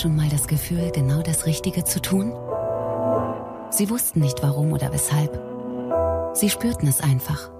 Schon 0.00 0.16
mal 0.16 0.30
das 0.30 0.46
Gefühl, 0.46 0.90
genau 0.94 1.20
das 1.20 1.44
Richtige 1.44 1.84
zu 1.84 2.00
tun? 2.00 2.32
Sie 3.68 3.90
wussten 3.90 4.20
nicht 4.20 4.42
warum 4.42 4.72
oder 4.72 4.90
weshalb. 4.94 5.38
Sie 6.32 6.48
spürten 6.48 6.88
es 6.88 7.02
einfach. 7.02 7.50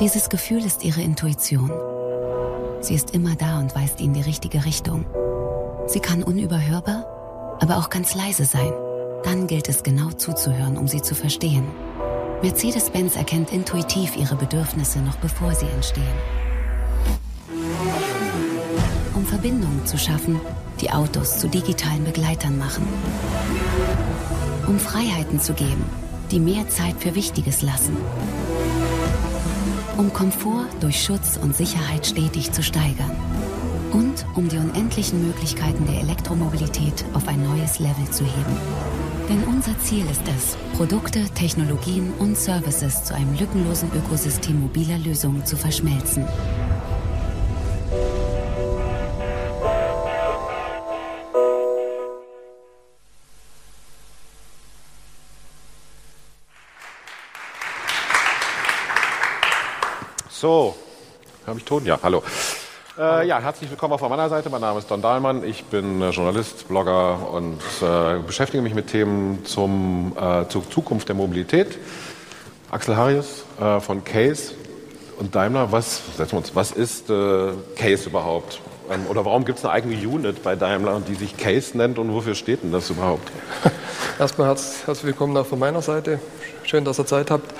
Dieses 0.00 0.30
Gefühl 0.30 0.64
ist 0.64 0.82
Ihre 0.82 1.02
Intuition. 1.02 1.70
Sie 2.80 2.94
ist 2.94 3.10
immer 3.10 3.34
da 3.36 3.58
und 3.58 3.74
weist 3.74 4.00
Ihnen 4.00 4.14
die 4.14 4.22
richtige 4.22 4.64
Richtung. 4.64 5.04
Sie 5.86 6.00
kann 6.00 6.22
unüberhörbar, 6.22 7.58
aber 7.60 7.76
auch 7.76 7.90
ganz 7.90 8.14
leise 8.14 8.46
sein. 8.46 8.72
Dann 9.22 9.46
gilt 9.46 9.68
es 9.68 9.82
genau 9.82 10.12
zuzuhören, 10.12 10.78
um 10.78 10.88
sie 10.88 11.02
zu 11.02 11.14
verstehen. 11.14 11.66
Mercedes-Benz 12.40 13.16
erkennt 13.16 13.52
intuitiv 13.52 14.16
ihre 14.16 14.36
Bedürfnisse 14.36 15.00
noch 15.00 15.16
bevor 15.16 15.54
sie 15.54 15.66
entstehen. 15.66 16.43
Verbindungen 19.34 19.84
zu 19.84 19.98
schaffen, 19.98 20.40
die 20.80 20.92
Autos 20.92 21.40
zu 21.40 21.48
digitalen 21.48 22.04
Begleitern 22.04 22.56
machen. 22.56 22.86
Um 24.68 24.78
Freiheiten 24.78 25.40
zu 25.40 25.54
geben, 25.54 25.84
die 26.30 26.38
mehr 26.38 26.68
Zeit 26.68 26.94
für 27.00 27.16
Wichtiges 27.16 27.60
lassen. 27.60 27.96
Um 29.96 30.12
Komfort 30.12 30.68
durch 30.78 31.02
Schutz 31.02 31.36
und 31.36 31.56
Sicherheit 31.56 32.06
stetig 32.06 32.52
zu 32.52 32.62
steigern. 32.62 33.10
Und 33.90 34.24
um 34.36 34.48
die 34.48 34.58
unendlichen 34.58 35.26
Möglichkeiten 35.26 35.84
der 35.86 36.00
Elektromobilität 36.02 37.04
auf 37.14 37.26
ein 37.26 37.42
neues 37.42 37.80
Level 37.80 38.08
zu 38.12 38.22
heben. 38.22 38.56
Denn 39.28 39.42
unser 39.52 39.76
Ziel 39.80 40.04
ist 40.08 40.22
es, 40.28 40.56
Produkte, 40.76 41.24
Technologien 41.30 42.12
und 42.20 42.38
Services 42.38 43.02
zu 43.02 43.14
einem 43.14 43.36
lückenlosen 43.36 43.90
Ökosystem 43.96 44.60
mobiler 44.60 44.98
Lösungen 44.98 45.44
zu 45.44 45.56
verschmelzen. 45.56 46.24
So, 60.44 60.74
habe 61.46 61.58
ich 61.58 61.64
Ton? 61.64 61.86
Ja, 61.86 61.98
hallo. 62.02 62.22
Äh, 62.98 63.26
ja, 63.26 63.40
herzlich 63.40 63.70
willkommen 63.70 63.94
auch 63.94 63.98
von 63.98 64.10
meiner 64.10 64.28
Seite. 64.28 64.50
Mein 64.50 64.60
Name 64.60 64.78
ist 64.78 64.90
Don 64.90 65.00
Dahlmann. 65.00 65.42
Ich 65.42 65.64
bin 65.64 66.02
äh, 66.02 66.10
Journalist, 66.10 66.68
Blogger 66.68 67.30
und 67.30 67.62
äh, 67.80 68.18
beschäftige 68.18 68.62
mich 68.62 68.74
mit 68.74 68.88
Themen 68.88 69.42
zum, 69.46 70.14
äh, 70.20 70.46
zur 70.48 70.68
Zukunft 70.68 71.08
der 71.08 71.16
Mobilität. 71.16 71.78
Axel 72.70 72.94
Harries 72.94 73.46
äh, 73.58 73.80
von 73.80 74.04
Case 74.04 74.52
und 75.18 75.34
Daimler. 75.34 75.72
Was, 75.72 76.02
setzen 76.14 76.32
wir 76.32 76.38
uns, 76.40 76.54
was 76.54 76.72
ist 76.72 77.08
äh, 77.08 77.52
Case 77.74 78.06
überhaupt? 78.10 78.60
Ähm, 78.90 79.06
oder 79.08 79.24
warum 79.24 79.46
gibt 79.46 79.60
es 79.60 79.64
eine 79.64 79.72
eigene 79.72 79.94
Unit 79.94 80.42
bei 80.42 80.56
Daimler, 80.56 81.00
die 81.08 81.14
sich 81.14 81.38
Case 81.38 81.74
nennt 81.74 81.98
und 81.98 82.12
wofür 82.12 82.34
steht 82.34 82.62
denn 82.62 82.70
das 82.70 82.90
überhaupt? 82.90 83.32
Erstmal 84.18 84.48
herzlich 84.48 85.04
willkommen 85.04 85.34
auch 85.38 85.46
von 85.46 85.58
meiner 85.58 85.80
Seite. 85.80 86.20
Schön, 86.64 86.84
dass 86.84 86.98
ihr 86.98 87.06
Zeit 87.06 87.30
habt. 87.30 87.50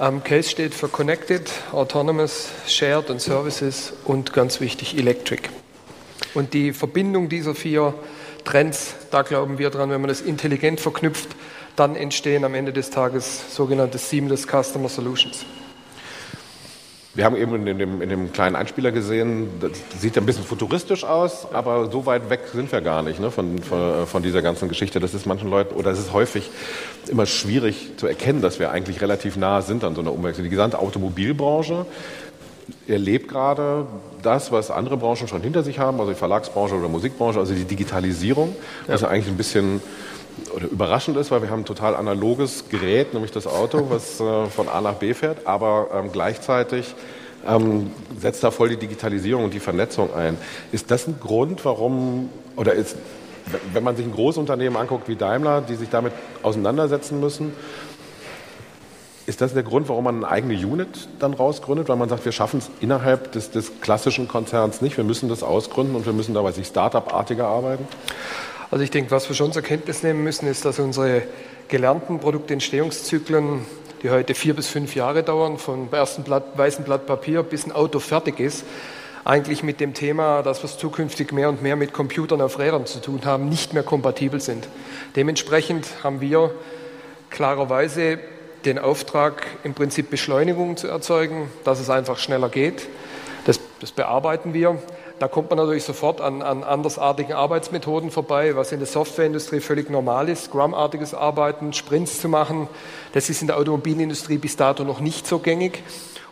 Ähm, 0.00 0.22
CASE 0.22 0.48
steht 0.48 0.74
für 0.74 0.86
Connected, 0.86 1.50
Autonomous, 1.72 2.50
Shared 2.68 3.10
und 3.10 3.20
Services 3.20 3.92
und 4.04 4.32
ganz 4.32 4.60
wichtig 4.60 4.96
Electric. 4.96 5.48
Und 6.34 6.54
die 6.54 6.72
Verbindung 6.72 7.28
dieser 7.28 7.56
vier 7.56 7.94
Trends, 8.44 8.94
da 9.10 9.22
glauben 9.22 9.58
wir 9.58 9.70
dran, 9.70 9.90
wenn 9.90 10.00
man 10.00 10.06
das 10.06 10.20
intelligent 10.20 10.80
verknüpft, 10.80 11.30
dann 11.74 11.96
entstehen 11.96 12.44
am 12.44 12.54
Ende 12.54 12.72
des 12.72 12.90
Tages 12.90 13.52
sogenannte 13.52 13.98
Seamless 13.98 14.46
Customer 14.46 14.88
Solutions. 14.88 15.44
Wir 17.14 17.24
haben 17.24 17.36
eben 17.36 17.66
in 17.66 17.78
dem, 17.78 18.02
in 18.02 18.08
dem, 18.08 18.32
kleinen 18.32 18.54
Einspieler 18.54 18.92
gesehen, 18.92 19.48
das 19.60 19.72
sieht 19.98 20.16
ein 20.18 20.26
bisschen 20.26 20.44
futuristisch 20.44 21.04
aus, 21.04 21.48
aber 21.52 21.90
so 21.90 22.06
weit 22.06 22.28
weg 22.30 22.40
sind 22.52 22.70
wir 22.70 22.80
gar 22.80 23.02
nicht 23.02 23.18
ne, 23.18 23.30
von, 23.30 23.58
von, 23.60 24.06
von, 24.06 24.22
dieser 24.22 24.42
ganzen 24.42 24.68
Geschichte. 24.68 25.00
Das 25.00 25.14
ist 25.14 25.26
manchen 25.26 25.50
Leuten, 25.50 25.74
oder 25.74 25.90
es 25.90 25.98
ist 25.98 26.12
häufig 26.12 26.50
immer 27.08 27.26
schwierig 27.26 27.92
zu 27.96 28.06
erkennen, 28.06 28.42
dass 28.42 28.58
wir 28.58 28.70
eigentlich 28.70 29.00
relativ 29.00 29.36
nah 29.36 29.62
sind 29.62 29.84
an 29.84 29.94
so 29.94 30.02
einer 30.02 30.12
Umwechslung. 30.12 30.44
Die 30.44 30.50
gesamte 30.50 30.78
Automobilbranche 30.78 31.86
erlebt 32.86 33.28
gerade 33.28 33.86
das, 34.22 34.52
was 34.52 34.70
andere 34.70 34.96
Branchen 34.96 35.28
schon 35.28 35.42
hinter 35.42 35.62
sich 35.62 35.78
haben, 35.78 36.00
also 36.00 36.12
die 36.12 36.18
Verlagsbranche 36.18 36.74
oder 36.74 36.88
Musikbranche, 36.88 37.38
also 37.38 37.54
die 37.54 37.64
Digitalisierung, 37.64 38.54
was 38.86 39.00
ja. 39.00 39.08
eigentlich 39.08 39.28
ein 39.28 39.36
bisschen 39.36 39.80
oder 40.54 40.66
überraschend 40.66 41.16
ist, 41.16 41.30
weil 41.30 41.42
wir 41.42 41.50
haben 41.50 41.60
ein 41.60 41.64
total 41.64 41.94
analoges 41.94 42.68
Gerät, 42.68 43.14
nämlich 43.14 43.32
das 43.32 43.46
Auto, 43.46 43.86
was 43.90 44.20
äh, 44.20 44.46
von 44.46 44.68
A 44.68 44.80
nach 44.80 44.94
B 44.94 45.14
fährt, 45.14 45.46
aber 45.46 45.88
ähm, 45.92 46.10
gleichzeitig 46.12 46.94
ähm, 47.46 47.90
setzt 48.18 48.42
da 48.42 48.50
voll 48.50 48.68
die 48.70 48.76
Digitalisierung 48.76 49.44
und 49.44 49.54
die 49.54 49.60
Vernetzung 49.60 50.14
ein. 50.14 50.38
Ist 50.72 50.90
das 50.90 51.06
ein 51.06 51.18
Grund, 51.20 51.64
warum, 51.64 52.30
oder 52.56 52.72
ist, 52.72 52.96
wenn 53.72 53.84
man 53.84 53.96
sich 53.96 54.06
ein 54.06 54.12
Großunternehmen 54.12 54.78
anguckt 54.78 55.08
wie 55.08 55.16
Daimler, 55.16 55.60
die 55.60 55.74
sich 55.74 55.88
damit 55.88 56.12
auseinandersetzen 56.42 57.20
müssen, 57.20 57.52
ist 59.28 59.42
das 59.42 59.52
der 59.52 59.62
Grund, 59.62 59.90
warum 59.90 60.04
man 60.04 60.24
eine 60.24 60.28
eigene 60.28 60.54
Unit 60.54 61.06
dann 61.18 61.34
rausgründet? 61.34 61.90
Weil 61.90 61.96
man 61.96 62.08
sagt, 62.08 62.24
wir 62.24 62.32
schaffen 62.32 62.60
es 62.60 62.70
innerhalb 62.80 63.30
des, 63.32 63.50
des, 63.50 63.72
klassischen 63.82 64.26
Konzerns 64.26 64.80
nicht, 64.80 64.96
wir 64.96 65.04
müssen 65.04 65.28
das 65.28 65.42
ausgründen 65.42 65.96
und 65.96 66.06
wir 66.06 66.14
müssen 66.14 66.32
dabei 66.32 66.52
sich 66.52 66.66
Start-up-artiger 66.66 67.46
arbeiten? 67.46 67.86
Also 68.70 68.84
ich 68.84 68.90
denke, 68.90 69.10
was 69.10 69.26
wir 69.28 69.34
schon 69.34 69.50
zur 69.50 69.62
Kenntnis 69.62 70.02
nehmen 70.02 70.22
müssen, 70.22 70.46
ist, 70.46 70.66
dass 70.66 70.78
unsere 70.78 71.22
gelernten 71.68 72.20
Produktentstehungszyklen, 72.20 73.64
die 74.02 74.10
heute 74.10 74.34
vier 74.34 74.54
bis 74.54 74.68
fünf 74.68 74.94
Jahre 74.94 75.22
dauern, 75.22 75.56
von 75.56 75.90
ersten 75.90 76.22
Blatt, 76.22 76.44
weißen 76.56 76.84
Blatt 76.84 77.06
Papier 77.06 77.42
bis 77.42 77.64
ein 77.64 77.72
Auto 77.72 77.98
fertig 77.98 78.40
ist, 78.40 78.64
eigentlich 79.24 79.62
mit 79.62 79.80
dem 79.80 79.94
Thema, 79.94 80.42
dass 80.42 80.62
wir 80.62 80.66
es 80.66 80.76
zukünftig 80.76 81.32
mehr 81.32 81.48
und 81.48 81.62
mehr 81.62 81.76
mit 81.76 81.94
Computern 81.94 82.42
auf 82.42 82.58
Rädern 82.58 82.84
zu 82.84 83.00
tun 83.00 83.24
haben, 83.24 83.48
nicht 83.48 83.72
mehr 83.72 83.82
kompatibel 83.82 84.38
sind. 84.38 84.68
Dementsprechend 85.16 85.86
haben 86.04 86.20
wir 86.20 86.50
klarerweise 87.30 88.18
den 88.66 88.78
Auftrag, 88.78 89.46
im 89.64 89.72
Prinzip 89.72 90.10
Beschleunigung 90.10 90.76
zu 90.76 90.88
erzeugen, 90.88 91.50
dass 91.64 91.80
es 91.80 91.88
einfach 91.88 92.18
schneller 92.18 92.50
geht. 92.50 92.86
Das, 93.46 93.60
das 93.80 93.92
bearbeiten 93.92 94.52
wir. 94.52 94.78
Da 95.18 95.26
kommt 95.26 95.50
man 95.50 95.58
natürlich 95.58 95.82
sofort 95.82 96.20
an, 96.20 96.42
an 96.42 96.62
andersartigen 96.62 97.32
Arbeitsmethoden 97.32 98.12
vorbei, 98.12 98.54
was 98.54 98.70
in 98.70 98.78
der 98.78 98.86
Softwareindustrie 98.86 99.58
völlig 99.58 99.90
normal 99.90 100.28
ist, 100.28 100.44
Scrum-artiges 100.44 101.12
Arbeiten, 101.12 101.72
Sprints 101.72 102.20
zu 102.20 102.28
machen. 102.28 102.68
Das 103.12 103.28
ist 103.28 103.40
in 103.40 103.48
der 103.48 103.56
Automobilindustrie 103.56 104.38
bis 104.38 104.56
dato 104.56 104.84
noch 104.84 105.00
nicht 105.00 105.26
so 105.26 105.40
gängig. 105.40 105.82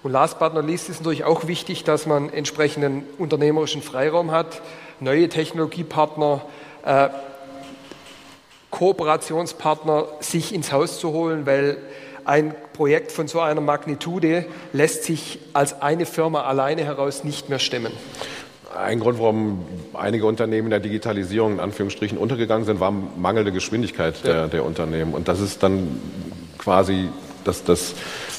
Und 0.04 0.12
last 0.12 0.38
but 0.38 0.54
not 0.54 0.64
least 0.66 0.88
ist 0.88 1.00
natürlich 1.00 1.24
auch 1.24 1.48
wichtig, 1.48 1.82
dass 1.82 2.06
man 2.06 2.32
entsprechenden 2.32 3.02
unternehmerischen 3.18 3.82
Freiraum 3.82 4.30
hat, 4.30 4.62
neue 5.00 5.28
Technologiepartner, 5.28 6.42
äh, 6.84 7.08
Kooperationspartner 8.70 10.06
sich 10.20 10.54
ins 10.54 10.70
Haus 10.70 11.00
zu 11.00 11.10
holen, 11.10 11.44
weil 11.44 11.78
ein 12.24 12.54
Projekt 12.72 13.10
von 13.10 13.26
so 13.26 13.40
einer 13.40 13.60
Magnitude 13.60 14.46
lässt 14.72 15.04
sich 15.04 15.40
als 15.54 15.80
eine 15.82 16.06
Firma 16.06 16.42
alleine 16.42 16.84
heraus 16.84 17.24
nicht 17.24 17.48
mehr 17.48 17.58
stemmen. 17.58 17.92
Ein 18.76 19.00
Grund, 19.00 19.18
warum 19.18 19.64
einige 19.94 20.26
Unternehmen 20.26 20.66
in 20.66 20.70
der 20.70 20.80
Digitalisierung 20.80 21.54
in 21.54 21.60
Anführungsstrichen 21.60 22.18
untergegangen 22.18 22.64
sind, 22.64 22.80
war 22.80 22.92
mangelnde 22.92 23.52
Geschwindigkeit 23.52 24.24
der, 24.24 24.34
ja. 24.34 24.46
der 24.48 24.64
Unternehmen. 24.64 25.14
Und 25.14 25.28
das 25.28 25.40
ist 25.40 25.62
dann 25.62 26.00
quasi 26.58 27.08
das, 27.46 27.64
das, 27.64 27.94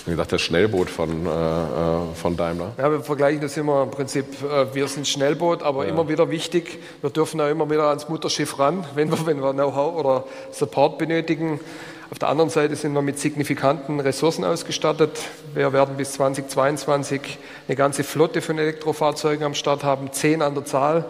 wie 0.05 0.11
gesagt, 0.11 0.33
das 0.33 0.41
Schnellboot 0.41 0.89
von, 0.89 1.25
äh, 1.25 1.29
äh, 1.29 2.15
von 2.15 2.35
Daimler. 2.35 2.73
Ja, 2.77 2.91
wir 2.91 3.01
vergleichen 3.01 3.41
das 3.41 3.55
immer 3.57 3.83
im 3.83 3.91
Prinzip, 3.91 4.25
äh, 4.43 4.73
wir 4.73 4.87
sind 4.87 5.07
Schnellboot, 5.07 5.63
aber 5.63 5.85
ja. 5.85 5.91
immer 5.91 6.09
wieder 6.09 6.29
wichtig, 6.29 6.79
wir 7.01 7.09
dürfen 7.09 7.39
auch 7.41 7.49
immer 7.49 7.69
wieder 7.69 7.87
ans 7.87 8.09
Mutterschiff 8.09 8.59
ran, 8.59 8.85
wenn 8.95 9.09
wir, 9.09 9.25
wenn 9.25 9.41
wir 9.41 9.53
Know-how 9.53 9.95
oder 9.95 10.23
Support 10.51 10.97
benötigen. 10.97 11.59
Auf 12.09 12.19
der 12.19 12.29
anderen 12.29 12.49
Seite 12.49 12.75
sind 12.77 12.93
wir 12.93 13.01
mit 13.01 13.19
signifikanten 13.19 13.99
Ressourcen 13.99 14.45
ausgestattet. 14.45 15.11
Wir 15.53 15.73
werden 15.73 15.97
bis 15.97 16.13
2022 16.13 17.37
eine 17.67 17.75
ganze 17.75 18.05
Flotte 18.05 18.41
von 18.41 18.57
Elektrofahrzeugen 18.57 19.45
am 19.45 19.53
Start 19.53 19.83
haben, 19.83 20.13
zehn 20.13 20.41
an 20.41 20.55
der 20.55 20.63
Zahl. 20.63 21.05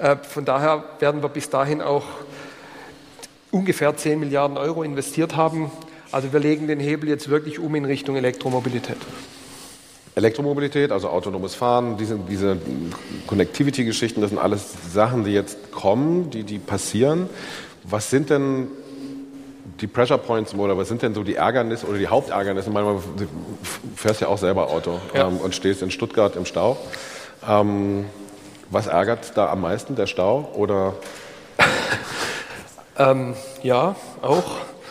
Äh, 0.00 0.16
von 0.16 0.44
daher 0.44 0.82
werden 0.98 1.22
wir 1.22 1.28
bis 1.28 1.50
dahin 1.50 1.80
auch 1.80 2.04
ungefähr 3.52 3.96
10 3.96 4.18
Milliarden 4.18 4.56
Euro 4.56 4.82
investiert 4.82 5.36
haben. 5.36 5.70
Also 6.10 6.32
wir 6.32 6.40
legen 6.40 6.66
den 6.66 6.80
Hebel 6.80 7.08
jetzt 7.08 7.28
wirklich 7.28 7.60
um 7.60 7.72
in 7.76 7.84
Richtung 7.84 8.16
Elektromobilität. 8.16 8.96
Elektromobilität, 10.16 10.90
also 10.90 11.10
autonomes 11.10 11.54
Fahren, 11.54 11.96
diese, 11.96 12.18
diese 12.28 12.56
Connectivity-Geschichten, 13.28 14.20
das 14.20 14.30
sind 14.30 14.38
alles 14.40 14.64
Sachen, 14.92 15.22
die 15.22 15.32
jetzt 15.32 15.70
kommen, 15.70 16.30
die, 16.30 16.42
die 16.42 16.58
passieren. 16.58 17.28
Was 17.84 18.10
sind 18.10 18.30
denn 18.30 18.68
die 19.84 19.88
Pressure 19.88 20.16
Points 20.16 20.54
oder 20.54 20.78
was 20.78 20.88
sind 20.88 21.02
denn 21.02 21.12
so 21.12 21.22
die 21.22 21.34
Ärgernisse 21.34 21.86
oder 21.86 21.98
die 21.98 22.08
Hauptärgernisse? 22.08 22.70
Manchmal 22.70 23.02
du 23.18 23.26
fährst 23.94 24.22
ja 24.22 24.28
auch 24.28 24.38
selber 24.38 24.70
Auto 24.70 24.98
ja. 25.12 25.28
ähm, 25.28 25.36
und 25.36 25.54
stehst 25.54 25.82
in 25.82 25.90
Stuttgart 25.90 26.36
im 26.36 26.46
Stau. 26.46 26.78
Ähm, 27.46 28.06
was 28.70 28.86
ärgert 28.86 29.36
da 29.36 29.50
am 29.50 29.60
meisten, 29.60 29.94
der 29.94 30.06
Stau 30.06 30.48
oder? 30.54 30.94
ähm, 32.98 33.34
ja, 33.62 33.94
auch. 34.22 34.44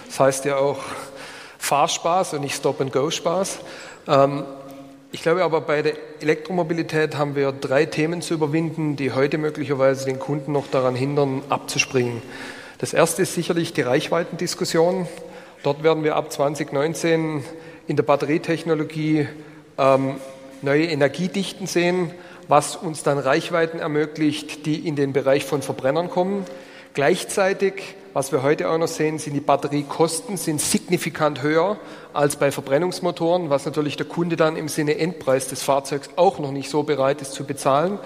Das 0.06 0.20
heißt 0.20 0.46
ja 0.46 0.58
auch 0.58 0.78
Fahrspaß 1.58 2.36
und 2.36 2.42
nicht 2.42 2.56
Stop-and-Go-Spaß. 2.56 3.62
Ähm, 4.08 4.44
Ich 5.12 5.24
glaube 5.24 5.44
aber, 5.44 5.62
bei 5.62 5.82
der 5.82 5.94
Elektromobilität 6.22 7.18
haben 7.18 7.36
wir 7.36 7.52
drei 7.52 7.86
Themen 7.86 8.22
zu 8.22 8.36
überwinden, 8.36 8.96
die 8.96 9.12
heute 9.12 9.40
möglicherweise 9.40 10.06
den 10.06 10.20
Kunden 10.20 10.52
noch 10.52 10.68
daran 10.68 10.96
hindern, 10.96 11.42
abzuspringen. 11.50 12.22
Das 12.84 12.92
erste 12.92 13.22
ist 13.22 13.34
sicherlich 13.34 13.72
die 13.72 13.80
Reichweitendiskussion. 13.80 15.08
Dort 15.64 15.84
werden 15.84 16.04
wir 16.04 16.18
ab 16.18 16.34
2019 16.34 17.42
in 17.88 17.96
der 17.96 18.04
Batterietechnologie 18.04 19.26
ähm, 19.78 20.16
neue 20.62 20.88
Energiedichten 20.88 21.66
sehen, 21.66 22.12
was 22.50 22.76
uns 22.76 23.02
dann 23.02 23.20
Reichweiten 23.20 23.80
ermöglicht, 23.80 24.66
die 24.66 24.86
in 24.86 24.98
den 24.98 25.14
Bereich 25.14 25.46
von 25.46 25.62
Verbrennern 25.62 26.10
kommen. 26.10 26.44
Gleichzeitig, 26.94 27.96
was 28.12 28.34
wir 28.34 28.44
heute 28.44 28.70
auch 28.70 28.78
noch 28.78 28.90
sehen, 28.90 29.18
sind 29.18 29.32
die 29.32 29.40
Batteriekosten 29.40 30.36
sind 30.36 30.60
signifikant 30.60 31.42
höher 31.42 31.78
als 32.12 32.36
bei 32.36 32.52
Verbrennungsmotoren, 32.52 33.50
was 33.50 33.64
natürlich 33.64 33.96
der 33.96 34.08
Kunde 34.08 34.36
dann 34.36 34.58
im 34.58 34.68
Sinne 34.68 34.98
Endpreis 34.98 35.48
des 35.48 35.64
Fahrzeugs 35.64 36.10
auch 36.18 36.38
noch 36.38 36.52
nicht 36.52 36.70
so 36.70 36.84
bereit 36.84 37.22
ist 37.22 37.32
zu 37.32 37.46
bezahlen. 37.46 37.98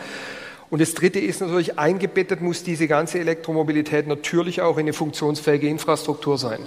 Und 0.70 0.82
das 0.82 0.94
Dritte 0.94 1.20
ist 1.20 1.40
natürlich, 1.40 1.80
eingebettet 1.80 2.42
muss 2.42 2.64
diese 2.64 2.88
ganze 2.88 3.20
Elektromobilität 3.20 4.08
natürlich 4.08 4.62
auch 4.62 4.78
in 4.78 4.82
eine 4.82 4.94
funktionsfähige 4.94 5.68
Infrastruktur 5.68 6.38
sein. 6.38 6.60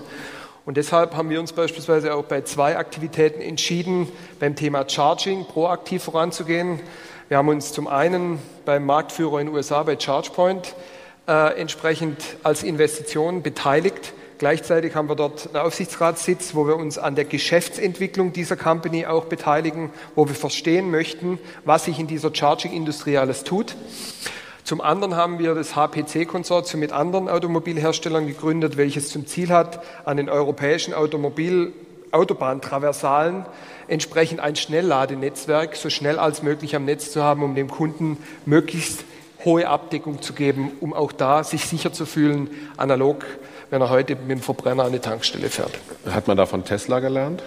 Und 0.65 0.77
deshalb 0.77 1.17
haben 1.17 1.31
wir 1.31 1.41
uns 1.41 1.53
beispielsweise 1.53 2.15
auch 2.15 2.25
bei 2.25 2.43
zwei 2.43 2.77
Aktivitäten 2.77 3.41
entschieden, 3.41 4.09
beim 4.39 4.57
Thema 4.57 4.89
Charging 4.89 5.45
proaktiv 5.45 6.03
voranzugehen. 6.05 6.81
Wir 7.29 7.39
haben 7.39 7.49
uns 7.49 7.73
zum 7.73 7.89
einen 7.89 8.39
beim 8.65 8.87
Marktführer 8.87 9.41
in 9.41 9.49
den 9.49 9.55
USA, 9.55 9.83
bei 9.83 9.97
ChargePoint, 9.97 10.75
äh, 11.29 11.61
entsprechend 11.61 12.37
als 12.43 12.63
Investition 12.63 13.43
beteiligt. 13.43 14.13
Gleichzeitig 14.41 14.95
haben 14.95 15.11
wir 15.11 15.17
dort 15.17 15.49
einen 15.49 15.67
Aufsichtsratssitz, 15.67 16.55
wo 16.55 16.67
wir 16.67 16.77
uns 16.77 16.97
an 16.97 17.15
der 17.15 17.27
Geschäftsentwicklung 17.27 18.33
dieser 18.33 18.57
Company 18.57 19.05
auch 19.05 19.27
beteiligen, 19.27 19.91
wo 20.15 20.27
wir 20.27 20.35
verstehen 20.35 20.91
möchten, 20.91 21.39
was 21.67 21.85
sich 21.85 21.99
in 21.99 22.07
dieser 22.07 22.35
Charging-Industrie 22.35 23.19
alles 23.19 23.45
tut. 23.45 23.77
Zum 24.65 24.81
anderen 24.81 25.15
haben 25.15 25.39
wir 25.41 25.55
das 25.55 25.77
HPC-Konsortium 25.77 26.81
mit 26.81 26.91
anderen 26.91 27.29
Automobilherstellern 27.29 28.27
gegründet, 28.27 28.79
welches 28.79 29.11
zum 29.11 29.27
Ziel 29.27 29.51
hat, 29.51 29.85
an 30.07 30.17
den 30.17 30.31
europäischen 30.31 30.95
Automobil 30.95 31.75
Autobahntraversalen 32.11 33.45
entsprechend 33.89 34.41
ein 34.41 34.57
Schnellladenetzwerk 34.57 35.77
so 35.77 35.91
schnell 35.91 36.19
als 36.19 36.43
möglich 36.43 36.75
am 36.75 36.87
Netz 36.87 37.13
zu 37.13 37.23
haben, 37.23 37.43
um 37.43 37.55
dem 37.55 37.71
Kunden 37.71 38.17
möglichst 38.47 39.05
hohe 39.45 39.69
Abdeckung 39.69 40.23
zu 40.23 40.33
geben, 40.33 40.73
um 40.81 40.95
auch 40.95 41.13
da 41.13 41.45
sich 41.45 41.67
sicher 41.67 41.93
zu 41.93 42.07
fühlen, 42.07 42.49
analog, 42.79 43.27
wenn 43.71 43.81
er 43.81 43.91
heute 43.91 44.17
mit 44.17 44.31
dem 44.31 44.41
Verbrenner 44.41 44.85
an 44.85 44.93
die 44.93 44.99
Tankstelle 44.99 45.49
fährt. 45.49 45.79
Hat 46.11 46.27
man 46.27 46.37
da 46.37 46.47
von 46.47 46.65
Tesla 46.65 47.01
gelernt? 47.01 47.43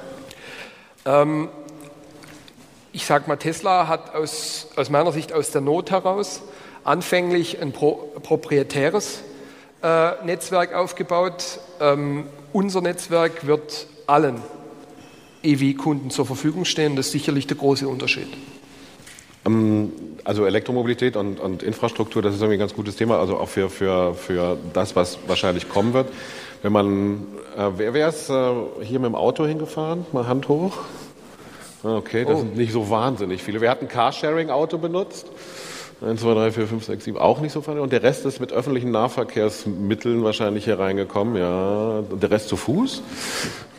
Ähm, 1.05 1.49
ich 2.91 3.05
sage 3.05 3.25
mal, 3.27 3.37
Tesla 3.37 3.87
hat 3.87 4.15
aus, 4.15 4.67
aus 4.75 4.89
meiner 4.89 5.11
Sicht 5.11 5.33
aus 5.33 5.51
der 5.51 5.61
Not 5.61 5.91
heraus 5.91 6.41
anfänglich 6.83 7.61
ein 7.61 7.71
pro, 7.71 7.93
proprietäres 8.21 9.21
äh, 9.81 10.11
Netzwerk 10.25 10.73
aufgebaut. 10.73 11.59
Ähm, 11.79 12.27
unser 12.51 12.81
Netzwerk 12.81 13.47
wird 13.47 13.87
allen 14.07 14.41
EV-Kunden 15.43 16.09
zur 16.09 16.25
Verfügung 16.25 16.65
stehen. 16.65 16.95
Das 16.95 17.07
ist 17.07 17.11
sicherlich 17.13 17.47
der 17.47 17.57
große 17.57 17.87
Unterschied. 17.87 18.27
Ähm, 19.45 19.91
also 20.23 20.45
Elektromobilität 20.45 21.17
und, 21.17 21.39
und, 21.39 21.63
Infrastruktur, 21.63 22.21
das 22.21 22.35
ist 22.35 22.41
irgendwie 22.41 22.55
ein 22.55 22.59
ganz 22.59 22.73
gutes 22.73 22.95
Thema, 22.95 23.19
also 23.19 23.37
auch 23.37 23.49
für, 23.49 23.69
für, 23.69 24.13
für 24.13 24.57
das, 24.73 24.95
was 24.95 25.19
wahrscheinlich 25.27 25.69
kommen 25.69 25.93
wird. 25.93 26.07
Wenn 26.61 26.71
man, 26.71 27.27
äh, 27.57 27.71
wer, 27.75 27.93
wer 27.93 28.07
ist 28.07 28.29
äh, 28.29 28.53
hier 28.81 28.99
mit 28.99 29.07
dem 29.07 29.15
Auto 29.15 29.45
hingefahren? 29.45 30.05
Mal 30.13 30.27
Hand 30.27 30.47
hoch. 30.47 30.77
Ah, 31.83 31.97
okay, 31.97 32.23
das 32.23 32.35
oh. 32.35 32.39
sind 32.39 32.55
nicht 32.55 32.71
so 32.71 32.89
wahnsinnig 32.89 33.43
viele. 33.43 33.59
Wer 33.59 33.71
hat 33.71 33.81
ein 33.81 33.89
Carsharing-Auto 33.89 34.77
benutzt? 34.77 35.27
1, 36.03 36.21
2, 36.21 36.33
3, 36.33 36.51
4, 36.51 36.67
5, 36.67 36.85
6, 36.85 37.03
7 37.05 37.17
auch 37.17 37.39
nicht 37.39 37.51
so 37.51 37.61
viel. 37.61 37.79
Und 37.79 37.91
der 37.93 38.03
Rest 38.03 38.25
ist 38.25 38.39
mit 38.39 38.51
öffentlichen 38.51 38.91
Nahverkehrsmitteln 38.91 40.23
wahrscheinlich 40.23 40.65
hier 40.65 40.79
reingekommen. 40.79 41.37
Ja, 41.37 41.99
und 41.99 42.21
der 42.21 42.29
Rest 42.29 42.49
zu 42.49 42.57
Fuß 42.57 43.01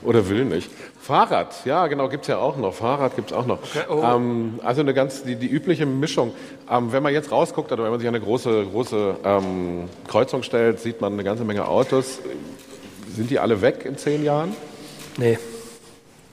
oder 0.03 0.29
will 0.29 0.45
nicht. 0.45 0.71
Fahrrad, 1.01 1.55
ja, 1.67 1.87
genau, 1.87 2.09
gibt's 2.09 2.29
ja 2.29 2.39
auch 2.39 2.57
noch. 2.57 2.73
Fahrrad 2.73 3.15
gibt's 3.15 3.33
auch 3.33 3.45
noch. 3.45 3.59
Okay, 3.63 3.85
oh. 3.91 4.03
ähm, 4.03 4.59
also 4.63 4.81
eine 4.81 4.95
ganz, 4.95 5.23
die, 5.23 5.37
die 5.37 5.49
übliche 5.49 5.85
Mischung. 5.85 6.33
Ähm, 6.71 6.93
wenn 6.93 7.03
man 7.03 7.13
jetzt 7.13 7.31
rausguckt 7.31 7.71
oder 7.73 7.85
wenn 7.85 7.91
man 7.91 8.01
sich 8.01 8.09
an 8.09 8.15
eine 8.15 8.25
große, 8.25 8.67
große 8.73 9.17
ähm, 9.23 9.89
Kreuzung 10.09 10.43
stellt, 10.43 10.81
sieht 10.81 11.03
man 11.03 11.13
eine 11.13 11.25
ganze 11.25 11.45
Menge 11.45 11.69
Autos. 11.69 12.21
Sind 13.15 13.31
die 13.31 13.39
alle 13.39 13.61
weg 13.61 13.85
in 13.85 13.99
zehn 13.99 14.25
Jahren? 14.25 14.57
Nee. 15.19 15.39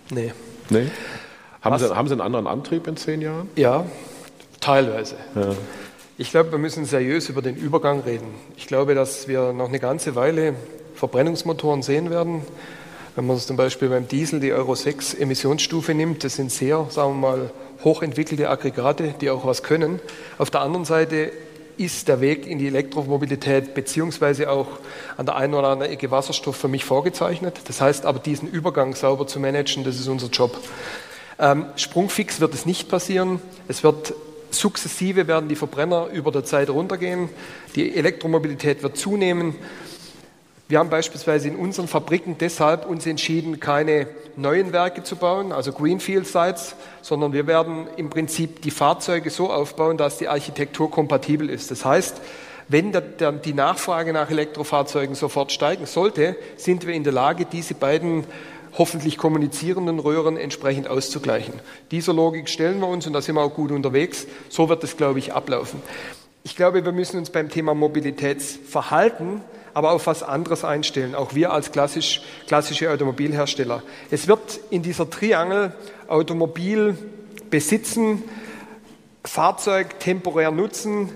Nee. 0.09 0.31
Nee? 0.69 0.87
Haben 1.61 1.77
sie, 1.77 1.95
haben 1.95 2.07
sie 2.07 2.13
einen 2.13 2.21
anderen 2.21 2.47
Antrieb 2.47 2.87
in 2.87 2.95
zehn 2.95 3.21
Jahren? 3.21 3.49
Ja, 3.55 3.85
teilweise. 4.61 5.15
Ja. 5.35 5.55
Ich 6.17 6.31
glaube, 6.31 6.51
wir 6.51 6.59
müssen 6.59 6.85
seriös 6.85 7.29
über 7.29 7.41
den 7.41 7.55
Übergang 7.55 8.01
reden. 8.01 8.27
Ich 8.55 8.67
glaube, 8.67 8.95
dass 8.95 9.27
wir 9.27 9.53
noch 9.53 9.67
eine 9.67 9.79
ganze 9.79 10.15
Weile 10.15 10.53
Verbrennungsmotoren 10.95 11.81
sehen 11.81 12.09
werden. 12.09 12.43
Wenn 13.15 13.27
man 13.27 13.37
zum 13.37 13.57
Beispiel 13.57 13.89
beim 13.89 14.07
Diesel 14.07 14.39
die 14.39 14.53
Euro 14.53 14.75
6 14.75 15.15
Emissionsstufe 15.15 15.93
nimmt, 15.93 16.23
das 16.23 16.35
sind 16.35 16.51
sehr, 16.51 16.85
sagen 16.89 17.19
wir 17.19 17.29
mal, 17.29 17.51
hochentwickelte 17.83 18.49
Aggregate, 18.49 19.15
die 19.19 19.29
auch 19.29 19.45
was 19.45 19.63
können. 19.63 19.99
Auf 20.37 20.51
der 20.51 20.61
anderen 20.61 20.85
Seite 20.85 21.31
ist 21.77 22.07
der 22.07 22.21
Weg 22.21 22.45
in 22.45 22.59
die 22.59 22.67
Elektromobilität 22.67 23.73
beziehungsweise 23.73 24.49
auch 24.49 24.67
an 25.17 25.25
der 25.25 25.35
einen 25.35 25.55
oder 25.55 25.69
anderen 25.69 25.91
Ecke 25.91 26.11
Wasserstoff 26.11 26.55
für 26.55 26.67
mich 26.67 26.85
vorgezeichnet. 26.85 27.59
Das 27.65 27.81
heißt 27.81 28.05
aber, 28.05 28.19
diesen 28.19 28.47
Übergang 28.47 28.93
sauber 28.93 29.25
zu 29.25 29.39
managen, 29.39 29.83
das 29.83 29.99
ist 29.99 30.07
unser 30.07 30.27
Job. 30.27 30.55
Ähm, 31.39 31.65
sprungfix 31.75 32.39
wird 32.39 32.53
es 32.53 32.67
nicht 32.67 32.87
passieren. 32.87 33.41
Es 33.67 33.83
wird 33.83 34.13
Sukzessive 34.51 35.27
werden 35.27 35.49
die 35.49 35.55
Verbrenner 35.55 36.07
über 36.07 36.31
der 36.31 36.43
Zeit 36.43 36.69
runtergehen. 36.69 37.29
Die 37.75 37.95
Elektromobilität 37.95 38.83
wird 38.83 38.97
zunehmen. 38.97 39.55
Wir 40.67 40.79
haben 40.79 40.89
beispielsweise 40.89 41.49
in 41.49 41.57
unseren 41.57 41.89
Fabriken 41.89 42.37
deshalb 42.37 42.85
uns 42.85 43.05
entschieden, 43.05 43.59
keine 43.59 44.07
neuen 44.37 44.71
Werke 44.71 45.03
zu 45.03 45.17
bauen, 45.17 45.51
also 45.51 45.73
Greenfield 45.73 46.25
Sites, 46.25 46.75
sondern 47.01 47.33
wir 47.33 47.45
werden 47.45 47.87
im 47.97 48.09
Prinzip 48.09 48.61
die 48.61 48.71
Fahrzeuge 48.71 49.29
so 49.31 49.51
aufbauen, 49.51 49.97
dass 49.97 50.17
die 50.17 50.29
Architektur 50.29 50.89
kompatibel 50.89 51.49
ist. 51.49 51.71
Das 51.71 51.83
heißt, 51.83 52.21
wenn 52.69 52.93
die 53.43 53.53
Nachfrage 53.53 54.13
nach 54.13 54.29
Elektrofahrzeugen 54.29 55.13
sofort 55.13 55.51
steigen 55.51 55.85
sollte, 55.85 56.37
sind 56.55 56.87
wir 56.87 56.93
in 56.93 57.03
der 57.03 57.11
Lage, 57.11 57.43
diese 57.43 57.73
beiden 57.73 58.23
hoffentlich 58.77 59.17
kommunizierenden 59.17 59.99
Röhren 59.99 60.37
entsprechend 60.37 60.87
auszugleichen. 60.87 61.53
Dieser 61.91 62.13
Logik 62.13 62.49
stellen 62.49 62.79
wir 62.79 62.87
uns 62.87 63.07
und 63.07 63.13
da 63.13 63.21
sind 63.21 63.35
wir 63.35 63.41
auch 63.41 63.53
gut 63.53 63.71
unterwegs. 63.71 64.27
So 64.49 64.69
wird 64.69 64.83
es, 64.83 64.97
glaube 64.97 65.19
ich, 65.19 65.33
ablaufen. 65.33 65.81
Ich 66.43 66.55
glaube, 66.55 66.83
wir 66.83 66.91
müssen 66.91 67.17
uns 67.17 67.29
beim 67.29 67.49
Thema 67.49 67.73
Mobilitätsverhalten 67.73 69.41
aber 69.73 69.91
auf 69.91 70.07
was 70.07 70.23
anderes 70.23 70.63
einstellen, 70.63 71.15
auch 71.15 71.33
wir 71.33 71.51
als 71.51 71.71
klassisch, 71.71 72.21
klassische 72.47 72.91
Automobilhersteller. 72.91 73.83
Es 74.09 74.27
wird 74.27 74.59
in 74.69 74.83
dieser 74.83 75.09
Triangel 75.09 75.73
Automobil 76.07 76.97
besitzen, 77.49 78.23
Fahrzeug 79.23 79.99
temporär 79.99 80.51
nutzen, 80.51 81.09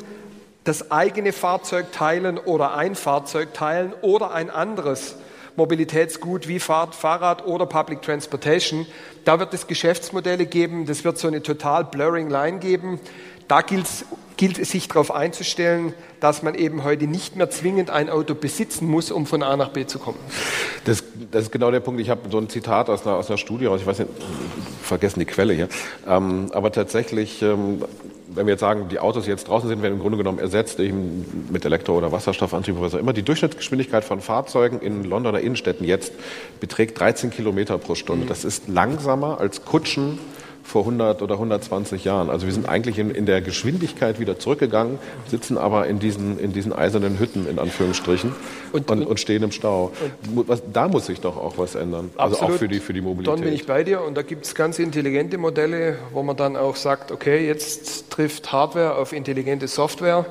das 0.64 0.92
eigene 0.92 1.32
Fahrzeug 1.32 1.92
teilen 1.92 2.38
oder 2.38 2.76
ein 2.76 2.96
Fahrzeug 2.96 3.54
teilen 3.54 3.94
oder 4.02 4.32
ein 4.32 4.50
anderes 4.50 5.16
Mobilitätsgut 5.56 6.48
wie 6.48 6.60
Fahrrad 6.60 7.46
oder 7.46 7.66
Public 7.66 8.02
Transportation. 8.02 8.86
Da 9.24 9.40
wird 9.40 9.54
es 9.54 9.68
Geschäftsmodelle 9.68 10.46
geben, 10.46 10.86
das 10.86 11.04
wird 11.04 11.18
so 11.18 11.28
eine 11.28 11.42
total 11.42 11.86
blurring 11.86 12.30
Line 12.30 12.60
geben. 12.60 13.00
Da 13.48 13.62
gilt 13.62 14.60
es 14.60 14.72
sich 14.72 14.88
darauf 14.88 15.14
einzustellen, 15.14 15.94
dass 16.20 16.42
man 16.42 16.56
eben 16.56 16.84
heute 16.84 17.06
nicht 17.06 17.36
mehr 17.36 17.50
zwingend 17.50 17.90
ein 17.92 18.10
Auto 18.10 18.34
besitzen 18.34 18.88
muss, 18.88 19.12
um 19.12 19.28
von 19.28 19.44
A 19.44 19.56
nach 19.56 19.70
B 19.70 19.86
zu 19.86 20.00
kommen. 20.00 20.18
Das, 20.86 21.04
das 21.32 21.44
ist 21.44 21.52
genau 21.52 21.70
der 21.70 21.80
Punkt. 21.80 22.02
Ich 22.02 22.10
habe 22.10 22.22
so 22.32 22.40
ein 22.40 22.50
Zitat 22.50 22.90
aus 22.90 23.06
einer, 23.06 23.16
aus 23.16 23.30
einer 23.30 23.38
Studie 23.38 23.68
raus, 23.68 23.82
ich 23.82 23.88
weiß 23.88 24.00
nicht, 24.00 24.12
vergessen 24.82 25.20
die 25.20 25.26
Quelle 25.26 25.54
hier, 25.54 25.70
ähm, 26.08 26.50
aber 26.54 26.72
tatsächlich 26.72 27.42
ähm, 27.42 27.84
wenn 28.36 28.46
wir 28.46 28.54
jetzt 28.54 28.62
sagen, 28.62 28.88
die 28.90 29.00
Autos, 29.00 29.26
die 29.26 29.30
jetzt 29.30 29.48
draußen 29.48 29.68
sind, 29.68 29.82
werden 29.82 29.94
im 29.94 30.00
Grunde 30.00 30.18
genommen 30.18 30.40
ersetzt 30.40 30.80
eben 30.80 31.48
mit 31.52 31.66
Elektro- 31.66 31.98
oder 31.98 32.12
Wasserstoffantrieb 32.12 32.76
oder 32.76 32.86
was 32.86 32.96
auch 32.96 33.00
immer. 33.00 33.14
Die 33.14 33.24
Durchschnittsgeschwindigkeit 33.24 34.04
von 34.04 34.22
Fahrzeugen 34.22 34.80
in 34.80 35.04
Londoner 35.04 35.40
Innenstädten 35.40 35.86
jetzt 35.86 36.14
beträgt 36.60 37.00
13 37.00 37.32
Kilometer 37.32 37.78
pro 37.78 37.96
Stunde. 37.96 38.26
Das 38.26 38.46
ist 38.46 38.68
langsamer 38.68 39.40
als 39.40 39.66
Kutschen 39.66 40.20
vor 40.66 40.82
100 40.82 41.22
oder 41.22 41.36
120 41.36 42.04
Jahren. 42.06 42.30
Also 42.32 42.48
wir 42.48 42.54
sind 42.54 42.68
eigentlich 42.68 42.98
in, 42.98 43.12
in 43.12 43.28
der 43.28 43.40
Geschwindigkeit 43.42 44.20
wieder 44.20 44.40
zurückgegangen, 44.40 44.98
sitzen 45.28 45.60
aber 45.60 45.86
in 45.86 46.00
diesen, 46.00 46.40
in 46.40 46.54
diesen 46.54 46.74
eisernen 46.74 47.20
Hütten 47.20 47.48
in 47.48 47.60
Anführungsstrichen 47.60 48.34
und, 48.74 48.90
und, 48.90 49.06
und 49.06 49.20
stehen 49.20 49.44
im 49.44 49.52
Stau. 49.52 49.92
Was, 50.34 50.64
da 50.74 50.88
muss 50.88 51.06
sich 51.06 51.22
doch 51.22 51.38
auch 51.38 51.60
was 51.60 51.76
ändern. 51.76 52.10
Also 52.18 52.36
absolut. 52.36 52.56
auch 52.56 52.60
für 52.60 52.68
die, 52.68 52.80
für 52.80 52.94
die 52.94 53.02
Mobilität. 53.02 53.38
Dann 53.38 53.44
bin 53.46 53.54
ich 53.54 53.68
bei 53.68 53.84
dir 53.84 54.02
und 54.02 54.16
da 54.18 54.24
gibt 54.24 54.46
es 54.46 54.56
ganz 54.56 54.80
intelligente 54.80 55.38
Modelle, 55.38 55.98
wo 56.12 56.24
man 56.24 56.36
dann 56.36 56.58
auch 56.58 56.76
sagt, 56.76 57.12
okay, 57.12 57.46
jetzt 57.46 58.10
trifft 58.10 58.52
Hardware 58.52 58.96
auf 58.96 59.14
intelligente 59.14 59.68
Software. 59.68 60.26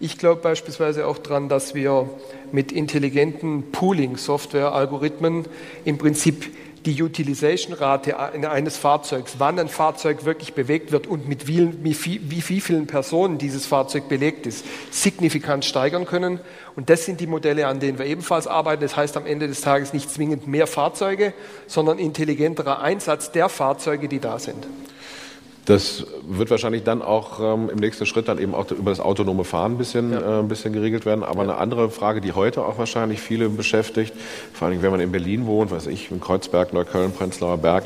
Ich 0.00 0.18
glaube 0.18 0.40
beispielsweise 0.40 1.06
auch 1.06 1.18
daran, 1.18 1.48
dass 1.48 1.74
wir 1.74 2.08
mit 2.52 2.72
intelligenten 2.72 3.70
Pooling-Software-Algorithmen 3.70 5.44
im 5.84 5.98
Prinzip 5.98 6.50
die 6.86 7.02
Utilization-Rate 7.02 8.18
eines 8.18 8.76
Fahrzeugs, 8.76 9.36
wann 9.38 9.58
ein 9.58 9.68
Fahrzeug 9.68 10.24
wirklich 10.24 10.54
bewegt 10.54 10.92
wird 10.92 11.06
und 11.06 11.28
mit 11.28 11.46
wie, 11.48 11.72
wie, 11.82 12.30
wie 12.30 12.60
vielen 12.60 12.86
Personen 12.86 13.38
dieses 13.38 13.66
Fahrzeug 13.66 14.08
belegt 14.08 14.46
ist, 14.46 14.64
signifikant 14.90 15.64
steigern 15.64 16.04
können. 16.04 16.40
Und 16.76 16.90
das 16.90 17.04
sind 17.04 17.20
die 17.20 17.26
Modelle, 17.26 17.66
an 17.66 17.80
denen 17.80 17.98
wir 17.98 18.06
ebenfalls 18.06 18.46
arbeiten. 18.46 18.82
Das 18.82 18.96
heißt 18.96 19.16
am 19.16 19.26
Ende 19.26 19.48
des 19.48 19.60
Tages 19.60 19.92
nicht 19.92 20.10
zwingend 20.10 20.46
mehr 20.46 20.66
Fahrzeuge, 20.66 21.32
sondern 21.66 21.98
intelligenterer 21.98 22.80
Einsatz 22.80 23.32
der 23.32 23.48
Fahrzeuge, 23.48 24.08
die 24.08 24.20
da 24.20 24.38
sind. 24.38 24.66
Das 25.66 26.04
wird 26.28 26.50
wahrscheinlich 26.50 26.82
dann 26.82 27.00
auch 27.00 27.40
ähm, 27.40 27.70
im 27.70 27.78
nächsten 27.78 28.04
Schritt 28.04 28.28
dann 28.28 28.38
eben 28.38 28.54
auch 28.54 28.70
über 28.70 28.90
das 28.90 29.00
autonome 29.00 29.44
Fahren 29.44 29.72
ein 29.72 29.78
bisschen, 29.78 30.12
ja. 30.12 30.20
äh, 30.20 30.38
ein 30.40 30.48
bisschen 30.48 30.72
geregelt 30.72 31.06
werden. 31.06 31.24
Aber 31.24 31.44
ja. 31.44 31.50
eine 31.50 31.58
andere 31.58 31.90
Frage, 31.90 32.20
die 32.20 32.32
heute 32.32 32.64
auch 32.64 32.76
wahrscheinlich 32.76 33.20
viele 33.20 33.48
beschäftigt, 33.48 34.12
vor 34.52 34.68
allem 34.68 34.82
wenn 34.82 34.90
man 34.90 35.00
in 35.00 35.10
Berlin 35.10 35.46
wohnt, 35.46 35.70
weiß 35.70 35.86
ich, 35.86 36.10
in 36.10 36.20
Kreuzberg, 36.20 36.72
Neukölln, 36.74 37.12
Prenzlauer 37.12 37.56
Berg, 37.58 37.84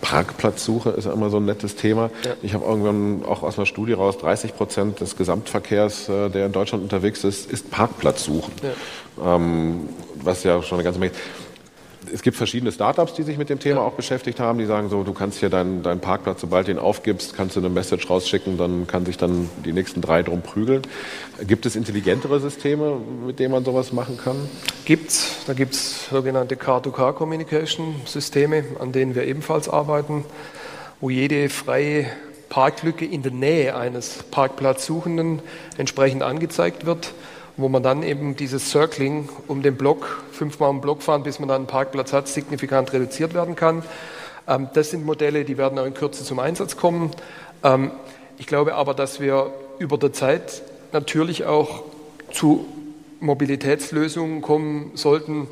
Parkplatzsuche 0.00 0.90
ist 0.90 1.04
ja 1.04 1.12
immer 1.12 1.28
so 1.28 1.36
ein 1.36 1.44
nettes 1.44 1.76
Thema. 1.76 2.10
Ja. 2.24 2.34
Ich 2.42 2.54
habe 2.54 2.64
irgendwann 2.64 3.24
auch 3.26 3.42
aus 3.42 3.58
einer 3.58 3.66
Studie 3.66 3.92
raus, 3.92 4.16
30 4.18 4.56
Prozent 4.56 5.00
des 5.00 5.16
Gesamtverkehrs, 5.16 6.08
äh, 6.08 6.30
der 6.30 6.46
in 6.46 6.52
Deutschland 6.52 6.82
unterwegs 6.82 7.24
ist, 7.24 7.50
ist 7.50 7.70
Parkplatzsuchen. 7.70 8.54
Ähm, 9.22 9.88
was 10.22 10.44
ja 10.44 10.62
schon 10.62 10.76
eine 10.78 10.84
ganze 10.84 11.00
Menge 11.00 11.12
es 12.12 12.22
gibt 12.22 12.36
verschiedene 12.36 12.72
Startups, 12.72 13.14
die 13.14 13.22
sich 13.22 13.38
mit 13.38 13.50
dem 13.50 13.58
Thema 13.58 13.82
auch 13.82 13.92
beschäftigt 13.92 14.40
haben, 14.40 14.58
die 14.58 14.66
sagen 14.66 14.88
so, 14.88 15.04
du 15.04 15.12
kannst 15.12 15.38
hier 15.38 15.50
deinen, 15.50 15.82
deinen 15.82 16.00
Parkplatz, 16.00 16.40
sobald 16.40 16.68
du 16.68 16.72
ihn 16.72 16.78
aufgibst, 16.78 17.34
kannst 17.34 17.56
du 17.56 17.60
eine 17.60 17.68
Message 17.68 18.08
rausschicken, 18.08 18.56
dann 18.56 18.86
kann 18.86 19.04
sich 19.06 19.16
dann 19.16 19.50
die 19.64 19.72
nächsten 19.72 20.00
drei 20.00 20.22
drum 20.22 20.42
prügeln. 20.42 20.82
Gibt 21.46 21.66
es 21.66 21.76
intelligentere 21.76 22.40
Systeme, 22.40 22.98
mit 23.26 23.38
denen 23.38 23.52
man 23.52 23.64
sowas 23.64 23.92
machen 23.92 24.16
kann? 24.16 24.36
Gibt's. 24.84 25.44
Da 25.46 25.54
gibt 25.54 25.74
es 25.74 26.08
sogenannte 26.08 26.56
Car-to-Car-Communication-Systeme, 26.56 28.64
an 28.78 28.92
denen 28.92 29.14
wir 29.14 29.24
ebenfalls 29.24 29.68
arbeiten, 29.68 30.24
wo 31.00 31.10
jede 31.10 31.48
freie 31.48 32.06
Parklücke 32.48 33.04
in 33.04 33.22
der 33.22 33.32
Nähe 33.32 33.76
eines 33.76 34.24
Parkplatzsuchenden 34.30 35.42
entsprechend 35.76 36.22
angezeigt 36.22 36.86
wird 36.86 37.12
wo 37.58 37.68
man 37.68 37.82
dann 37.82 38.04
eben 38.04 38.36
dieses 38.36 38.70
Circling 38.70 39.28
um 39.48 39.62
den 39.62 39.76
Block, 39.76 40.22
fünfmal 40.30 40.70
um 40.70 40.80
Block 40.80 41.02
fahren, 41.02 41.24
bis 41.24 41.40
man 41.40 41.48
dann 41.48 41.56
einen 41.56 41.66
Parkplatz 41.66 42.12
hat, 42.12 42.28
signifikant 42.28 42.92
reduziert 42.92 43.34
werden 43.34 43.56
kann. 43.56 43.82
Ähm, 44.46 44.68
das 44.74 44.90
sind 44.90 45.04
Modelle, 45.04 45.44
die 45.44 45.58
werden 45.58 45.78
auch 45.78 45.84
in 45.84 45.92
Kürze 45.92 46.24
zum 46.24 46.38
Einsatz 46.38 46.76
kommen. 46.76 47.10
Ähm, 47.64 47.90
ich 48.38 48.46
glaube 48.46 48.76
aber, 48.76 48.94
dass 48.94 49.18
wir 49.18 49.52
über 49.80 49.98
der 49.98 50.12
Zeit 50.12 50.62
natürlich 50.92 51.46
auch 51.46 51.82
zu 52.32 52.64
Mobilitätslösungen 53.18 54.40
kommen 54.40 54.92
sollten, 54.94 55.48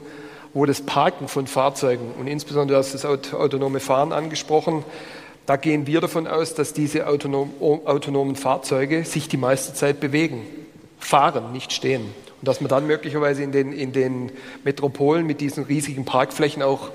wo 0.55 0.65
das 0.65 0.83
Parken 0.83 1.27
von 1.27 1.49
Fahrzeugen 1.49 2.13
und 2.21 2.29
insbesondere 2.29 2.79
das 2.79 3.05
autonome 3.05 3.81
Fahren 3.81 4.13
angesprochen, 4.13 4.85
da 5.45 5.57
gehen 5.57 5.89
wir 5.89 6.01
davon 6.01 6.29
aus, 6.29 6.55
dass 6.55 6.73
diese 6.73 7.09
autonom, 7.09 7.51
autonomen 7.61 8.37
Fahrzeuge 8.37 9.05
sich 9.05 9.29
die 9.29 9.37
meiste 9.37 9.75
Zeit 9.75 9.99
bewegen 9.99 10.43
fahren, 11.07 11.53
nicht 11.53 11.73
stehen. 11.73 12.03
Und 12.03 12.49
dass 12.49 12.61
man 12.61 12.69
dann 12.69 12.87
möglicherweise 12.87 13.43
in 13.43 13.53
den, 13.53 13.73
in 13.73 13.93
den 13.93 14.33
Metropolen 14.65 15.25
mit 15.25 15.41
diesen 15.41 15.65
riesigen 15.65 16.05
Parkflächen 16.05 16.63
auch 16.63 16.91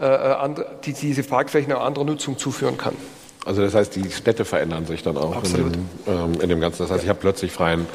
äh, 0.00 0.06
äh 0.06 0.54
die, 0.84 0.94
diese 0.94 1.22
Parkflächen 1.22 1.72
auch 1.72 1.84
anderer 1.84 2.04
Nutzung 2.04 2.38
zuführen 2.38 2.78
kann. 2.78 2.96
Also 3.44 3.60
das 3.60 3.74
heißt, 3.74 3.96
die 3.96 4.10
Städte 4.10 4.44
verändern 4.44 4.86
sich 4.86 5.02
dann 5.02 5.16
auch 5.16 5.44
in 5.44 5.52
dem, 5.52 5.72
ähm, 6.06 6.40
in 6.40 6.48
dem, 6.48 6.60
Ganzen. 6.60 6.82
Das 6.82 6.90
heißt, 6.90 7.02
ja. 7.02 7.04
ich 7.04 7.08
habe 7.08 7.18
plötzlich 7.20 7.52
freien, 7.52 7.86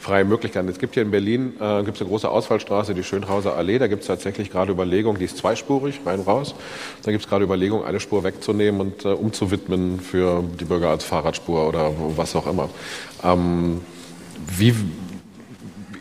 freie 0.00 0.24
Möglichkeiten. 0.24 0.68
Es 0.68 0.78
gibt 0.78 0.94
hier 0.94 1.02
in 1.02 1.10
Berlin 1.10 1.54
äh, 1.60 1.82
gibt's 1.82 2.00
eine 2.00 2.08
große 2.08 2.28
Ausfallstraße, 2.28 2.94
die 2.94 3.02
Schönhauser 3.02 3.56
Allee. 3.56 3.78
Da 3.78 3.88
gibt 3.88 4.02
es 4.02 4.06
tatsächlich 4.06 4.50
gerade 4.50 4.72
Überlegungen, 4.72 5.18
die 5.18 5.24
ist 5.24 5.36
zweispurig, 5.36 6.00
rein 6.06 6.20
raus. 6.20 6.54
Da 7.02 7.10
gibt 7.10 7.24
es 7.24 7.28
gerade 7.28 7.44
Überlegungen, 7.44 7.84
eine 7.84 8.00
Spur 8.00 8.22
wegzunehmen 8.24 8.80
und 8.80 9.04
äh, 9.04 9.08
umzuwidmen 9.08 10.00
für 10.00 10.44
die 10.58 10.64
Bürger 10.64 10.90
als 10.90 11.04
Fahrradspur 11.04 11.68
oder 11.68 11.92
was 12.16 12.34
auch 12.36 12.46
immer. 12.46 12.70
Ähm, 13.24 13.80
wie 14.56 14.74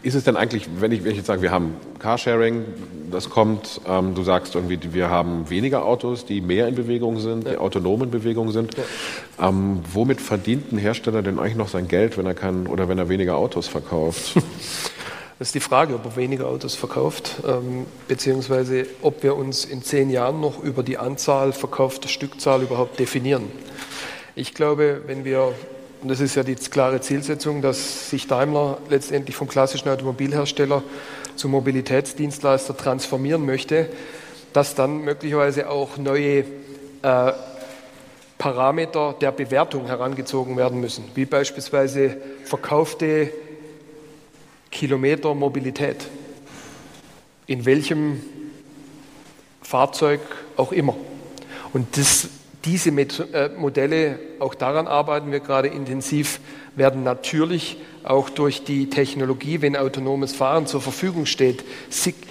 ist 0.03 0.15
es 0.15 0.23
denn 0.23 0.35
eigentlich, 0.35 0.67
wenn 0.79 0.91
ich, 0.91 1.03
wenn 1.03 1.11
ich 1.11 1.17
jetzt 1.17 1.27
sage, 1.27 1.41
wir 1.41 1.51
haben 1.51 1.75
Carsharing, 1.99 2.65
das 3.11 3.29
kommt, 3.29 3.81
ähm, 3.87 4.15
du 4.15 4.23
sagst 4.23 4.55
irgendwie, 4.55 4.79
wir 4.93 5.09
haben 5.09 5.49
weniger 5.49 5.85
Autos, 5.85 6.25
die 6.25 6.41
mehr 6.41 6.67
in 6.67 6.75
Bewegung 6.75 7.19
sind, 7.19 7.45
ja. 7.45 7.51
die 7.51 7.57
autonom 7.57 8.03
in 8.03 8.11
Bewegung 8.11 8.51
sind. 8.51 8.75
Ja. 8.77 9.49
Ähm, 9.49 9.81
womit 9.93 10.21
verdient 10.21 10.71
ein 10.71 10.77
Hersteller 10.77 11.21
denn 11.21 11.39
eigentlich 11.39 11.55
noch 11.55 11.67
sein 11.67 11.87
Geld, 11.87 12.17
wenn 12.17 12.25
er 12.25 12.33
kann 12.33 12.67
oder 12.67 12.89
wenn 12.89 12.97
er 12.97 13.09
weniger 13.09 13.35
Autos 13.35 13.67
verkauft? 13.67 14.35
Das 15.39 15.47
ist 15.47 15.55
die 15.55 15.59
Frage, 15.59 15.95
ob 15.95 16.05
er 16.05 16.15
weniger 16.17 16.47
Autos 16.47 16.75
verkauft, 16.75 17.37
ähm, 17.47 17.87
beziehungsweise 18.07 18.85
ob 19.01 19.23
wir 19.23 19.35
uns 19.35 19.65
in 19.65 19.81
zehn 19.81 20.11
Jahren 20.11 20.39
noch 20.39 20.61
über 20.63 20.83
die 20.83 20.99
Anzahl 20.99 21.51
verkaufter 21.51 22.09
Stückzahl 22.09 22.61
überhaupt 22.61 22.99
definieren. 22.99 23.45
Ich 24.35 24.53
glaube, 24.53 25.01
wenn 25.07 25.25
wir 25.25 25.55
und 26.01 26.09
das 26.09 26.19
ist 26.19 26.35
ja 26.35 26.43
die 26.43 26.55
klare 26.55 26.99
Zielsetzung, 26.99 27.61
dass 27.61 28.09
sich 28.09 28.25
Daimler 28.25 28.79
letztendlich 28.89 29.35
vom 29.35 29.47
klassischen 29.47 29.89
Automobilhersteller 29.89 30.83
zum 31.35 31.51
Mobilitätsdienstleister 31.51 32.75
transformieren 32.75 33.45
möchte, 33.45 33.87
dass 34.51 34.73
dann 34.73 35.01
möglicherweise 35.01 35.69
auch 35.69 35.97
neue 35.97 36.45
äh, 37.03 37.31
Parameter 38.37 39.15
der 39.21 39.31
Bewertung 39.31 39.85
herangezogen 39.85 40.57
werden 40.57 40.79
müssen, 40.79 41.03
wie 41.13 41.25
beispielsweise 41.25 42.17
verkaufte 42.45 43.31
Kilometer 44.71 45.35
Mobilität, 45.35 46.07
in 47.45 47.65
welchem 47.65 48.23
Fahrzeug 49.61 50.21
auch 50.57 50.71
immer. 50.71 50.95
Und 51.73 51.95
das 51.95 52.27
diese 52.65 52.89
äh, 52.89 53.49
Modelle, 53.57 54.19
auch 54.39 54.53
daran 54.53 54.87
arbeiten 54.87 55.31
wir 55.31 55.39
gerade 55.39 55.67
intensiv, 55.67 56.39
werden 56.75 57.03
natürlich 57.03 57.77
auch 58.03 58.29
durch 58.29 58.63
die 58.63 58.89
Technologie, 58.89 59.61
wenn 59.61 59.75
autonomes 59.75 60.33
Fahren 60.33 60.67
zur 60.67 60.81
Verfügung 60.81 61.25
steht, 61.25 61.63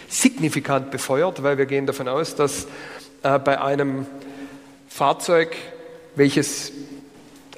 signifikant 0.08 0.90
befeuert, 0.90 1.42
weil 1.42 1.58
wir 1.58 1.66
gehen 1.66 1.86
davon 1.86 2.08
aus, 2.08 2.34
dass 2.36 2.66
äh, 3.22 3.38
bei 3.38 3.60
einem 3.60 4.06
Fahrzeug, 4.88 5.56
welches 6.16 6.72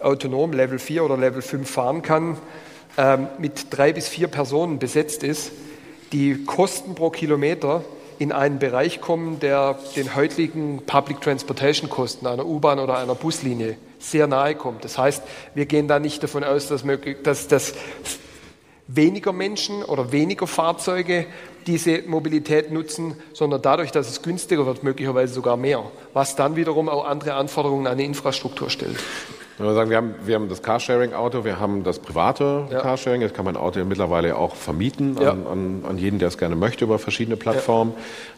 autonom 0.00 0.52
Level 0.52 0.78
4 0.78 1.04
oder 1.04 1.16
Level 1.16 1.42
5 1.42 1.70
fahren 1.70 2.02
kann, 2.02 2.36
ähm, 2.98 3.28
mit 3.38 3.68
drei 3.70 3.92
bis 3.92 4.08
vier 4.08 4.28
Personen 4.28 4.78
besetzt 4.78 5.22
ist, 5.22 5.52
die 6.12 6.44
Kosten 6.44 6.94
pro 6.94 7.08
Kilometer 7.10 7.84
in 8.22 8.30
einen 8.30 8.60
Bereich 8.60 9.00
kommen, 9.00 9.40
der 9.40 9.76
den 9.96 10.14
heutigen 10.14 10.82
Public 10.86 11.20
Transportation 11.20 11.90
Kosten 11.90 12.28
einer 12.28 12.46
U-Bahn 12.46 12.78
oder 12.78 12.96
einer 12.98 13.16
Buslinie 13.16 13.76
sehr 13.98 14.28
nahe 14.28 14.54
kommt. 14.54 14.84
Das 14.84 14.96
heißt, 14.96 15.24
wir 15.54 15.66
gehen 15.66 15.88
da 15.88 15.98
nicht 15.98 16.22
davon 16.22 16.44
aus, 16.44 16.68
dass, 16.68 16.84
möglich, 16.84 17.16
dass, 17.24 17.48
dass 17.48 17.74
weniger 18.86 19.32
Menschen 19.32 19.82
oder 19.82 20.12
weniger 20.12 20.46
Fahrzeuge 20.46 21.26
diese 21.66 22.02
Mobilität 22.02 22.70
nutzen, 22.70 23.16
sondern 23.32 23.60
dadurch, 23.60 23.90
dass 23.90 24.08
es 24.08 24.22
günstiger 24.22 24.66
wird, 24.66 24.84
möglicherweise 24.84 25.34
sogar 25.34 25.56
mehr, 25.56 25.82
was 26.12 26.36
dann 26.36 26.54
wiederum 26.54 26.88
auch 26.88 27.04
andere 27.04 27.34
Anforderungen 27.34 27.88
an 27.88 27.98
die 27.98 28.04
Infrastruktur 28.04 28.70
stellt. 28.70 28.98
Wenn 29.62 29.68
wir 29.68 29.74
sagen, 29.74 29.90
wir 29.90 29.96
haben, 29.96 30.14
wir 30.24 30.34
haben 30.34 30.48
das 30.48 30.60
Carsharing-Auto, 30.60 31.44
wir 31.44 31.60
haben 31.60 31.84
das 31.84 32.00
private 32.00 32.66
ja. 32.68 32.80
Carsharing, 32.80 33.20
jetzt 33.20 33.32
kann 33.32 33.44
man 33.44 33.56
Auto 33.56 33.84
mittlerweile 33.84 34.36
auch 34.36 34.56
vermieten 34.56 35.16
ja. 35.20 35.30
an, 35.30 35.46
an, 35.46 35.84
an, 35.88 35.98
jeden, 35.98 36.18
der 36.18 36.26
es 36.26 36.36
gerne 36.36 36.56
möchte, 36.56 36.84
über 36.84 36.98
verschiedene 36.98 37.36
Plattformen. 37.36 37.92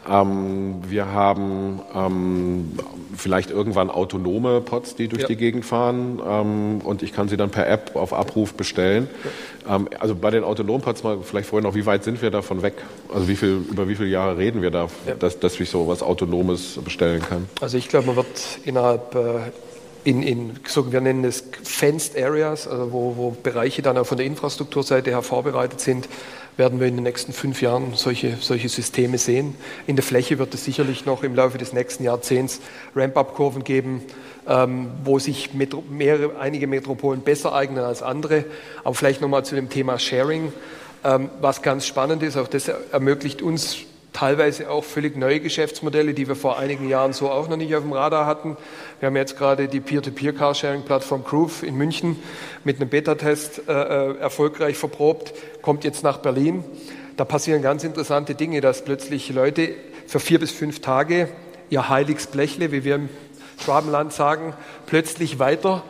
Ja. 0.07 0.21
Ähm, 0.21 0.83
wir 0.87 1.11
haben 1.11 1.81
ähm, 1.95 2.77
vielleicht 3.17 3.49
irgendwann 3.49 3.89
autonome 3.89 4.61
Pods, 4.61 4.93
die 4.93 5.07
durch 5.07 5.25
die 5.25 5.35
Gegend 5.35 5.65
fahren 5.65 6.21
ähm, 6.23 6.81
und 6.83 7.01
ich 7.01 7.11
kann 7.11 7.27
sie 7.27 7.37
dann 7.37 7.49
per 7.49 7.67
App 7.67 7.95
auf 7.95 8.13
Abruf 8.13 8.53
bestellen. 8.53 9.09
Ähm, 9.67 9.89
also 9.99 10.13
bei 10.13 10.29
den 10.29 10.43
autonomen 10.43 10.83
Pods 10.83 11.01
mal 11.01 11.17
vielleicht 11.23 11.49
vorher 11.49 11.67
noch, 11.67 11.73
wie 11.73 11.87
weit 11.87 12.03
sind 12.03 12.21
wir 12.21 12.29
davon 12.29 12.61
weg? 12.61 12.75
Also 13.11 13.27
wie 13.27 13.35
viel, 13.35 13.65
über 13.67 13.87
wie 13.87 13.95
viele 13.95 14.09
Jahre 14.09 14.37
reden 14.37 14.61
wir 14.61 14.69
da, 14.69 14.89
dass, 15.17 15.39
dass 15.39 15.59
ich 15.59 15.71
so 15.71 15.87
was 15.87 16.03
Autonomes 16.03 16.77
bestellen 16.83 17.23
kann? 17.23 17.49
Also 17.61 17.79
ich 17.79 17.89
glaube, 17.89 18.05
man 18.05 18.15
wird 18.15 18.59
innerhalb 18.63 19.15
äh, 19.15 19.39
in, 20.05 20.21
in 20.21 20.59
so, 20.67 20.91
wir 20.91 21.01
nennen 21.01 21.25
es 21.25 21.43
Fenced 21.63 22.15
Areas, 22.15 22.67
also 22.67 22.93
wo, 22.93 23.17
wo 23.17 23.31
Bereiche 23.31 23.81
dann 23.81 23.97
auch 23.97 24.05
von 24.05 24.17
der 24.17 24.25
Infrastrukturseite 24.27 25.09
her 25.09 25.23
vorbereitet 25.23 25.81
sind, 25.81 26.07
werden 26.57 26.79
wir 26.79 26.87
in 26.87 26.95
den 26.95 27.03
nächsten 27.03 27.33
fünf 27.33 27.61
Jahren 27.61 27.93
solche, 27.95 28.37
solche 28.39 28.69
Systeme 28.69 29.17
sehen. 29.17 29.55
In 29.87 29.95
der 29.95 30.03
Fläche 30.03 30.37
wird 30.37 30.53
es 30.53 30.63
sicherlich 30.63 31.05
noch 31.05 31.23
im 31.23 31.35
Laufe 31.35 31.57
des 31.57 31.73
nächsten 31.73 32.03
Jahrzehnts 32.03 32.61
Ramp-up-Kurven 32.95 33.63
geben, 33.63 34.03
ähm, 34.47 34.91
wo 35.03 35.17
sich 35.17 35.55
Metro, 35.55 35.83
mehrere, 35.89 36.39
einige 36.39 36.67
Metropolen 36.67 37.21
besser 37.21 37.53
eignen 37.53 37.83
als 37.83 38.03
andere. 38.03 38.45
Aber 38.83 38.93
vielleicht 38.93 39.21
nochmal 39.21 39.43
zu 39.43 39.55
dem 39.55 39.69
Thema 39.69 39.97
Sharing. 39.97 40.53
Ähm, 41.03 41.29
was 41.41 41.63
ganz 41.63 41.87
spannend 41.87 42.23
ist, 42.23 42.37
auch 42.37 42.47
das 42.47 42.67
ermöglicht 42.67 43.41
uns 43.41 43.77
teilweise 44.15 44.69
auch 44.69 44.85
völlig 44.85 45.17
neue 45.17 45.41
Geschäftsmodelle, 45.41 46.13
die 46.13 46.27
wir 46.27 46.37
vor 46.37 46.57
einigen 46.57 46.87
Jahren 46.87 47.11
so 47.11 47.29
auch 47.29 47.49
noch 47.49 47.57
nicht 47.57 47.75
auf 47.75 47.83
dem 47.83 47.91
Radar 47.91 48.25
hatten. 48.25 48.55
Wir 48.99 49.07
haben 49.07 49.15
jetzt 49.17 49.37
gerade 49.37 49.67
die 49.67 49.81
Peer-to-Peer-Carsharing-Plattform 49.81 51.25
Groove 51.25 51.63
in 51.63 51.75
München 51.75 52.15
mit 52.63 52.79
einem 52.79 52.89
Beta-Test 52.89 53.63
äh, 53.67 53.73
äh, 53.73 54.17
erfolgreich 54.17 54.77
verprobt, 54.77 55.33
kommt 55.61 55.83
jetzt 55.83 56.03
nach 56.03 56.19
Berlin. 56.19 56.63
Da 57.17 57.25
passieren 57.25 57.61
ganz 57.61 57.83
interessante 57.83 58.35
Dinge, 58.35 58.61
dass 58.61 58.85
plötzlich 58.85 59.29
Leute 59.31 59.71
für 60.07 60.21
vier 60.21 60.39
bis 60.39 60.51
fünf 60.51 60.79
Tage 60.79 61.27
ihr 61.69 61.89
Heiligsblechle, 61.89 62.71
wie 62.71 62.85
wir 62.85 62.95
im 62.95 63.09
Schwabenland 63.61 64.13
sagen, 64.13 64.53
plötzlich 64.85 65.39
weiter 65.39 65.83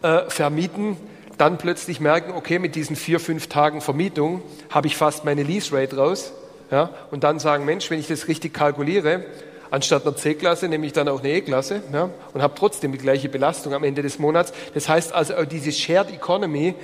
äh, 0.00 0.22
vermieten, 0.28 0.96
dann 1.36 1.58
plötzlich 1.58 2.00
merken, 2.00 2.32
okay, 2.32 2.58
mit 2.58 2.74
diesen 2.74 2.96
vier, 2.96 3.20
fünf 3.20 3.48
Tagen 3.48 3.82
Vermietung 3.82 4.40
habe 4.70 4.86
ich 4.86 4.96
fast 4.96 5.26
meine 5.26 5.42
Lease 5.42 5.76
Rate 5.76 5.98
raus. 5.98 6.32
Ja, 6.70 6.90
und 7.10 7.22
dann 7.24 7.38
sagen, 7.38 7.64
Mensch, 7.64 7.90
wenn 7.90 8.00
ich 8.00 8.08
das 8.08 8.28
richtig 8.28 8.52
kalkuliere, 8.52 9.24
anstatt 9.70 10.04
einer 10.04 10.16
C-Klasse 10.16 10.68
nehme 10.68 10.86
ich 10.86 10.92
dann 10.92 11.08
auch 11.08 11.20
eine 11.20 11.32
E-Klasse 11.32 11.82
ja, 11.92 12.10
und 12.32 12.42
habe 12.42 12.54
trotzdem 12.56 12.92
die 12.92 12.98
gleiche 12.98 13.28
Belastung 13.28 13.72
am 13.72 13.84
Ende 13.84 14.02
des 14.02 14.18
Monats. 14.18 14.52
Das 14.74 14.88
heißt 14.88 15.12
also, 15.12 15.34
diese 15.44 15.70
Shared 15.70 16.12
Economy 16.12 16.74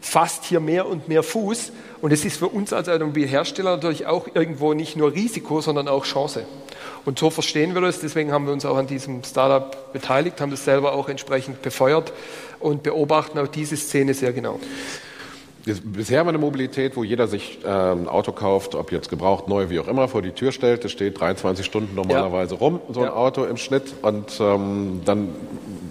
fasst 0.00 0.44
hier 0.44 0.60
mehr 0.60 0.86
und 0.86 1.08
mehr 1.08 1.22
Fuß. 1.22 1.72
Und 2.00 2.12
es 2.12 2.24
ist 2.24 2.38
für 2.38 2.48
uns 2.48 2.72
als 2.72 2.88
Automobilhersteller 2.88 3.76
natürlich 3.76 4.06
auch 4.06 4.26
irgendwo 4.34 4.74
nicht 4.74 4.96
nur 4.96 5.12
Risiko, 5.12 5.60
sondern 5.60 5.86
auch 5.86 6.04
Chance. 6.04 6.44
Und 7.04 7.18
so 7.18 7.30
verstehen 7.30 7.74
wir 7.74 7.80
das. 7.80 8.00
Deswegen 8.00 8.32
haben 8.32 8.46
wir 8.46 8.52
uns 8.52 8.64
auch 8.64 8.76
an 8.76 8.88
diesem 8.88 9.22
Startup 9.22 9.92
beteiligt, 9.92 10.40
haben 10.40 10.50
das 10.50 10.64
selber 10.64 10.92
auch 10.92 11.08
entsprechend 11.08 11.62
befeuert 11.62 12.12
und 12.58 12.82
beobachten 12.82 13.38
auch 13.38 13.48
diese 13.48 13.76
Szene 13.76 14.14
sehr 14.14 14.32
genau. 14.32 14.58
Bisher 15.64 16.18
haben 16.18 16.26
wir 16.26 16.30
eine 16.30 16.38
Mobilität, 16.38 16.96
wo 16.96 17.04
jeder 17.04 17.28
sich 17.28 17.60
äh, 17.64 17.68
ein 17.68 18.08
Auto 18.08 18.32
kauft, 18.32 18.74
ob 18.74 18.90
jetzt 18.90 19.08
gebraucht, 19.08 19.46
neu, 19.46 19.70
wie 19.70 19.78
auch 19.78 19.86
immer, 19.86 20.08
vor 20.08 20.20
die 20.20 20.32
Tür 20.32 20.50
stellt. 20.50 20.84
Das 20.84 20.90
steht 20.90 21.20
23 21.20 21.64
Stunden 21.64 21.94
normalerweise 21.94 22.54
ja. 22.54 22.60
rum, 22.60 22.80
so 22.92 23.00
ein 23.00 23.06
ja. 23.06 23.12
Auto 23.14 23.44
im 23.44 23.56
Schnitt. 23.56 23.94
Und 24.02 24.40
ähm, 24.40 25.02
dann, 25.04 25.28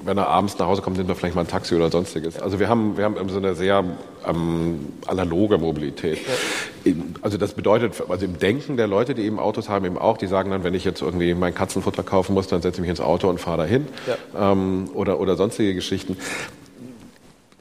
wenn 0.04 0.18
er 0.18 0.28
abends 0.28 0.58
nach 0.60 0.68
Hause 0.68 0.82
kommt, 0.82 0.98
nimmt 0.98 1.10
er 1.10 1.16
vielleicht 1.16 1.36
mal 1.36 1.42
ein 1.42 1.48
Taxi 1.48 1.74
oder 1.74 1.90
sonstiges. 1.90 2.38
Also 2.42 2.60
wir 2.60 2.68
haben, 2.68 2.98
wir 2.98 3.06
haben 3.06 3.30
so 3.30 3.38
eine 3.38 3.56
sehr 3.56 3.86
ähm, 4.28 4.88
analoge 5.08 5.58
Mobilität. 5.58 6.20
Ja. 6.84 6.94
Also 7.22 7.38
das 7.38 7.54
bedeutet, 7.54 7.94
also 8.10 8.26
im 8.26 8.40
Denken 8.40 8.76
der 8.76 8.88
Leute, 8.88 9.16
die 9.16 9.22
eben 9.22 9.40
Autos 9.40 9.70
haben, 9.70 9.86
eben 9.86 9.98
auch, 9.98 10.18
die 10.18 10.28
sagen 10.28 10.52
dann, 10.52 10.66
wenn 10.66 10.74
ich 10.74 10.84
jetzt 10.84 11.02
irgendwie 11.02 11.34
mein 11.34 11.56
Katzenfutter 11.56 12.04
kaufen 12.04 12.34
muss, 12.34 12.48
dann 12.48 12.62
setze 12.62 12.78
ich 12.78 12.82
mich 12.82 12.90
ins 12.90 13.02
Auto 13.02 13.30
und 13.30 13.40
fahre 13.40 13.60
dahin. 13.60 13.88
Ähm, 14.38 14.90
oder, 14.94 15.22
oder 15.22 15.38
sonstige 15.38 15.74
Geschichten 15.76 16.18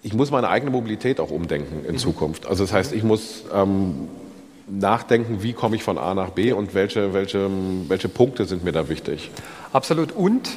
ich 0.02 0.14
muss 0.14 0.30
meine 0.30 0.49
eigene 0.49 0.71
Mobilität 0.71 1.21
auch 1.21 1.30
umdenken 1.30 1.85
in 1.85 1.92
mhm. 1.92 1.99
Zukunft. 1.99 2.47
Also 2.47 2.64
das 2.64 2.73
heißt, 2.73 2.92
ich 2.92 3.02
muss 3.02 3.45
ähm, 3.54 4.09
nachdenken, 4.66 5.42
wie 5.42 5.52
komme 5.52 5.76
ich 5.76 5.83
von 5.83 5.99
A 5.99 6.14
nach 6.14 6.30
B 6.30 6.52
und 6.52 6.75
welche, 6.75 7.12
welche, 7.12 7.50
welche 7.88 8.09
Punkte 8.09 8.45
sind 8.45 8.64
mir 8.64 8.73
da 8.73 8.88
wichtig. 8.88 9.30
Absolut. 9.73 10.12
Und 10.12 10.50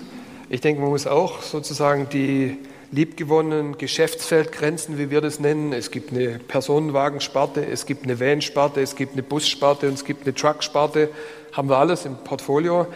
ich 0.49 0.61
denke, 0.61 0.81
man 0.81 0.91
muss 0.91 1.07
auch 1.07 1.41
sozusagen 1.41 2.07
die 2.09 2.57
liebgewonnenen 2.91 3.77
Geschäftsfeldgrenzen, 3.77 4.99
wie 4.99 5.09
wir 5.09 5.19
das 5.19 5.39
nennen. 5.39 5.73
Es 5.73 5.89
gibt 5.89 6.11
eine 6.11 6.37
Personenwagensparte, 6.39 7.65
es 7.65 7.85
gibt 7.85 8.03
eine 8.03 8.19
Van-Sparte, 8.19 8.81
es 8.81 8.95
gibt 8.95 9.13
eine 9.13 9.23
Bussparte 9.23 9.87
und 9.87 9.95
es 9.95 10.05
gibt 10.05 10.25
eine 10.25 10.35
Trucksparte. 10.35 11.09
Haben 11.53 11.69
wir 11.69 11.77
alles 11.77 12.05
im 12.05 12.15
Portfolio. 12.17 12.87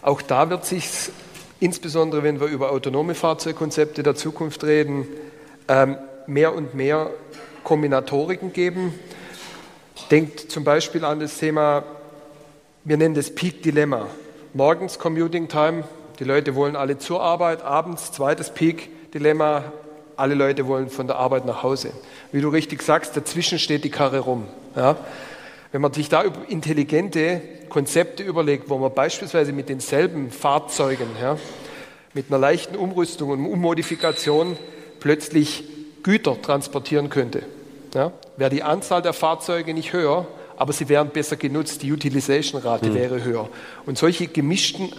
Auch 0.00 0.22
da 0.22 0.48
wird 0.48 0.64
sich 0.64 0.88
insbesondere 1.58 2.24
wenn 2.24 2.40
wir 2.40 2.48
über 2.48 2.72
autonome 2.72 3.14
Fahrzeugkonzepte 3.14 4.02
der 4.02 4.14
Zukunft 4.16 4.64
reden, 4.64 5.06
mehr 6.26 6.54
und 6.54 6.74
mehr 6.74 7.10
Kombinatoriken 7.64 8.52
geben. 8.52 8.94
Denkt 10.10 10.40
zum 10.40 10.64
Beispiel 10.64 11.04
an 11.04 11.20
das 11.20 11.38
Thema, 11.38 11.84
wir 12.84 12.96
nennen 12.96 13.14
das 13.14 13.34
Peak 13.34 13.62
Dilemma. 13.62 14.06
Morgens 14.54 14.98
Commuting 14.98 15.48
Time, 15.48 15.84
die 16.18 16.24
Leute 16.24 16.54
wollen 16.54 16.76
alle 16.76 16.98
zur 16.98 17.22
Arbeit, 17.22 17.62
abends 17.62 18.12
zweites 18.12 18.50
Peak 18.50 19.12
Dilemma, 19.12 19.64
alle 20.16 20.34
Leute 20.34 20.66
wollen 20.66 20.90
von 20.90 21.06
der 21.06 21.16
Arbeit 21.16 21.46
nach 21.46 21.62
Hause. 21.62 21.92
Wie 22.32 22.40
du 22.40 22.48
richtig 22.48 22.82
sagst, 22.82 23.16
dazwischen 23.16 23.58
steht 23.58 23.84
die 23.84 23.90
Karre 23.90 24.18
rum. 24.20 24.46
Ja? 24.76 24.96
Wenn 25.70 25.80
man 25.80 25.92
sich 25.92 26.08
da 26.08 26.22
intelligente 26.48 27.40
Konzepte 27.68 28.22
überlegt, 28.22 28.68
wo 28.68 28.76
man 28.76 28.92
beispielsweise 28.92 29.52
mit 29.52 29.70
denselben 29.70 30.30
Fahrzeugen, 30.30 31.08
ja, 31.20 31.38
mit 32.12 32.26
einer 32.28 32.38
leichten 32.38 32.76
Umrüstung 32.76 33.30
und 33.30 33.46
Ummodifikation 33.46 34.58
plötzlich 35.02 35.64
Güter 36.04 36.40
transportieren 36.40 37.10
könnte, 37.10 37.42
ja, 37.92 38.12
wäre 38.36 38.50
die 38.50 38.62
Anzahl 38.62 39.02
der 39.02 39.12
Fahrzeuge 39.12 39.74
nicht 39.74 39.92
höher, 39.92 40.26
aber 40.56 40.72
sie 40.72 40.88
wären 40.88 41.08
besser 41.08 41.36
genutzt, 41.36 41.82
die 41.82 41.92
Utilization-Rate 41.92 42.90
mhm. 42.90 42.94
wäre 42.94 43.24
höher. 43.24 43.48
Und 43.84 43.98
solche 43.98 44.28
gemischten 44.28 44.90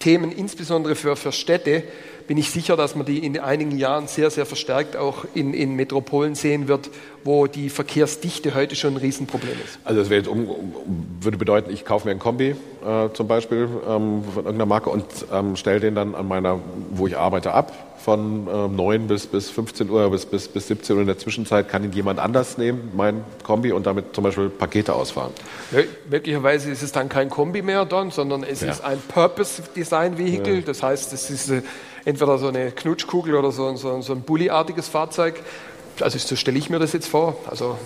Themen, 0.00 0.30
insbesondere 0.30 0.94
für, 0.94 1.16
für 1.16 1.32
Städte, 1.32 1.82
bin 2.26 2.36
ich 2.36 2.50
sicher, 2.50 2.76
dass 2.76 2.94
man 2.94 3.06
die 3.06 3.24
in 3.24 3.38
einigen 3.40 3.78
Jahren 3.78 4.06
sehr, 4.06 4.30
sehr 4.30 4.44
verstärkt 4.44 4.96
auch 4.96 5.24
in, 5.34 5.54
in 5.54 5.74
Metropolen 5.76 6.34
sehen 6.34 6.68
wird, 6.68 6.90
wo 7.24 7.46
die 7.46 7.70
Verkehrsdichte 7.70 8.54
heute 8.54 8.76
schon 8.76 8.94
ein 8.94 8.96
Riesenproblem 8.98 9.54
ist. 9.64 9.78
Also 9.84 10.00
das 10.00 10.10
jetzt 10.10 10.28
um, 10.28 10.74
würde 11.22 11.38
bedeuten, 11.38 11.72
ich 11.72 11.86
kaufe 11.86 12.06
mir 12.06 12.12
ein 12.12 12.18
Kombi 12.18 12.54
äh, 12.84 13.08
zum 13.14 13.28
Beispiel 13.28 13.66
ähm, 13.88 14.22
von 14.24 14.44
irgendeiner 14.44 14.66
Marke 14.66 14.90
und 14.90 15.06
ähm, 15.32 15.56
stelle 15.56 15.80
den 15.80 15.94
dann 15.94 16.14
an 16.14 16.28
meiner, 16.28 16.60
wo 16.90 17.06
ich 17.06 17.16
arbeite, 17.16 17.54
ab 17.54 17.72
von 18.08 18.48
äh, 18.48 18.68
9 18.68 19.06
bis, 19.06 19.26
bis 19.26 19.50
15 19.50 19.90
Uhr, 19.90 20.10
bis, 20.10 20.24
bis, 20.24 20.48
bis 20.48 20.68
17 20.68 20.96
Uhr. 20.96 21.02
In 21.02 21.08
der 21.08 21.18
Zwischenzeit 21.18 21.68
kann 21.68 21.84
ihn 21.84 21.92
jemand 21.92 22.18
anders 22.18 22.56
nehmen, 22.56 22.90
mein 22.96 23.22
Kombi, 23.42 23.70
und 23.70 23.84
damit 23.84 24.14
zum 24.14 24.24
Beispiel 24.24 24.48
Pakete 24.48 24.94
ausfahren. 24.94 25.32
möglicherweise 26.08 26.70
ist 26.70 26.82
es 26.82 26.90
dann 26.90 27.10
kein 27.10 27.28
Kombi 27.28 27.60
mehr 27.60 27.84
dann, 27.84 28.10
sondern 28.10 28.44
es 28.44 28.62
ja. 28.62 28.70
ist 28.70 28.82
ein 28.82 28.98
Purpose-Design-Vehikel. 29.08 30.54
Ja. 30.54 30.62
Das 30.62 30.82
heißt, 30.82 31.12
es 31.12 31.28
ist 31.28 31.50
äh, 31.50 31.60
entweder 32.06 32.38
so 32.38 32.48
eine 32.48 32.70
Knutschkugel 32.70 33.34
oder 33.34 33.52
so, 33.52 33.76
so, 33.76 34.00
so 34.00 34.14
ein 34.14 34.22
Bulli-artiges 34.22 34.88
Fahrzeug. 34.88 35.34
Also 36.00 36.16
so 36.16 36.34
stelle 36.34 36.56
ich 36.56 36.70
mir 36.70 36.78
das 36.78 36.94
jetzt 36.94 37.08
vor. 37.08 37.36
Also, 37.44 37.76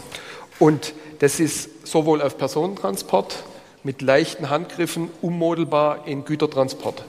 und 0.60 0.94
das 1.18 1.40
ist 1.40 1.84
sowohl 1.84 2.22
auf 2.22 2.38
Personentransport 2.38 3.42
mit 3.82 4.02
leichten 4.02 4.50
Handgriffen 4.50 5.10
ummodelbar 5.20 6.06
in 6.06 6.24
Gütertransport. 6.24 7.02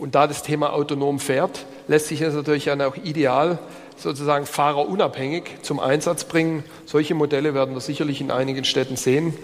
Und 0.00 0.14
da 0.14 0.26
das 0.26 0.42
Thema 0.42 0.72
autonom 0.72 1.20
fährt, 1.20 1.66
lässt 1.86 2.08
sich 2.08 2.20
das 2.20 2.34
natürlich 2.34 2.64
dann 2.64 2.80
auch 2.80 2.96
ideal 2.96 3.58
sozusagen 3.98 4.46
fahrerunabhängig 4.46 5.58
zum 5.60 5.78
Einsatz 5.78 6.24
bringen. 6.24 6.64
Solche 6.86 7.14
Modelle 7.14 7.52
werden 7.52 7.74
wir 7.74 7.80
sicherlich 7.80 8.22
in 8.22 8.30
einigen 8.30 8.64
Städten 8.64 8.96
sehen, 8.96 9.34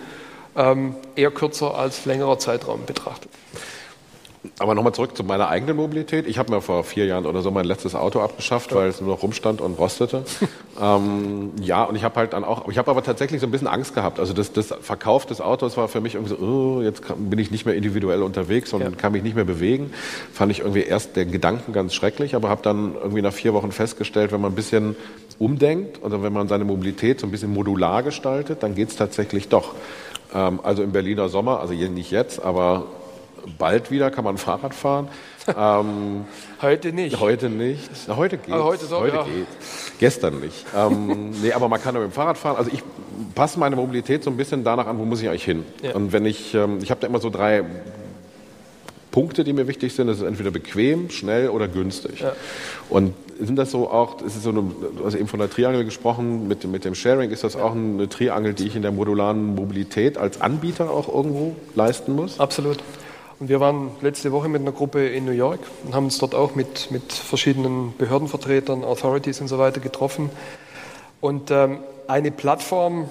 ähm, 0.56 0.96
eher 1.14 1.30
kürzer 1.30 1.76
als 1.76 2.06
längerer 2.06 2.38
Zeitraum 2.38 2.86
betrachtet. 2.86 3.30
Aber 4.58 4.74
nochmal 4.74 4.92
zurück 4.92 5.16
zu 5.16 5.24
meiner 5.24 5.48
eigenen 5.48 5.76
Mobilität. 5.76 6.26
Ich 6.26 6.38
habe 6.38 6.52
mir 6.52 6.60
vor 6.60 6.84
vier 6.84 7.06
Jahren 7.06 7.26
oder 7.26 7.42
so 7.42 7.50
mein 7.50 7.64
letztes 7.64 7.94
Auto 7.94 8.20
abgeschafft, 8.20 8.74
weil 8.74 8.88
es 8.88 9.00
nur 9.00 9.10
noch 9.10 9.22
rumstand 9.22 9.60
und 9.60 9.78
rostete. 9.78 10.24
ähm, 10.80 11.52
ja, 11.60 11.84
und 11.84 11.96
ich 11.96 12.04
habe 12.04 12.16
halt 12.16 12.32
dann 12.32 12.44
auch, 12.44 12.68
ich 12.68 12.78
habe 12.78 12.90
aber 12.90 13.02
tatsächlich 13.02 13.40
so 13.40 13.46
ein 13.46 13.50
bisschen 13.50 13.68
Angst 13.68 13.94
gehabt. 13.94 14.20
Also 14.20 14.32
das, 14.32 14.52
das 14.52 14.74
Verkauf 14.80 15.26
des 15.26 15.40
Autos 15.40 15.76
war 15.76 15.88
für 15.88 16.00
mich 16.00 16.14
irgendwie 16.14 16.34
so, 16.34 16.42
oh, 16.44 16.82
jetzt 16.82 17.02
bin 17.16 17.38
ich 17.38 17.50
nicht 17.50 17.66
mehr 17.66 17.74
individuell 17.74 18.22
unterwegs 18.22 18.72
und 18.72 18.82
ja. 18.82 18.90
kann 18.90 19.12
mich 19.12 19.22
nicht 19.22 19.36
mehr 19.36 19.44
bewegen. 19.44 19.92
Fand 20.32 20.52
ich 20.52 20.60
irgendwie 20.60 20.82
erst 20.82 21.16
den 21.16 21.32
Gedanken 21.32 21.72
ganz 21.72 21.94
schrecklich, 21.94 22.34
aber 22.34 22.48
habe 22.48 22.62
dann 22.62 22.94
irgendwie 22.94 23.22
nach 23.22 23.32
vier 23.32 23.54
Wochen 23.54 23.72
festgestellt, 23.72 24.32
wenn 24.32 24.40
man 24.40 24.52
ein 24.52 24.56
bisschen 24.56 24.96
umdenkt 25.38 26.02
oder 26.02 26.22
wenn 26.22 26.32
man 26.32 26.48
seine 26.48 26.64
Mobilität 26.64 27.20
so 27.20 27.26
ein 27.26 27.30
bisschen 27.30 27.52
modular 27.52 28.02
gestaltet, 28.02 28.62
dann 28.62 28.74
geht 28.74 28.88
es 28.88 28.96
tatsächlich 28.96 29.48
doch. 29.48 29.74
Ähm, 30.34 30.60
also 30.62 30.82
im 30.82 30.92
Berliner 30.92 31.28
Sommer, 31.28 31.60
also 31.60 31.74
nicht 31.74 32.10
jetzt, 32.10 32.42
aber 32.42 32.86
bald 33.58 33.90
wieder 33.90 34.10
kann 34.10 34.24
man 34.24 34.38
Fahrrad 34.38 34.74
fahren. 34.74 35.08
Ähm, 35.48 36.24
heute 36.62 36.92
nicht. 36.92 37.20
Heute 37.20 37.48
nicht. 37.48 37.90
Heute 38.08 38.38
geht. 38.38 38.54
heute 38.54 38.86
so, 38.86 38.98
heute 38.98 39.16
ja. 39.16 39.22
geht. 39.22 39.46
Gestern 39.98 40.40
nicht. 40.40 40.64
ähm, 40.76 41.30
nee, 41.42 41.52
aber 41.52 41.68
man 41.68 41.80
kann 41.80 41.94
mit 41.94 42.02
dem 42.02 42.12
Fahrrad 42.12 42.38
fahren. 42.38 42.56
Also 42.56 42.70
ich 42.72 42.82
passe 43.34 43.58
meine 43.58 43.76
Mobilität 43.76 44.24
so 44.24 44.30
ein 44.30 44.36
bisschen 44.36 44.64
danach 44.64 44.86
an, 44.86 44.98
wo 44.98 45.04
muss 45.04 45.22
ich 45.22 45.28
eigentlich 45.28 45.44
hin. 45.44 45.64
Ja. 45.82 45.94
Und 45.94 46.12
wenn 46.12 46.26
ich, 46.26 46.54
ähm, 46.54 46.78
ich 46.82 46.90
habe 46.90 47.00
da 47.00 47.06
immer 47.06 47.20
so 47.20 47.30
drei 47.30 47.64
Punkte, 49.16 49.44
die 49.44 49.54
mir 49.54 49.66
wichtig 49.66 49.94
sind. 49.94 50.08
Das 50.08 50.18
ist 50.18 50.24
entweder 50.24 50.50
bequem, 50.50 51.08
schnell 51.08 51.48
oder 51.48 51.68
günstig. 51.68 52.20
Ja. 52.20 52.34
Und 52.90 53.14
sind 53.40 53.56
das 53.56 53.70
so 53.70 53.88
auch, 53.88 54.20
ist 54.20 54.36
es 54.36 54.42
so 54.42 54.50
eine, 54.50 54.60
du 54.60 55.06
hast 55.06 55.14
eben 55.14 55.26
von 55.26 55.40
der 55.40 55.48
Triangel 55.48 55.86
gesprochen, 55.86 56.46
mit, 56.48 56.66
mit 56.66 56.84
dem 56.84 56.94
Sharing, 56.94 57.30
ist 57.30 57.42
das 57.42 57.54
ja. 57.54 57.62
auch 57.62 57.72
eine 57.72 58.10
Triangel, 58.10 58.52
die 58.52 58.66
ich 58.66 58.76
in 58.76 58.82
der 58.82 58.92
modularen 58.92 59.54
Mobilität 59.54 60.18
als 60.18 60.42
Anbieter 60.42 60.90
auch 60.90 61.08
irgendwo 61.08 61.56
leisten 61.74 62.14
muss? 62.14 62.38
Absolut. 62.38 62.76
Und 63.38 63.50
wir 63.50 63.60
waren 63.60 63.90
letzte 64.00 64.32
Woche 64.32 64.48
mit 64.48 64.62
einer 64.62 64.72
Gruppe 64.72 65.06
in 65.08 65.26
New 65.26 65.32
York 65.32 65.60
und 65.84 65.94
haben 65.94 66.04
uns 66.04 66.16
dort 66.16 66.34
auch 66.34 66.54
mit, 66.54 66.90
mit 66.90 67.12
verschiedenen 67.12 67.94
Behördenvertretern, 67.98 68.82
Authorities 68.82 69.42
und 69.42 69.48
so 69.48 69.58
weiter 69.58 69.80
getroffen. 69.80 70.30
Und 71.20 71.50
ähm, 71.50 71.80
eine 72.08 72.30
Plattform, 72.30 73.10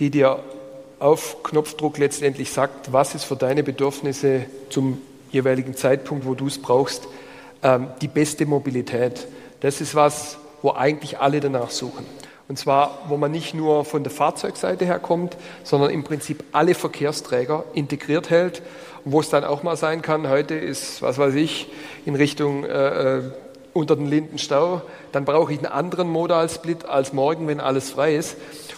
die 0.00 0.10
dir 0.10 0.40
auf 0.98 1.44
Knopfdruck 1.44 1.98
letztendlich 1.98 2.50
sagt, 2.50 2.92
was 2.92 3.14
ist 3.14 3.24
für 3.24 3.36
deine 3.36 3.62
Bedürfnisse 3.62 4.46
zum 4.70 4.98
jeweiligen 5.30 5.76
Zeitpunkt, 5.76 6.26
wo 6.26 6.34
du 6.34 6.48
es 6.48 6.60
brauchst, 6.60 7.06
ähm, 7.62 7.88
die 8.00 8.08
beste 8.08 8.46
Mobilität. 8.46 9.28
Das 9.60 9.80
ist 9.80 9.94
was, 9.94 10.36
wo 10.62 10.72
eigentlich 10.72 11.20
alle 11.20 11.38
danach 11.38 11.70
suchen. 11.70 12.06
Und 12.46 12.58
zwar, 12.58 12.98
wo 13.08 13.16
man 13.16 13.30
nicht 13.30 13.54
nur 13.54 13.84
von 13.84 14.02
der 14.02 14.12
Fahrzeugseite 14.12 14.84
her 14.84 14.98
kommt, 14.98 15.36
sondern 15.62 15.90
im 15.90 16.04
Prinzip 16.04 16.44
alle 16.52 16.74
Verkehrsträger 16.74 17.64
integriert 17.72 18.30
hält. 18.30 18.62
Wo 19.04 19.20
es 19.20 19.28
dann 19.28 19.44
auch 19.44 19.62
mal 19.62 19.76
sein 19.76 20.02
kann, 20.02 20.28
heute 20.28 20.54
ist, 20.54 21.02
was 21.02 21.18
weiß 21.18 21.34
ich, 21.34 21.68
in 22.06 22.14
Richtung 22.14 22.64
äh, 22.64 23.18
äh 23.18 23.22
unter 23.74 23.96
den 23.96 24.06
Linden 24.06 24.38
Stau, 24.38 24.82
dann 25.12 25.24
brauche 25.24 25.52
ich 25.52 25.58
einen 25.58 25.66
anderen 25.66 26.08
Modal-Split 26.08 26.86
als 26.86 27.12
morgen, 27.12 27.48
wenn 27.48 27.60
alles 27.60 27.90
frei 27.90 28.14
ist. 28.14 28.36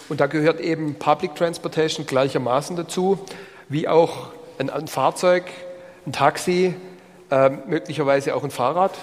Und 0.09 0.19
da 0.19 0.25
gehört 0.25 0.59
eben 0.59 0.95
Public 0.95 1.35
Transportation 1.35 2.05
gleichermaßen 2.05 2.75
dazu, 2.75 3.19
wie 3.69 3.87
auch 3.87 4.29
ein, 4.57 4.69
ein 4.69 4.87
Fahrzeug, 4.87 5.43
ein 6.05 6.13
Taxi, 6.13 6.73
äh, 7.29 7.49
möglicherweise 7.67 8.35
auch 8.35 8.43
ein 8.43 8.51
Fahrrad. 8.51 8.97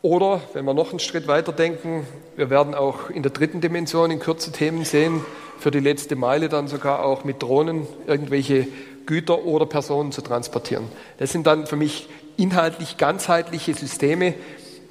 Oder, 0.00 0.40
wenn 0.52 0.64
wir 0.64 0.74
noch 0.74 0.90
einen 0.90 1.00
Schritt 1.00 1.26
weiter 1.26 1.52
denken, 1.52 2.06
wir 2.36 2.48
werden 2.48 2.74
auch 2.74 3.10
in 3.10 3.22
der 3.22 3.32
dritten 3.32 3.60
Dimension 3.60 4.12
in 4.12 4.20
Kürze 4.20 4.52
Themen 4.52 4.84
sehen, 4.84 5.24
für 5.58 5.70
die 5.70 5.80
letzte 5.80 6.14
Meile 6.14 6.48
dann 6.48 6.68
sogar 6.68 7.04
auch 7.04 7.24
mit 7.24 7.42
Drohnen 7.42 7.86
irgendwelche 8.06 8.68
Güter 9.06 9.44
oder 9.44 9.66
Personen 9.66 10.12
zu 10.12 10.20
transportieren. 10.20 10.84
Das 11.18 11.32
sind 11.32 11.46
dann 11.46 11.66
für 11.66 11.76
mich 11.76 12.08
inhaltlich 12.36 12.96
ganzheitliche 12.98 13.74
Systeme, 13.74 14.34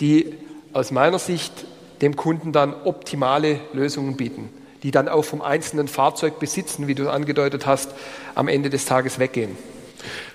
die 0.02 0.34
aus 0.74 0.92
meiner 0.92 1.20
Sicht 1.20 1.52
dem 2.02 2.16
Kunden 2.16 2.52
dann 2.52 2.74
optimale 2.84 3.60
Lösungen 3.74 4.18
bieten, 4.18 4.50
die 4.84 4.92
dann 4.92 5.08
auch 5.08 5.24
vom 5.24 5.42
einzelnen 5.42 5.88
Fahrzeug 5.88 6.40
besitzen, 6.40 6.88
wie 6.88 6.96
du 6.96 7.10
angedeutet 7.10 7.66
hast, 7.66 7.92
am 8.36 8.48
Ende 8.48 8.70
des 8.70 8.86
Tages 8.86 9.20
weggehen. 9.20 9.58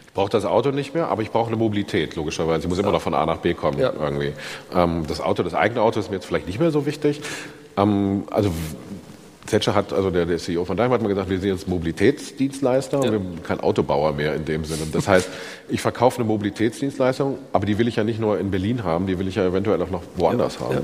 Ich 0.07 0.15
brauche 0.15 0.31
das 0.31 0.45
Auto 0.45 0.71
nicht 0.71 0.93
mehr, 0.95 1.09
aber 1.09 1.23
ich 1.23 1.31
brauche 1.31 1.49
eine 1.49 1.57
Mobilität, 1.57 2.17
logischerweise. 2.17 2.63
Ich 2.63 2.69
muss 2.69 2.79
immer 2.79 2.91
noch 2.91 3.03
von 3.03 3.15
A 3.15 3.27
nach 3.27 3.39
B 3.39 3.55
kommen, 3.55 3.79
ja. 3.79 3.93
irgendwie. 3.93 4.33
Ähm, 4.75 5.05
das 5.07 5.21
Auto, 5.21 5.43
das 5.45 5.55
eigene 5.55 5.83
Auto 5.83 6.01
ist 6.01 6.11
mir 6.11 6.17
jetzt 6.17 6.27
vielleicht 6.27 6.47
nicht 6.49 6.59
mehr 6.59 6.73
so 6.73 6.85
wichtig. 6.85 7.21
Ähm, 7.77 8.25
also 8.31 8.51
Zetscher 9.51 9.75
hat, 9.75 9.93
also 9.93 10.11
der, 10.11 10.27
der, 10.27 10.39
CEO 10.39 10.65
von 10.65 10.77
Daimler 10.77 10.95
hat 10.95 11.03
mir 11.03 11.09
gesagt, 11.09 11.29
wir 11.29 11.41
sind 11.41 11.51
jetzt 11.51 11.69
Mobilitätsdienstleister 11.69 12.99
ja. 12.99 13.05
und 13.05 13.13
wir 13.13 13.19
sind 13.19 13.45
kein 13.45 13.61
Autobauer 13.61 14.13
mehr 14.13 14.35
in 14.35 14.45
dem 14.45 14.65
Sinne. 14.65 14.83
Das 14.93 15.09
heißt, 15.09 15.29
ich 15.69 15.81
verkaufe 15.81 16.19
eine 16.19 16.25
Mobilitätsdienstleistung, 16.27 17.39
aber 17.53 17.67
die 17.67 17.77
will 17.77 17.89
ich 17.89 17.97
ja 17.97 18.05
nicht 18.05 18.21
nur 18.21 18.39
in 18.39 18.51
Berlin 18.51 18.85
haben, 18.85 19.07
die 19.07 19.19
will 19.19 19.29
ich 19.29 19.35
ja 19.35 19.47
eventuell 19.47 19.83
auch 19.83 19.91
noch 19.91 20.03
woanders 20.17 20.55
ja. 20.55 20.67
haben. 20.67 20.75
Ja. 20.75 20.83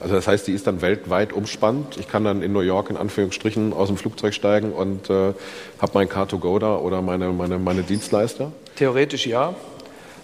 Also 0.00 0.14
das 0.14 0.26
heißt, 0.26 0.46
die 0.48 0.52
ist 0.52 0.66
dann 0.66 0.80
weltweit 0.80 1.32
umspannt. 1.32 1.96
Ich 1.98 2.08
kann 2.08 2.24
dann 2.24 2.42
in 2.42 2.52
New 2.52 2.60
York 2.60 2.90
in 2.90 2.96
Anführungsstrichen 2.96 3.72
aus 3.72 3.88
dem 3.88 3.96
Flugzeug 3.96 4.34
steigen 4.34 4.72
und 4.72 5.10
äh, 5.10 5.34
habe 5.78 5.92
mein 5.94 6.08
Car2Go 6.08 6.58
da 6.58 6.76
oder 6.76 7.02
meine, 7.02 7.28
meine, 7.28 7.58
meine 7.58 7.82
Dienstleister? 7.82 8.50
Theoretisch 8.76 9.26
ja. 9.26 9.54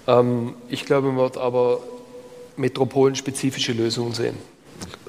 Ähm, 0.09 0.54
ich 0.68 0.85
glaube, 0.85 1.09
man 1.09 1.18
wird 1.18 1.37
aber 1.37 1.81
metropolenspezifische 2.57 3.72
Lösungen 3.72 4.14
sehen 4.14 4.37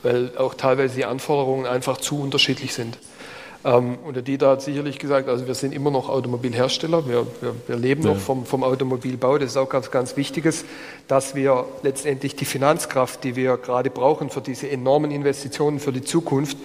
weil 0.03 0.37
auch 0.37 0.53
teilweise 0.53 0.95
die 0.95 1.05
Anforderungen 1.05 1.65
einfach 1.65 1.97
zu 1.97 2.21
unterschiedlich 2.21 2.73
sind. 2.73 2.97
Ähm, 3.65 3.97
und 4.05 4.15
der 4.15 4.23
Dieter 4.23 4.49
hat 4.49 4.61
sicherlich 4.61 4.99
gesagt, 4.99 5.27
also 5.27 5.45
wir 5.45 5.53
sind 5.53 5.73
immer 5.73 5.91
noch 5.91 6.07
Automobilhersteller, 6.07 7.07
wir, 7.07 7.27
wir, 7.41 7.55
wir 7.67 7.75
leben 7.75 8.03
ja. 8.03 8.13
noch 8.13 8.19
vom, 8.19 8.45
vom, 8.45 8.63
Automobilbau. 8.63 9.37
Das 9.37 9.51
ist 9.51 9.57
auch 9.57 9.69
ganz, 9.69 9.91
ganz 9.91 10.15
Wichtiges, 10.15 10.63
dass 11.07 11.35
wir 11.35 11.65
letztendlich 11.83 12.35
die 12.35 12.45
Finanzkraft, 12.45 13.23
die 13.23 13.35
wir 13.35 13.57
gerade 13.57 13.89
brauchen 13.89 14.29
für 14.29 14.41
diese 14.41 14.69
enormen 14.69 15.11
Investitionen 15.11 15.79
für 15.79 15.91
die 15.91 16.03
Zukunft, 16.03 16.57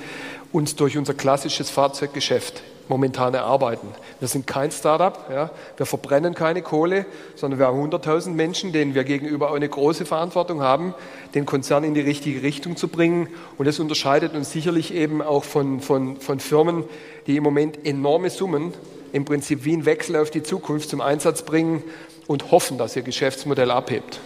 uns 0.53 0.77
durch 0.77 0.97
unser 0.97 1.14
klassisches 1.14 1.70
Fahrzeuggeschäft 1.70 2.62
momentan 2.88 3.35
erarbeiten. 3.35 3.88
Wir 4.20 4.29
sind 4.29 4.47
kein 4.47 4.70
Startup, 4.70 5.18
ja. 5.31 5.51
wir 5.77 5.87
verbrennen 5.87 6.35
keine 6.35 6.62
Kohle, 6.62 7.07
sondern 7.35 7.59
wir 7.59 7.66
haben 7.66 7.81
100.000 7.83 8.31
Menschen, 8.31 8.73
denen 8.73 8.94
wir 8.94 9.05
gegenüber 9.05 9.55
eine 9.55 9.68
große 9.68 10.05
Verantwortung 10.05 10.61
haben, 10.61 10.94
den 11.35 11.47
Konzern 11.47 11.85
in 11.85 11.94
die 11.94 12.01
richtige 12.01 12.42
Richtung 12.42 12.77
zu 12.77 12.88
bringen. 12.88 13.29
Und 13.59 13.66
das 13.66 13.79
unterscheidet 13.81 14.35
uns 14.35 14.53
sicherlich 14.53 14.94
eben 14.94 15.23
auch 15.23 15.44
von, 15.44 15.81
von, 15.81 16.18
von 16.18 16.40
Firmen, 16.40 16.85
die 17.27 17.37
im 17.37 17.42
Moment 17.42 17.87
enorme 17.87 18.31
Summen 18.31 18.75
im 19.12 19.25
Prinzip 19.25 19.64
wie 19.64 19.77
ein 19.77 19.87
Wechsel 19.87 20.16
auf 20.16 20.31
die 20.31 20.42
Zukunft 20.42 20.90
zum 20.90 21.01
Einsatz 21.01 21.42
bringen 21.42 21.85
und 22.27 22.51
hoffen, 22.51 22.79
dass 22.79 22.97
ihr 22.97 23.03
Geschäftsmodell 23.03 23.70
abhebt. 23.70 24.20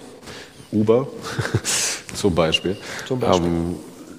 Uber 0.73 1.09
zum 2.15 2.35
Beispiel. 2.35 2.77
Zum 3.07 3.21
Beispiel. 3.21 3.47
Ähm, 3.47 3.77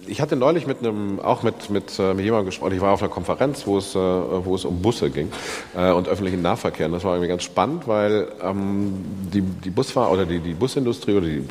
ich 0.10 0.22
hatte 0.22 0.36
neulich 0.36 0.68
mit 0.68 0.80
einem, 0.80 1.20
auch 1.20 1.44
mit, 1.44 1.70
mit, 1.70 1.98
äh, 2.00 2.14
mit 2.14 2.26
jemandem 2.26 2.48
gesprochen, 2.48 2.74
ich 2.74 2.82
war 2.82 2.94
auf 2.94 3.02
einer 3.02 3.12
Konferenz, 3.12 3.68
wo 3.68 3.78
es, 3.78 3.96
äh, 3.96 4.00
wo 4.00 4.56
es 4.56 4.66
um 4.66 4.82
Busse 4.82 5.10
ging 5.10 5.32
äh, 5.76 5.92
und 5.92 6.08
öffentlichen 6.08 6.42
Nahverkehr. 6.42 6.88
Und 6.88 6.94
das 6.94 7.04
war 7.04 7.14
irgendwie 7.14 7.30
ganz 7.30 7.44
spannend, 7.44 7.88
weil 7.88 8.28
ähm, 8.44 8.94
die, 9.34 9.42
die 9.42 9.70
Busfahrer 9.70 10.12
oder 10.12 10.26
die, 10.26 10.40
die 10.40 10.54
Busindustrie 10.54 11.14
oder 11.14 11.28
die, 11.28 11.44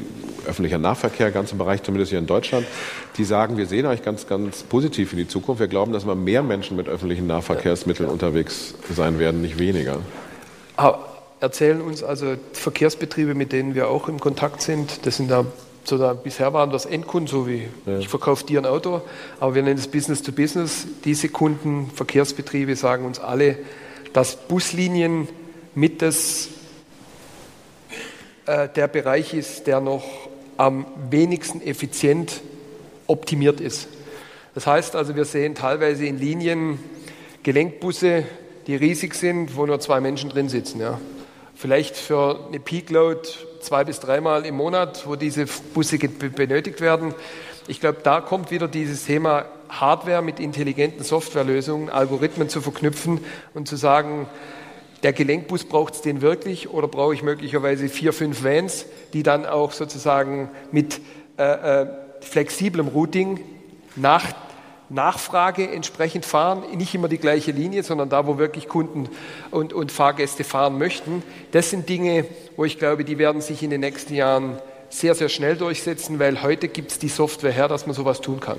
öffentlicher 0.46 0.78
Nahverkehr, 0.78 1.30
ganz 1.30 1.52
im 1.52 1.58
Bereich, 1.58 1.82
zumindest 1.82 2.10
hier 2.10 2.18
in 2.18 2.26
Deutschland, 2.26 2.66
die 3.18 3.24
sagen, 3.24 3.56
wir 3.56 3.66
sehen 3.66 3.86
euch 3.86 4.02
ganz, 4.02 4.26
ganz 4.26 4.62
positiv 4.62 5.12
in 5.12 5.18
die 5.18 5.28
Zukunft. 5.28 5.60
Wir 5.60 5.68
glauben, 5.68 5.92
dass 5.92 6.04
immer 6.04 6.14
mehr 6.14 6.42
Menschen 6.42 6.76
mit 6.76 6.88
öffentlichen 6.88 7.26
Nahverkehrsmitteln 7.26 8.08
ja. 8.08 8.12
unterwegs 8.12 8.74
sein 8.94 9.18
werden, 9.18 9.42
nicht 9.42 9.58
weniger. 9.58 9.98
Aber 10.76 11.06
erzählen 11.40 11.80
uns 11.80 12.02
also 12.02 12.34
Verkehrsbetriebe, 12.52 13.34
mit 13.34 13.52
denen 13.52 13.74
wir 13.74 13.88
auch 13.88 14.08
im 14.08 14.18
Kontakt 14.20 14.62
sind, 14.62 15.06
das 15.06 15.18
sind 15.18 15.30
da 15.30 15.44
so, 15.88 16.14
bisher 16.22 16.52
waren 16.52 16.70
das 16.70 16.84
Endkunden, 16.84 17.26
so 17.26 17.48
wie 17.48 17.66
ja. 17.86 17.98
ich 17.98 18.08
verkaufe 18.08 18.44
dir 18.44 18.60
ein 18.60 18.66
Auto, 18.66 19.00
aber 19.40 19.54
wir 19.54 19.62
nennen 19.62 19.78
es 19.78 19.88
Business 19.88 20.22
to 20.22 20.32
Business. 20.32 20.86
Diese 21.04 21.28
Kunden, 21.30 21.90
Verkehrsbetriebe 21.94 22.76
sagen 22.76 23.06
uns 23.06 23.18
alle, 23.18 23.56
dass 24.12 24.36
Buslinien 24.36 25.28
mit 25.74 26.02
das, 26.02 26.48
äh, 28.46 28.68
der 28.68 28.88
Bereich 28.88 29.32
ist, 29.32 29.66
der 29.66 29.80
noch 29.80 30.04
am 30.58 30.84
wenigsten 31.10 31.62
effizient 31.62 32.42
optimiert 33.06 33.60
ist. 33.60 33.88
Das 34.54 34.66
heißt 34.66 34.94
also, 34.94 35.16
wir 35.16 35.24
sehen 35.24 35.54
teilweise 35.54 36.04
in 36.04 36.18
Linien 36.18 36.78
Gelenkbusse, 37.44 38.24
die 38.66 38.76
riesig 38.76 39.14
sind, 39.14 39.56
wo 39.56 39.64
nur 39.64 39.80
zwei 39.80 40.00
Menschen 40.00 40.28
drin 40.28 40.48
sitzen. 40.48 40.80
Ja. 40.80 41.00
Vielleicht 41.54 41.96
für 41.96 42.46
eine 42.48 42.60
Peak 42.60 42.90
Load 42.90 43.26
zwei 43.60 43.84
bis 43.84 44.00
dreimal 44.00 44.46
im 44.46 44.56
Monat, 44.56 45.06
wo 45.06 45.16
diese 45.16 45.46
Busse 45.46 45.98
benötigt 45.98 46.80
werden. 46.80 47.14
Ich 47.66 47.80
glaube, 47.80 47.98
da 48.02 48.20
kommt 48.20 48.50
wieder 48.50 48.68
dieses 48.68 49.04
Thema 49.04 49.44
Hardware 49.68 50.22
mit 50.22 50.40
intelligenten 50.40 51.04
Softwarelösungen, 51.04 51.90
Algorithmen 51.90 52.48
zu 52.48 52.60
verknüpfen 52.60 53.20
und 53.54 53.68
zu 53.68 53.76
sagen, 53.76 54.26
der 55.02 55.12
Gelenkbus 55.12 55.64
braucht 55.64 55.94
es 55.94 56.02
den 56.02 56.22
wirklich 56.22 56.70
oder 56.70 56.88
brauche 56.88 57.14
ich 57.14 57.22
möglicherweise 57.22 57.88
vier, 57.88 58.12
fünf 58.12 58.42
Vans, 58.42 58.86
die 59.12 59.22
dann 59.22 59.46
auch 59.46 59.72
sozusagen 59.72 60.50
mit 60.72 61.00
äh, 61.36 61.82
äh, 61.82 61.86
flexiblem 62.20 62.88
Routing 62.88 63.40
nach 63.94 64.24
Nachfrage 64.90 65.70
entsprechend 65.70 66.24
fahren, 66.24 66.62
nicht 66.76 66.94
immer 66.94 67.08
die 67.08 67.18
gleiche 67.18 67.52
Linie, 67.52 67.82
sondern 67.82 68.08
da, 68.08 68.26
wo 68.26 68.38
wirklich 68.38 68.68
Kunden 68.68 69.08
und, 69.50 69.72
und 69.72 69.92
Fahrgäste 69.92 70.44
fahren 70.44 70.78
möchten. 70.78 71.22
Das 71.52 71.70
sind 71.70 71.88
Dinge, 71.88 72.24
wo 72.56 72.64
ich 72.64 72.78
glaube, 72.78 73.04
die 73.04 73.18
werden 73.18 73.40
sich 73.40 73.62
in 73.62 73.70
den 73.70 73.80
nächsten 73.80 74.14
Jahren 74.14 74.58
sehr, 74.90 75.14
sehr 75.14 75.28
schnell 75.28 75.56
durchsetzen, 75.56 76.18
weil 76.18 76.42
heute 76.42 76.68
gibt 76.68 76.92
es 76.92 76.98
die 76.98 77.08
Software 77.08 77.52
her, 77.52 77.68
dass 77.68 77.86
man 77.86 77.94
sowas 77.94 78.20
tun 78.20 78.40
kann. 78.40 78.58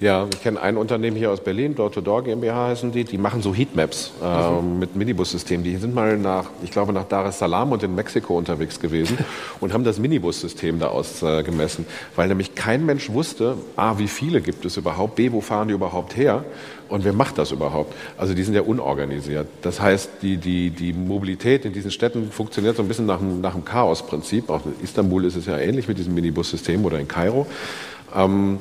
Ja, 0.00 0.26
ich 0.32 0.42
kenne 0.42 0.60
ein 0.60 0.76
Unternehmen 0.76 1.16
hier 1.16 1.30
aus 1.30 1.40
Berlin, 1.40 1.76
Door-to-Door 1.76 2.24
GmbH 2.24 2.68
heißen 2.68 2.90
die, 2.90 3.04
die 3.04 3.16
machen 3.16 3.42
so 3.42 3.54
Heatmaps 3.54 4.10
äh, 4.22 4.60
mit 4.60 4.96
Minibus-Systemen. 4.96 5.62
Die 5.62 5.76
sind 5.76 5.94
mal 5.94 6.18
nach, 6.18 6.50
ich 6.64 6.72
glaube, 6.72 6.92
nach 6.92 7.04
Dar 7.04 7.26
es 7.26 7.38
Salaam 7.38 7.70
und 7.70 7.82
in 7.84 7.94
Mexiko 7.94 8.36
unterwegs 8.36 8.80
gewesen 8.80 9.18
und 9.60 9.72
haben 9.72 9.84
das 9.84 10.00
Minibus-System 10.00 10.80
da 10.80 10.88
ausgemessen, 10.88 11.84
äh, 11.84 12.16
weil 12.16 12.26
nämlich 12.26 12.56
kein 12.56 12.84
Mensch 12.84 13.08
wusste, 13.08 13.56
A, 13.76 13.96
wie 13.98 14.08
viele 14.08 14.40
gibt 14.40 14.64
es 14.64 14.76
überhaupt, 14.76 15.14
B, 15.14 15.30
wo 15.30 15.40
fahren 15.40 15.68
die 15.68 15.74
überhaupt 15.74 16.16
her 16.16 16.44
und 16.88 17.04
wer 17.04 17.12
macht 17.12 17.38
das 17.38 17.52
überhaupt? 17.52 17.94
Also 18.18 18.34
die 18.34 18.42
sind 18.42 18.54
ja 18.54 18.62
unorganisiert. 18.62 19.46
Das 19.62 19.80
heißt, 19.80 20.10
die, 20.22 20.38
die, 20.38 20.70
die 20.70 20.92
Mobilität 20.92 21.64
in 21.64 21.72
diesen 21.72 21.92
Städten 21.92 22.32
funktioniert 22.32 22.76
so 22.76 22.82
ein 22.82 22.88
bisschen 22.88 23.06
nach, 23.06 23.20
nach 23.20 23.52
dem 23.52 23.64
Chaos-Prinzip. 23.64 24.50
Auch 24.50 24.66
in 24.66 24.74
Istanbul 24.82 25.24
ist 25.24 25.36
es 25.36 25.46
ja 25.46 25.56
ähnlich 25.56 25.86
mit 25.86 25.98
diesem 25.98 26.14
Minibus-System 26.14 26.84
oder 26.84 26.98
in 26.98 27.06
Kairo. 27.06 27.46
Ähm, 28.14 28.58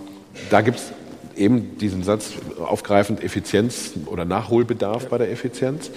da 0.49 0.61
gibt 0.61 0.77
es 0.77 0.93
eben 1.35 1.77
diesen 1.77 2.03
Satz 2.03 2.31
aufgreifend 2.63 3.23
Effizienz 3.23 3.91
oder 4.05 4.25
Nachholbedarf 4.25 5.03
ja. 5.03 5.09
bei 5.09 5.17
der 5.17 5.31
Effizienz. 5.31 5.91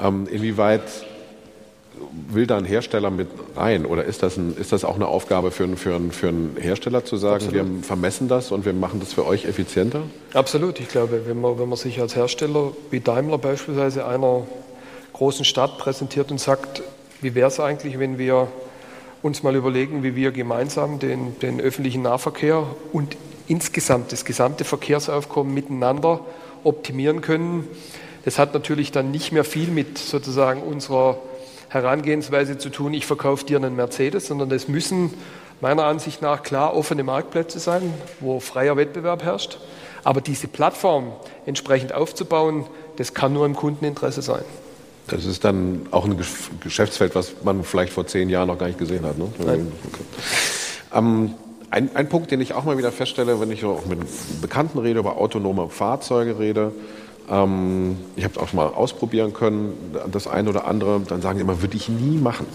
Ja. 0.00 0.08
Ähm, 0.08 0.26
inwieweit 0.30 0.82
will 2.28 2.46
da 2.46 2.56
ein 2.56 2.64
Hersteller 2.64 3.10
mit 3.10 3.28
rein? 3.56 3.86
Oder 3.86 4.04
ist 4.04 4.22
das, 4.22 4.36
ein, 4.36 4.56
ist 4.56 4.72
das 4.72 4.84
auch 4.84 4.96
eine 4.96 5.06
Aufgabe 5.06 5.50
für, 5.50 5.64
einen, 5.64 5.76
für, 5.76 5.94
einen, 5.94 6.12
für 6.12 6.28
einen 6.28 6.56
Hersteller 6.58 7.04
zu 7.04 7.16
sagen, 7.16 7.46
Absolut. 7.46 7.54
wir 7.54 7.82
vermessen 7.82 8.28
das 8.28 8.50
und 8.50 8.64
wir 8.64 8.72
machen 8.72 9.00
das 9.00 9.12
für 9.12 9.26
euch 9.26 9.44
effizienter? 9.44 10.02
Absolut. 10.34 10.80
Ich 10.80 10.88
glaube, 10.88 11.22
wenn 11.26 11.40
man, 11.40 11.58
wenn 11.58 11.68
man 11.68 11.78
sich 11.78 12.00
als 12.00 12.16
Hersteller 12.16 12.72
wie 12.90 13.00
Daimler 13.00 13.38
beispielsweise 13.38 14.06
einer 14.06 14.46
großen 15.12 15.44
Stadt 15.44 15.78
präsentiert 15.78 16.30
und 16.30 16.40
sagt, 16.40 16.82
wie 17.20 17.34
wäre 17.34 17.48
es 17.48 17.60
eigentlich, 17.60 17.98
wenn 17.98 18.18
wir 18.18 18.48
uns 19.22 19.42
mal 19.42 19.54
überlegen, 19.54 20.02
wie 20.02 20.16
wir 20.16 20.32
gemeinsam 20.32 20.98
den, 20.98 21.38
den 21.38 21.60
öffentlichen 21.60 22.02
Nahverkehr 22.02 22.66
und 22.92 23.16
insgesamt 23.52 24.12
das 24.12 24.24
gesamte 24.24 24.64
Verkehrsaufkommen 24.64 25.52
miteinander 25.52 26.20
optimieren 26.64 27.20
können. 27.20 27.68
Das 28.24 28.38
hat 28.38 28.54
natürlich 28.54 28.92
dann 28.92 29.10
nicht 29.10 29.30
mehr 29.30 29.44
viel 29.44 29.68
mit 29.68 29.98
sozusagen 29.98 30.62
unserer 30.62 31.18
Herangehensweise 31.68 32.56
zu 32.56 32.70
tun, 32.70 32.94
ich 32.94 33.04
verkaufe 33.04 33.44
dir 33.44 33.58
einen 33.58 33.76
Mercedes, 33.76 34.26
sondern 34.26 34.48
das 34.48 34.68
müssen 34.68 35.12
meiner 35.60 35.84
Ansicht 35.84 36.22
nach 36.22 36.42
klar 36.42 36.74
offene 36.74 37.04
Marktplätze 37.04 37.58
sein, 37.60 37.92
wo 38.20 38.40
freier 38.40 38.76
Wettbewerb 38.76 39.22
herrscht. 39.22 39.58
Aber 40.02 40.22
diese 40.22 40.48
Plattform 40.48 41.12
entsprechend 41.44 41.92
aufzubauen, 41.92 42.66
das 42.96 43.12
kann 43.12 43.34
nur 43.34 43.44
im 43.44 43.54
Kundeninteresse 43.54 44.22
sein. 44.22 44.44
Das 45.08 45.26
ist 45.26 45.44
dann 45.44 45.86
auch 45.90 46.06
ein 46.06 46.16
Geschäftsfeld, 46.60 47.14
was 47.14 47.34
man 47.44 47.64
vielleicht 47.64 47.92
vor 47.92 48.06
zehn 48.06 48.30
Jahren 48.30 48.48
noch 48.48 48.58
gar 48.58 48.66
nicht 48.66 48.78
gesehen 48.78 49.04
hat. 49.04 49.18
Ne? 49.18 49.28
Nein. 49.44 49.72
Okay. 49.92 50.04
Ähm, 50.94 51.34
ein, 51.72 51.96
ein, 51.96 52.08
Punkt, 52.08 52.30
den 52.30 52.40
ich 52.40 52.52
auch 52.54 52.64
mal 52.64 52.78
wieder 52.78 52.92
feststelle, 52.92 53.40
wenn 53.40 53.50
ich 53.50 53.64
auch 53.64 53.86
mit 53.86 53.98
Bekannten 54.40 54.78
rede, 54.78 55.00
über 55.00 55.16
autonome 55.16 55.68
Fahrzeuge 55.68 56.38
rede, 56.38 56.72
ähm, 57.30 57.96
ich 58.14 58.24
habe 58.24 58.34
es 58.34 58.40
auch 58.40 58.52
mal 58.52 58.66
ausprobieren 58.66 59.32
können, 59.32 59.72
das 60.10 60.26
eine 60.26 60.50
oder 60.50 60.66
andere, 60.66 61.00
dann 61.00 61.22
sagen 61.22 61.38
die 61.38 61.42
immer, 61.42 61.62
würde 61.62 61.76
ich 61.76 61.88
nie 61.88 62.18
machen. 62.18 62.46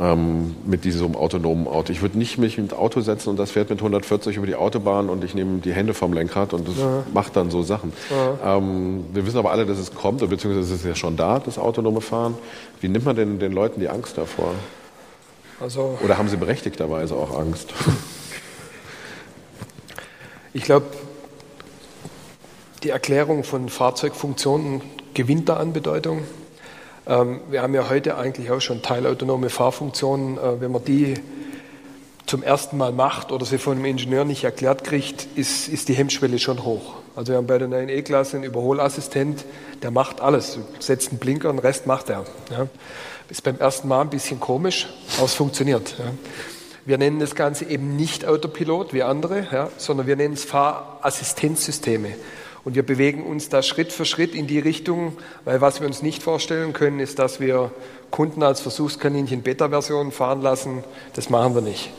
ähm, 0.00 0.54
mit 0.64 0.84
diesem 0.84 1.16
autonomen 1.16 1.66
Auto. 1.66 1.92
Ich 1.92 2.00
würde 2.00 2.16
nicht 2.16 2.38
mich 2.38 2.56
ins 2.56 2.72
Auto 2.72 3.02
setzen 3.02 3.28
und 3.28 3.38
das 3.38 3.50
fährt 3.50 3.68
mit 3.68 3.80
140 3.80 4.36
über 4.36 4.46
die 4.46 4.54
Autobahn 4.54 5.10
und 5.10 5.22
ich 5.22 5.34
nehme 5.34 5.58
die 5.58 5.72
Hände 5.72 5.92
vom 5.92 6.14
Lenkrad 6.14 6.54
und 6.54 6.66
das 6.66 6.78
ja. 6.78 7.02
macht 7.12 7.36
dann 7.36 7.50
so 7.50 7.62
Sachen. 7.62 7.92
Ja. 8.10 8.56
Ähm, 8.56 9.04
wir 9.12 9.26
wissen 9.26 9.36
aber 9.36 9.50
alle, 9.50 9.66
dass 9.66 9.78
es 9.78 9.94
kommt, 9.94 10.20
beziehungsweise 10.20 10.60
es 10.60 10.80
ist 10.80 10.86
ja 10.86 10.94
schon 10.94 11.16
da, 11.16 11.40
das 11.40 11.58
autonome 11.58 12.00
Fahren. 12.00 12.36
Wie 12.80 12.88
nimmt 12.88 13.04
man 13.04 13.16
denn 13.16 13.38
den 13.38 13.52
Leuten 13.52 13.80
die 13.80 13.90
Angst 13.90 14.16
davor? 14.16 14.54
Also, 15.62 15.96
Oder 16.02 16.18
haben 16.18 16.28
sie 16.28 16.36
berechtigterweise 16.36 17.14
auch 17.14 17.38
Angst? 17.38 17.72
Ich 20.54 20.64
glaube, 20.64 20.84
die 22.82 22.90
Erklärung 22.90 23.42
von 23.42 23.70
Fahrzeugfunktionen 23.70 24.82
gewinnt 25.14 25.48
da 25.48 25.56
an 25.56 25.72
Bedeutung. 25.72 26.24
Ähm, 27.06 27.40
wir 27.48 27.62
haben 27.62 27.72
ja 27.72 27.88
heute 27.88 28.18
eigentlich 28.18 28.50
auch 28.50 28.60
schon 28.60 28.82
teilautonome 28.82 29.48
Fahrfunktionen. 29.48 30.36
Äh, 30.36 30.60
wenn 30.60 30.70
man 30.70 30.84
die 30.84 31.14
zum 32.26 32.42
ersten 32.42 32.76
Mal 32.76 32.92
macht 32.92 33.32
oder 33.32 33.44
sie 33.44 33.58
von 33.58 33.76
einem 33.76 33.84
Ingenieur 33.84 34.24
nicht 34.24 34.44
erklärt 34.44 34.84
kriegt, 34.84 35.26
ist, 35.36 35.68
ist 35.68 35.88
die 35.88 35.94
Hemmschwelle 35.94 36.38
schon 36.38 36.64
hoch. 36.64 36.94
Also 37.14 37.32
wir 37.32 37.36
haben 37.36 37.46
bei 37.46 37.58
der 37.58 37.68
neuen 37.68 37.88
E-Klasse 37.88 38.36
einen 38.36 38.44
Überholassistent, 38.44 39.44
der 39.82 39.90
macht 39.90 40.20
alles, 40.20 40.58
setzt 40.78 41.10
einen 41.10 41.18
Blinker, 41.18 41.50
den 41.50 41.58
Rest 41.58 41.86
macht 41.86 42.08
er. 42.08 42.24
Ja. 42.50 42.68
Ist 43.28 43.42
beim 43.42 43.58
ersten 43.58 43.88
Mal 43.88 44.02
ein 44.02 44.10
bisschen 44.10 44.40
komisch, 44.40 44.88
aber 45.16 45.26
es 45.26 45.34
funktioniert. 45.34 45.96
Ja. 45.98 46.04
Wir 46.84 46.98
nennen 46.98 47.20
das 47.20 47.34
Ganze 47.34 47.64
eben 47.66 47.96
nicht 47.96 48.26
Autopilot 48.26 48.92
wie 48.92 49.02
andere, 49.02 49.46
ja, 49.52 49.68
sondern 49.76 50.06
wir 50.06 50.16
nennen 50.16 50.34
es 50.34 50.44
Fahrassistenzsysteme. 50.44 52.14
Und 52.64 52.76
wir 52.76 52.84
bewegen 52.84 53.24
uns 53.24 53.48
da 53.48 53.62
Schritt 53.62 53.92
für 53.92 54.04
Schritt 54.04 54.34
in 54.34 54.46
die 54.46 54.58
Richtung, 54.58 55.16
weil 55.44 55.60
was 55.60 55.80
wir 55.80 55.86
uns 55.86 56.02
nicht 56.02 56.22
vorstellen 56.22 56.72
können, 56.72 57.00
ist, 57.00 57.18
dass 57.18 57.40
wir 57.40 57.72
Kunden 58.10 58.42
als 58.42 58.60
Versuchskaninchen 58.60 59.42
Beta-Versionen 59.42 60.12
fahren 60.12 60.42
lassen. 60.42 60.84
Das 61.14 61.28
machen 61.28 61.54
wir 61.54 61.62
nicht. 61.62 61.90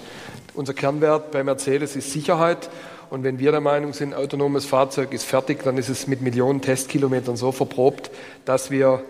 Unser 0.55 0.73
Kernwert 0.75 1.31
bei 1.31 1.43
Mercedes 1.43 1.95
ist 1.95 2.11
Sicherheit. 2.11 2.69
Und 3.09 3.23
wenn 3.23 3.39
wir 3.39 3.51
der 3.51 3.61
Meinung 3.61 3.93
sind, 3.93 4.13
autonomes 4.13 4.65
Fahrzeug 4.65 5.13
ist 5.13 5.23
fertig, 5.23 5.63
dann 5.63 5.77
ist 5.77 5.89
es 5.89 6.07
mit 6.07 6.21
Millionen 6.21 6.61
Testkilometern 6.61 7.37
so 7.37 7.51
verprobt, 7.51 8.11
dass 8.45 8.69
wir 8.69 9.01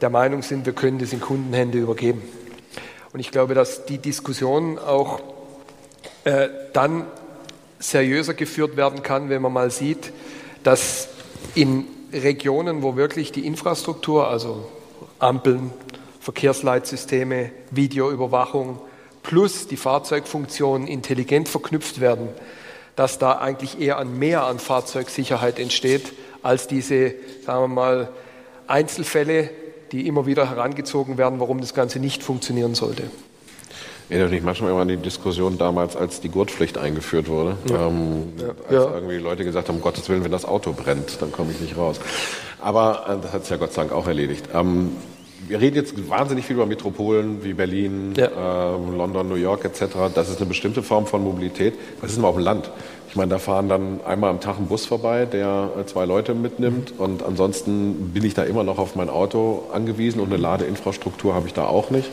der 0.00 0.10
Meinung 0.10 0.42
sind, 0.42 0.64
wir 0.64 0.72
können 0.72 0.98
das 0.98 1.12
in 1.12 1.20
Kundenhände 1.20 1.78
übergeben. 1.78 2.22
Und 3.12 3.20
ich 3.20 3.30
glaube, 3.30 3.54
dass 3.54 3.84
die 3.84 3.98
Diskussion 3.98 4.78
auch 4.78 5.20
äh, 6.24 6.48
dann 6.72 7.04
seriöser 7.78 8.34
geführt 8.34 8.76
werden 8.76 9.02
kann, 9.02 9.28
wenn 9.28 9.42
man 9.42 9.52
mal 9.52 9.70
sieht, 9.70 10.12
dass 10.62 11.08
in 11.54 11.84
Regionen, 12.12 12.82
wo 12.82 12.96
wirklich 12.96 13.32
die 13.32 13.46
Infrastruktur, 13.46 14.28
also 14.28 14.68
Ampeln, 15.18 15.70
Verkehrsleitsysteme, 16.20 17.50
Videoüberwachung 17.70 18.80
plus 19.28 19.66
die 19.66 19.76
Fahrzeugfunktionen 19.76 20.88
intelligent 20.88 21.50
verknüpft 21.50 22.00
werden, 22.00 22.28
dass 22.96 23.18
da 23.18 23.32
eigentlich 23.32 23.78
eher 23.78 23.98
ein 23.98 24.18
Mehr 24.18 24.44
an 24.44 24.58
Fahrzeugsicherheit 24.58 25.58
entsteht, 25.58 26.14
als 26.42 26.66
diese, 26.66 27.14
sagen 27.44 27.64
wir 27.64 27.68
mal, 27.68 28.08
Einzelfälle, 28.66 29.50
die 29.92 30.06
immer 30.06 30.24
wieder 30.24 30.48
herangezogen 30.48 31.18
werden, 31.18 31.40
warum 31.40 31.60
das 31.60 31.74
Ganze 31.74 32.00
nicht 32.00 32.22
funktionieren 32.22 32.74
sollte 32.74 33.04
erinnere 34.10 34.30
mich 34.30 34.42
manchmal 34.42 34.70
immer 34.70 34.80
an 34.80 34.88
die 34.88 34.96
Diskussion 34.96 35.58
damals, 35.58 35.94
als 35.94 36.20
die 36.20 36.30
Gurtpflicht 36.30 36.78
eingeführt 36.78 37.28
wurde. 37.28 37.58
Ja. 37.68 37.88
Ähm, 37.88 38.32
ja. 38.70 38.84
Als 38.84 38.94
irgendwie 38.94 39.16
Leute 39.16 39.44
gesagt 39.44 39.68
haben, 39.68 39.76
um 39.76 39.82
Gottes 39.82 40.08
Willen, 40.08 40.24
wenn 40.24 40.32
das 40.32 40.46
Auto 40.46 40.72
brennt, 40.72 41.20
dann 41.20 41.30
komme 41.30 41.52
ich 41.52 41.60
nicht 41.60 41.76
raus. 41.76 42.00
Aber 42.60 43.04
äh, 43.06 43.22
das 43.22 43.32
hat 43.32 43.42
es 43.42 43.48
ja 43.50 43.56
Gott 43.56 43.72
sei 43.72 43.82
Dank 43.82 43.92
auch 43.92 44.06
erledigt. 44.06 44.48
Ähm, 44.54 44.92
wir 45.46 45.60
reden 45.60 45.76
jetzt 45.76 46.08
wahnsinnig 46.08 46.46
viel 46.46 46.56
über 46.56 46.66
Metropolen 46.66 47.44
wie 47.44 47.52
Berlin, 47.52 48.14
ja. 48.16 48.26
äh, 48.26 48.96
London, 48.96 49.28
New 49.28 49.36
York 49.36 49.64
etc. 49.64 50.12
Das 50.14 50.28
ist 50.28 50.38
eine 50.38 50.46
bestimmte 50.46 50.82
Form 50.82 51.06
von 51.06 51.22
Mobilität. 51.22 51.74
Was 52.00 52.10
ist 52.10 52.16
denn 52.16 52.24
auf 52.24 52.34
dem 52.34 52.44
Land? 52.44 52.70
Ich 53.08 53.16
meine, 53.16 53.30
da 53.30 53.38
fahren 53.38 53.68
dann 53.68 54.00
einmal 54.04 54.30
am 54.30 54.40
Tag 54.40 54.58
ein 54.58 54.66
Bus 54.66 54.84
vorbei, 54.84 55.24
der 55.24 55.70
äh, 55.78 55.86
zwei 55.86 56.04
Leute 56.04 56.34
mitnimmt. 56.34 56.92
Und 56.98 57.22
ansonsten 57.22 58.10
bin 58.12 58.24
ich 58.24 58.34
da 58.34 58.42
immer 58.42 58.64
noch 58.64 58.78
auf 58.78 58.96
mein 58.96 59.08
Auto 59.08 59.64
angewiesen 59.72 60.20
und 60.20 60.28
eine 60.28 60.36
Ladeinfrastruktur 60.36 61.34
habe 61.34 61.46
ich 61.46 61.54
da 61.54 61.64
auch 61.66 61.90
nicht. 61.90 62.10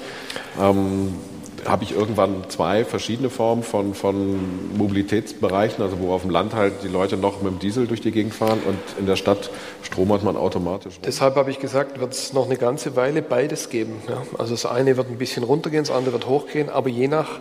Ähm, 0.61 1.15
habe 1.65 1.83
ich 1.83 1.93
irgendwann 1.93 2.43
zwei 2.49 2.85
verschiedene 2.85 3.29
Formen 3.29 3.63
von, 3.63 3.93
von 3.93 4.77
Mobilitätsbereichen, 4.77 5.83
also 5.83 5.99
wo 5.99 6.13
auf 6.13 6.21
dem 6.21 6.29
Land 6.29 6.53
halt 6.53 6.83
die 6.83 6.87
Leute 6.87 7.17
noch 7.17 7.41
mit 7.41 7.53
dem 7.53 7.59
Diesel 7.59 7.87
durch 7.87 8.01
die 8.01 8.11
Gegend 8.11 8.33
fahren 8.33 8.59
und 8.65 8.77
in 8.99 9.05
der 9.05 9.15
Stadt 9.15 9.49
stromert 9.81 10.23
man 10.23 10.37
automatisch. 10.37 10.99
Deshalb 11.03 11.35
habe 11.35 11.51
ich 11.51 11.59
gesagt, 11.59 11.99
wird 11.99 12.13
es 12.13 12.33
noch 12.33 12.45
eine 12.45 12.57
ganze 12.57 12.95
Weile 12.95 13.21
beides 13.21 13.69
geben. 13.69 14.01
Ja? 14.07 14.21
Also 14.37 14.53
das 14.53 14.65
eine 14.65 14.97
wird 14.97 15.09
ein 15.09 15.17
bisschen 15.17 15.43
runtergehen, 15.43 15.83
das 15.83 15.95
andere 15.95 16.13
wird 16.13 16.27
hochgehen, 16.27 16.69
aber 16.69 16.89
je 16.89 17.07
nach 17.07 17.39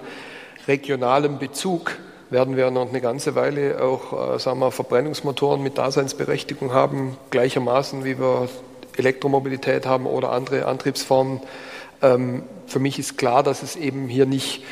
regionalem 0.66 1.38
Bezug 1.38 1.96
werden 2.30 2.56
wir 2.56 2.70
noch 2.70 2.88
eine 2.88 3.00
ganze 3.00 3.34
Weile 3.34 3.82
auch 3.82 4.34
äh, 4.34 4.38
sagen 4.38 4.58
wir, 4.58 4.70
Verbrennungsmotoren 4.70 5.62
mit 5.62 5.78
Daseinsberechtigung 5.78 6.72
haben, 6.72 7.16
gleichermaßen 7.30 8.04
wie 8.04 8.18
wir 8.18 8.48
Elektromobilität 8.96 9.86
haben 9.86 10.06
oder 10.06 10.32
andere 10.32 10.66
Antriebsformen. 10.66 11.40
Ähm, 12.02 12.42
für 12.66 12.78
mich 12.78 12.98
ist 12.98 13.18
klar, 13.18 13.42
dass 13.42 13.62
es 13.62 13.76
eben 13.76 14.08
hier 14.08 14.26
nicht 14.26 14.62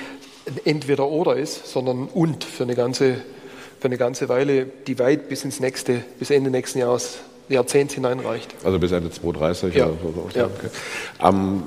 entweder 0.65 1.09
oder 1.09 1.37
ist, 1.37 1.69
sondern 1.69 2.07
und 2.07 2.45
für 2.45 2.65
eine 2.65 2.75
ganze, 2.75 3.17
für 3.81 3.87
eine 3.87 3.97
ganze 3.97 4.29
Weile, 4.29 4.67
die 4.87 4.99
weit 4.99 5.29
bis 5.29 5.45
ins 5.45 5.61
nächste, 5.61 6.03
bis 6.19 6.31
Ende 6.31 6.51
nächsten 6.51 6.79
Jahres, 6.79 7.19
Jahrzehnt 7.49 7.93
hineinreicht. 7.93 8.55
Also 8.65 8.79
bis 8.79 8.93
Ende 8.93 9.11
2030 9.11 9.75
ja. 9.75 9.87
oder 9.87 9.97
so. 10.33 10.39
Ja. 10.39 10.47
Okay. 10.47 10.69
Ähm, 11.23 11.63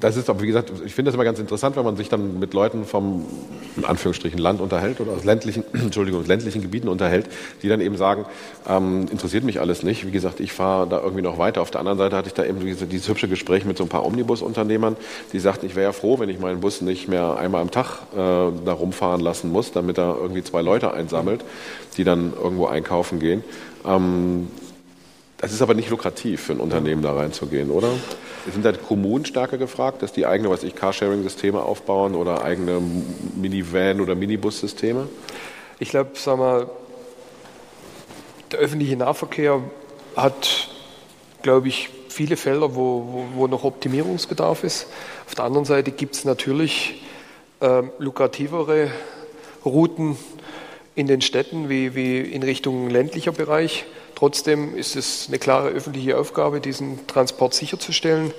das 0.00 0.16
ist 0.16 0.30
aber, 0.30 0.40
wie 0.42 0.46
gesagt, 0.46 0.72
ich 0.84 0.94
finde 0.94 1.08
das 1.08 1.14
immer 1.14 1.24
ganz 1.24 1.40
interessant, 1.40 1.76
wenn 1.76 1.84
man 1.84 1.96
sich 1.96 2.08
dann 2.08 2.38
mit 2.38 2.54
Leuten 2.54 2.84
vom, 2.84 3.26
in 3.76 3.84
Anführungsstrichen, 3.84 4.38
Land 4.38 4.60
unterhält 4.60 5.00
oder 5.00 5.12
aus 5.12 5.24
ländlichen, 5.24 5.64
Entschuldigung, 5.72 6.20
aus 6.20 6.28
ländlichen 6.28 6.62
Gebieten 6.62 6.88
unterhält, 6.88 7.26
die 7.62 7.68
dann 7.68 7.80
eben 7.80 7.96
sagen, 7.96 8.24
ähm, 8.68 9.06
interessiert 9.10 9.42
mich 9.42 9.60
alles 9.60 9.82
nicht. 9.82 10.06
Wie 10.06 10.12
gesagt, 10.12 10.38
ich 10.38 10.52
fahre 10.52 10.88
da 10.88 11.00
irgendwie 11.00 11.22
noch 11.22 11.38
weiter. 11.38 11.62
Auf 11.62 11.72
der 11.72 11.80
anderen 11.80 11.98
Seite 11.98 12.16
hatte 12.16 12.28
ich 12.28 12.34
da 12.34 12.44
eben 12.44 12.60
diese, 12.60 12.86
dieses 12.86 13.08
hübsche 13.08 13.28
Gespräch 13.28 13.64
mit 13.64 13.76
so 13.76 13.84
ein 13.84 13.88
paar 13.88 14.06
Omnibusunternehmern, 14.06 14.96
die 15.32 15.40
sagten, 15.40 15.66
ich 15.66 15.74
wäre 15.74 15.86
ja 15.86 15.92
froh, 15.92 16.20
wenn 16.20 16.28
ich 16.28 16.38
meinen 16.38 16.60
Bus 16.60 16.80
nicht 16.80 17.08
mehr 17.08 17.36
einmal 17.36 17.60
am 17.60 17.70
Tag 17.72 18.02
äh, 18.12 18.16
da 18.16 18.72
rumfahren 18.72 19.20
lassen 19.20 19.50
muss, 19.50 19.72
damit 19.72 19.98
er 19.98 20.16
irgendwie 20.20 20.44
zwei 20.44 20.62
Leute 20.62 20.92
einsammelt, 20.92 21.44
die 21.96 22.04
dann 22.04 22.32
irgendwo 22.34 22.66
einkaufen 22.66 23.18
gehen. 23.18 23.42
Ähm, 23.84 24.48
das 25.38 25.52
ist 25.52 25.62
aber 25.62 25.74
nicht 25.74 25.88
lukrativ 25.88 26.42
für 26.42 26.52
ein 26.52 26.60
Unternehmen, 26.60 27.00
da 27.00 27.12
reinzugehen, 27.12 27.70
oder? 27.70 27.90
Sind 28.52 28.64
da 28.64 28.72
Kommunen 28.72 29.24
stärker 29.24 29.56
gefragt, 29.56 30.02
dass 30.02 30.12
die 30.12 30.26
eigene, 30.26 30.50
was 30.50 30.64
ich, 30.64 30.74
Carsharing-Systeme 30.74 31.62
aufbauen 31.62 32.14
oder 32.14 32.42
eigene 32.42 32.80
Minivan- 33.36 34.00
oder 34.00 34.14
Minibus-Systeme? 34.16 35.08
Ich 35.78 35.90
glaube, 35.90 36.10
sagen 36.14 36.40
wir, 36.40 36.70
der 38.50 38.58
öffentliche 38.58 38.96
Nahverkehr 38.96 39.62
hat, 40.16 40.68
glaube 41.42 41.68
ich, 41.68 41.90
viele 42.08 42.36
Felder, 42.36 42.74
wo, 42.74 43.06
wo, 43.12 43.26
wo, 43.34 43.46
noch 43.46 43.62
Optimierungsbedarf 43.62 44.64
ist. 44.64 44.88
Auf 45.26 45.36
der 45.36 45.44
anderen 45.44 45.66
Seite 45.66 45.92
gibt 45.92 46.16
es 46.16 46.24
natürlich 46.24 47.02
äh, 47.60 47.82
lukrativere 47.98 48.90
Routen 49.64 50.16
in 50.96 51.06
den 51.06 51.20
Städten 51.20 51.68
wie, 51.68 51.94
wie 51.94 52.18
in 52.18 52.42
Richtung 52.42 52.90
ländlicher 52.90 53.30
Bereich. 53.30 53.84
Trotzdem 54.18 54.76
ist 54.76 54.96
es 54.96 55.26
eine 55.28 55.38
klare 55.38 55.68
öffentliche 55.68 56.18
Aufgabe, 56.18 56.60
diesen 56.60 57.06
Transport 57.06 57.54
sicherzustellen. 57.54 58.34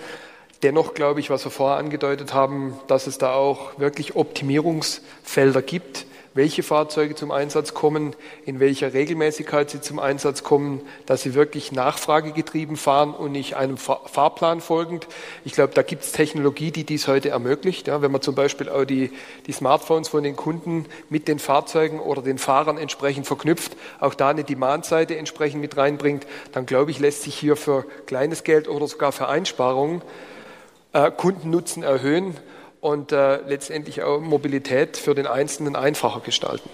Dennoch 0.62 0.94
glaube 0.94 1.22
ich, 1.22 1.30
was 1.30 1.46
wir 1.46 1.52
vorher 1.52 1.78
angedeutet 1.78 2.34
haben, 2.34 2.78
dass 2.88 3.08
es 3.08 3.18
da 3.18 3.32
auch 3.32 3.80
wirklich 3.80 4.18
Optimierungsfelder 4.18 5.62
gibt, 5.62 6.06
welche 6.34 6.64
Fahrzeuge 6.64 7.16
zum 7.16 7.32
Einsatz 7.32 7.74
kommen, 7.74 8.16
in 8.46 8.60
welcher 8.60 8.94
Regelmäßigkeit 8.94 9.70
sie 9.70 9.82
zum 9.82 10.00
Einsatz 10.00 10.44
kommen, 10.44 10.82
dass 11.06 11.24
sie 11.24 11.34
wirklich 11.34 11.72
nachfragegetrieben 11.72 12.78
fahren 12.78 13.14
und 13.14 13.32
nicht 13.32 13.56
einem 13.56 13.78
Fahrplan 13.78 14.62
folgend. 14.62 15.08
Ich 15.44 15.54
glaube, 15.54 15.74
da 15.74 15.82
gibt 15.82 16.04
es 16.04 16.12
Technologie, 16.12 16.72
die 16.72 16.84
dies 16.84 17.08
heute 17.08 17.30
ermöglicht. 17.30 17.88
Ja, 17.88 18.02
wenn 18.02 18.12
man 18.12 18.22
zum 18.22 18.36
Beispiel 18.36 18.70
auch 18.70 18.86
die, 18.86 19.12
die 19.48 19.52
Smartphones 19.52 20.10
von 20.10 20.24
den 20.24 20.36
Kunden 20.36 20.86
mit 21.10 21.28
den 21.28 21.40
Fahrzeugen 21.40 22.00
oder 22.00 22.22
den 22.22 22.38
Fahrern 22.38 22.78
entsprechend 22.78 23.26
verknüpft, 23.26 23.76
auch 24.00 24.14
da 24.14 24.30
eine 24.30 24.44
Demand-Seite 24.44 25.18
entsprechend 25.18 25.62
mit 25.62 25.78
reinbringt, 25.78 26.28
dann 26.52 26.66
glaube 26.66 26.92
ich, 26.92 27.00
lässt 27.00 27.24
sich 27.24 27.36
hier 27.36 27.56
für 27.56 27.86
kleines 28.06 28.44
Geld 28.44 28.68
oder 28.68 28.88
sogar 28.88 29.12
für 29.12 29.28
Einsparungen 29.28 30.02
äh, 30.94 31.12
Kundennutzen 31.12 31.84
erhöhen 31.84 32.38
und 32.82 33.12
äh, 33.12 33.42
letztendlich 33.48 34.04
auch 34.04 34.20
Mobilität 34.20 34.96
für 34.98 35.14
den 35.14 35.28
Einzelnen 35.28 35.76
einfacher 35.76 36.22
gestalten. 36.22 36.70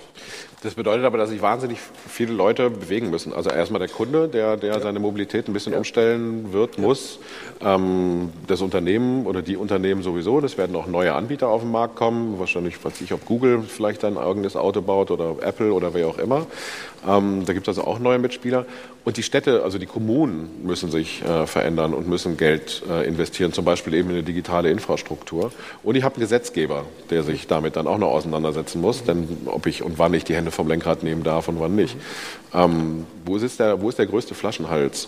Das 0.61 0.73
bedeutet 0.73 1.05
aber, 1.05 1.19
dass 1.19 1.29
sich 1.29 1.43
wahnsinnig 1.43 1.77
viele 2.07 2.33
Leute 2.33 2.71
bewegen 2.71 3.11
müssen. 3.11 3.33
Also 3.33 3.51
erstmal 3.51 3.79
der 3.79 3.87
Kunde, 3.87 4.27
der, 4.27 4.57
der 4.57 4.73
ja. 4.73 4.79
seine 4.79 4.99
Mobilität 4.99 5.47
ein 5.47 5.53
bisschen 5.53 5.73
ja. 5.73 5.77
umstellen 5.77 6.53
wird, 6.53 6.79
muss. 6.79 7.19
Ähm, 7.61 8.31
das 8.47 8.61
Unternehmen 8.61 9.27
oder 9.27 9.43
die 9.43 9.57
Unternehmen 9.57 10.01
sowieso. 10.01 10.41
Das 10.41 10.57
werden 10.57 10.75
auch 10.75 10.87
neue 10.87 11.13
Anbieter 11.13 11.49
auf 11.49 11.61
den 11.61 11.69
Markt 11.69 11.95
kommen. 11.95 12.39
Wahrscheinlich, 12.39 12.83
weiß 12.83 12.99
ich, 13.01 13.13
ob 13.13 13.25
Google 13.25 13.61
vielleicht 13.61 14.01
dann 14.01 14.15
irgendein 14.15 14.59
Auto 14.59 14.81
baut 14.81 15.11
oder 15.11 15.35
Apple 15.41 15.71
oder 15.71 15.93
wer 15.93 16.07
auch 16.07 16.17
immer. 16.17 16.47
Ähm, 17.07 17.43
da 17.45 17.53
gibt 17.53 17.67
es 17.67 17.77
also 17.77 17.87
auch 17.87 17.99
neue 17.99 18.17
Mitspieler. 18.17 18.65
Und 19.05 19.17
die 19.17 19.23
Städte, 19.23 19.61
also 19.63 19.77
die 19.77 19.85
Kommunen 19.85 20.49
müssen 20.63 20.89
sich 20.89 21.21
äh, 21.21 21.45
verändern 21.45 21.93
und 21.93 22.07
müssen 22.07 22.37
Geld 22.37 22.81
äh, 22.89 23.07
investieren, 23.07 23.53
zum 23.53 23.63
Beispiel 23.63 23.93
eben 23.93 24.09
in 24.09 24.15
eine 24.15 24.23
digitale 24.23 24.71
Infrastruktur. 24.71 25.51
Und 25.83 25.95
ich 25.95 26.03
habe 26.03 26.15
einen 26.15 26.21
Gesetzgeber, 26.21 26.85
der 27.11 27.21
sich 27.21 27.45
damit 27.45 27.75
dann 27.75 27.85
auch 27.85 27.99
noch 27.99 28.09
auseinandersetzen 28.09 28.81
muss, 28.81 29.03
denn 29.03 29.27
ob 29.45 29.67
ich 29.67 29.83
und 29.83 29.99
wann 29.99 30.15
ich 30.15 30.23
die 30.23 30.35
Hände 30.35 30.49
vom 30.49 30.67
Lenkrad 30.67 31.03
nehmen 31.03 31.21
darf 31.21 31.47
und 31.47 31.59
wann 31.59 31.75
nicht. 31.75 31.95
Ähm, 32.51 33.05
wo, 33.23 33.37
ist 33.37 33.59
der, 33.59 33.79
wo 33.79 33.89
ist 33.89 33.99
der 33.99 34.07
größte 34.07 34.33
Flaschenhals? 34.33 35.07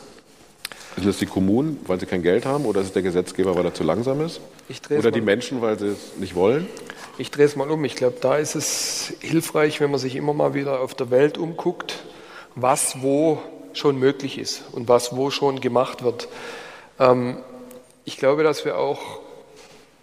Sind 0.95 1.07
es 1.07 1.17
die 1.17 1.25
Kommunen, 1.25 1.79
weil 1.87 1.99
sie 1.99 2.05
kein 2.05 2.21
Geld 2.21 2.45
haben, 2.45 2.65
oder 2.65 2.81
ist 2.81 2.87
es 2.87 2.93
der 2.93 3.01
Gesetzgeber, 3.01 3.55
weil 3.55 3.65
er 3.65 3.73
zu 3.73 3.83
langsam 3.83 4.21
ist? 4.21 4.41
Oder 4.91 5.09
die 5.09 5.21
Menschen, 5.21 5.61
weil 5.61 5.77
sie 5.79 5.87
es 5.87 6.17
nicht 6.19 6.35
wollen? 6.35 6.67
Ich 7.17 7.31
drehe 7.31 7.45
es 7.45 7.55
mal 7.55 7.69
um. 7.71 7.83
Ich 7.83 7.95
glaube, 7.95 8.17
da 8.21 8.37
ist 8.37 8.53
es 8.53 9.13
hilfreich, 9.21 9.81
wenn 9.81 9.89
man 9.89 9.99
sich 9.99 10.15
immer 10.15 10.33
mal 10.33 10.53
wieder 10.53 10.81
auf 10.81 10.93
der 10.93 11.09
Welt 11.09 11.39
umguckt, 11.39 12.03
was 12.53 13.01
wo 13.01 13.39
schon 13.77 13.97
möglich 13.97 14.37
ist 14.37 14.63
und 14.71 14.87
was 14.87 15.15
wo 15.15 15.29
schon 15.29 15.61
gemacht 15.61 16.03
wird. 16.03 16.27
Ähm, 16.99 17.37
ich 18.05 18.17
glaube, 18.17 18.43
dass 18.43 18.65
wir 18.65 18.77
auch 18.77 18.99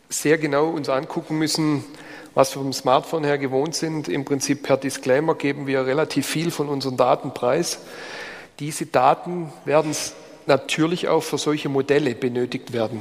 sehr 0.09 0.39
genau 0.39 0.69
uns 0.69 0.89
angucken 0.89 1.39
müssen, 1.39 1.85
was 2.35 2.55
wir 2.55 2.63
vom 2.63 2.73
Smartphone 2.73 3.25
her 3.25 3.39
gewohnt 3.39 3.75
sind. 3.75 4.09
Im 4.09 4.25
Prinzip 4.25 4.63
per 4.63 4.77
Disclaimer 4.77 5.35
geben 5.35 5.67
wir 5.67 5.87
relativ 5.87 6.27
viel 6.27 6.51
von 6.51 6.69
unseren 6.69 6.97
Daten 6.97 7.33
preis. 7.33 7.79
Diese 8.61 8.87
Daten 8.87 9.53
werden 9.65 9.95
natürlich 10.47 11.09
auch 11.09 11.23
für 11.23 11.39
solche 11.39 11.69
Modelle 11.69 12.15
benötigt 12.15 12.73
werden 12.73 13.01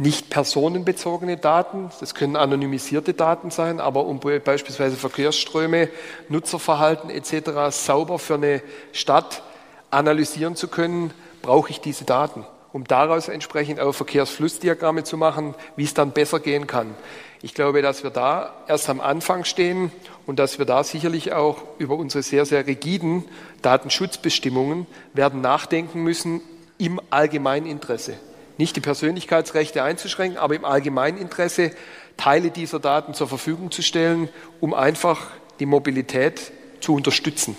nicht 0.00 0.30
personenbezogene 0.30 1.36
Daten, 1.36 1.90
das 2.00 2.14
können 2.14 2.34
anonymisierte 2.34 3.12
Daten 3.12 3.50
sein, 3.50 3.80
aber 3.80 4.06
um 4.06 4.18
beispielsweise 4.18 4.96
Verkehrsströme, 4.96 5.90
Nutzerverhalten 6.30 7.10
etc. 7.10 7.68
sauber 7.68 8.18
für 8.18 8.34
eine 8.34 8.62
Stadt 8.92 9.42
analysieren 9.90 10.56
zu 10.56 10.68
können, 10.68 11.12
brauche 11.42 11.70
ich 11.70 11.80
diese 11.80 12.04
Daten, 12.04 12.46
um 12.72 12.84
daraus 12.84 13.28
entsprechend 13.28 13.80
auch 13.80 13.92
Verkehrsflussdiagramme 13.92 15.04
zu 15.04 15.16
machen, 15.16 15.54
wie 15.76 15.84
es 15.84 15.94
dann 15.94 16.12
besser 16.12 16.40
gehen 16.40 16.66
kann. 16.66 16.94
Ich 17.42 17.54
glaube, 17.54 17.82
dass 17.82 18.02
wir 18.02 18.10
da 18.10 18.52
erst 18.68 18.90
am 18.90 19.00
Anfang 19.00 19.44
stehen 19.44 19.90
und 20.26 20.38
dass 20.38 20.58
wir 20.58 20.66
da 20.66 20.84
sicherlich 20.84 21.32
auch 21.32 21.62
über 21.78 21.96
unsere 21.96 22.22
sehr, 22.22 22.44
sehr 22.44 22.66
rigiden 22.66 23.24
Datenschutzbestimmungen 23.62 24.86
werden 25.14 25.40
nachdenken 25.40 26.02
müssen 26.02 26.42
im 26.78 27.00
Allgemeininteresse 27.10 28.18
nicht 28.60 28.76
die 28.76 28.80
Persönlichkeitsrechte 28.80 29.82
einzuschränken, 29.82 30.38
aber 30.38 30.54
im 30.54 30.66
Allgemeininteresse 30.66 31.72
Teile 32.16 32.50
dieser 32.50 32.78
Daten 32.78 33.14
zur 33.14 33.26
Verfügung 33.26 33.70
zu 33.70 33.82
stellen, 33.82 34.28
um 34.60 34.74
einfach 34.74 35.28
die 35.58 35.66
Mobilität 35.66 36.52
zu 36.80 36.94
unterstützen. 36.94 37.56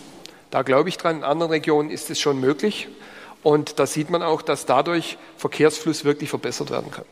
Da 0.52 0.62
glaube 0.62 0.90
ich 0.90 0.98
dran, 0.98 1.18
in 1.18 1.24
anderen 1.24 1.52
Regionen 1.52 1.90
ist 1.90 2.10
es 2.10 2.20
schon 2.20 2.40
möglich. 2.40 2.90
Und 3.42 3.80
da 3.80 3.88
sieht 3.88 4.10
man 4.10 4.22
auch, 4.22 4.42
dass 4.42 4.66
dadurch 4.66 5.18
Verkehrsfluss 5.38 6.06
wirklich 6.06 6.30
verbessert 6.30 6.70
werden 6.70 6.92
kann. 6.92 7.06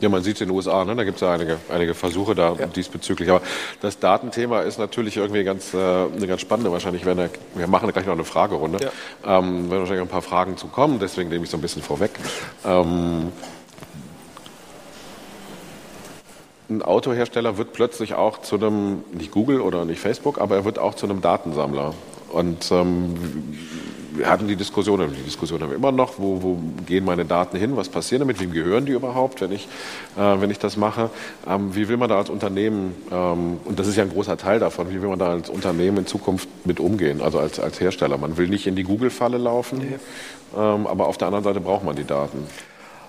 Ja, 0.00 0.08
man 0.08 0.22
sieht 0.22 0.34
es 0.34 0.40
in 0.40 0.48
den 0.48 0.56
USA, 0.56 0.84
ne? 0.84 0.96
da 0.96 1.04
gibt 1.04 1.16
es 1.16 1.20
ja 1.20 1.32
einige, 1.32 1.58
einige 1.72 1.94
Versuche 1.94 2.34
da 2.34 2.54
ja. 2.54 2.66
diesbezüglich. 2.66 3.30
Aber 3.30 3.40
das 3.80 4.00
Datenthema 4.00 4.62
ist 4.62 4.78
natürlich 4.78 5.16
irgendwie 5.16 5.44
ganz, 5.44 5.72
äh, 5.74 5.76
eine 5.76 6.26
ganz 6.26 6.40
spannende. 6.40 6.72
Wahrscheinlich 6.72 7.04
werden 7.04 7.18
wir, 7.18 7.30
wir 7.54 7.68
machen 7.68 7.90
gleich 7.92 8.04
noch 8.04 8.14
eine 8.14 8.24
Fragerunde. 8.24 8.78
Ja. 8.82 9.38
Ähm, 9.38 9.70
werden 9.70 9.80
wahrscheinlich 9.80 10.02
ein 10.02 10.08
paar 10.08 10.22
Fragen 10.22 10.56
zu 10.56 10.66
kommen, 10.66 10.98
deswegen 10.98 11.30
nehme 11.30 11.44
ich 11.44 11.50
so 11.50 11.56
ein 11.56 11.60
bisschen 11.60 11.82
vorweg. 11.82 12.10
Ähm, 12.64 13.30
ein 16.68 16.82
Autohersteller 16.82 17.56
wird 17.56 17.72
plötzlich 17.72 18.14
auch 18.14 18.38
zu 18.38 18.56
einem, 18.56 19.04
nicht 19.12 19.30
Google 19.30 19.60
oder 19.60 19.84
nicht 19.84 20.00
Facebook, 20.00 20.40
aber 20.40 20.56
er 20.56 20.64
wird 20.64 20.80
auch 20.80 20.96
zu 20.96 21.06
einem 21.06 21.20
Datensammler. 21.20 21.94
Und 22.32 22.70
ähm, 22.72 23.14
wir 24.14 24.28
hatten 24.28 24.46
die 24.46 24.56
Diskussion, 24.56 25.00
die 25.14 25.22
Diskussion 25.22 25.62
haben 25.62 25.70
wir 25.70 25.76
immer 25.76 25.92
noch, 25.92 26.18
wo, 26.18 26.42
wo, 26.42 26.58
gehen 26.86 27.04
meine 27.04 27.24
Daten 27.24 27.56
hin, 27.56 27.76
was 27.76 27.88
passiert 27.88 28.20
damit, 28.20 28.40
wem 28.40 28.52
gehören 28.52 28.84
die 28.86 28.92
überhaupt, 28.92 29.40
wenn 29.40 29.52
ich, 29.52 29.68
äh, 30.16 30.40
wenn 30.40 30.50
ich 30.50 30.58
das 30.58 30.76
mache. 30.76 31.10
Ähm, 31.48 31.74
wie 31.74 31.88
will 31.88 31.96
man 31.96 32.08
da 32.08 32.18
als 32.18 32.30
Unternehmen, 32.30 32.94
ähm, 33.10 33.58
und 33.64 33.78
das 33.78 33.86
ist 33.86 33.96
ja 33.96 34.02
ein 34.02 34.10
großer 34.10 34.36
Teil 34.36 34.60
davon, 34.60 34.90
wie 34.90 35.00
will 35.00 35.08
man 35.08 35.18
da 35.18 35.30
als 35.30 35.48
Unternehmen 35.48 35.98
in 35.98 36.06
Zukunft 36.06 36.48
mit 36.64 36.80
umgehen, 36.80 37.22
also 37.22 37.38
als, 37.38 37.58
als 37.58 37.80
Hersteller. 37.80 38.18
Man 38.18 38.36
will 38.36 38.48
nicht 38.48 38.66
in 38.66 38.76
die 38.76 38.84
Google-Falle 38.84 39.38
laufen, 39.38 39.80
ja. 39.80 40.74
ähm, 40.74 40.86
aber 40.86 41.06
auf 41.06 41.16
der 41.16 41.28
anderen 41.28 41.44
Seite 41.44 41.60
braucht 41.60 41.84
man 41.84 41.96
die 41.96 42.04
Daten. 42.04 42.46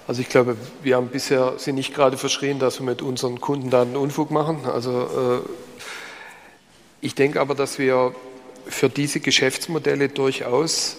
Also 0.07 0.21
ich 0.21 0.27
glaube, 0.27 0.57
wir 0.81 0.97
haben 0.97 1.07
bisher 1.07 1.53
sie 1.57 1.71
nicht 1.71 1.93
gerade 1.93 2.17
verschrien, 2.17 2.59
dass 2.59 2.79
wir 2.79 2.85
mit 2.85 3.01
unseren 3.01 3.39
Kundendaten 3.39 3.95
Unfug 3.95 4.31
machen. 4.31 4.59
Also 4.65 5.01
äh, 5.01 5.47
ich 6.99 7.15
denke 7.15 7.39
aber, 7.39 7.55
dass 7.55 7.79
wir 7.79 8.13
für 8.67 8.89
diese 8.89 9.19
Geschäftsmodelle 9.19 10.09
durchaus 10.09 10.97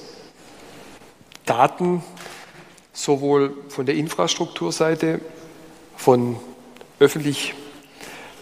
Daten 1.46 2.02
sowohl 2.92 3.56
von 3.68 3.86
der 3.86 3.96
Infrastrukturseite, 3.96 5.20
von 5.96 6.36
öffentlich, 7.00 7.54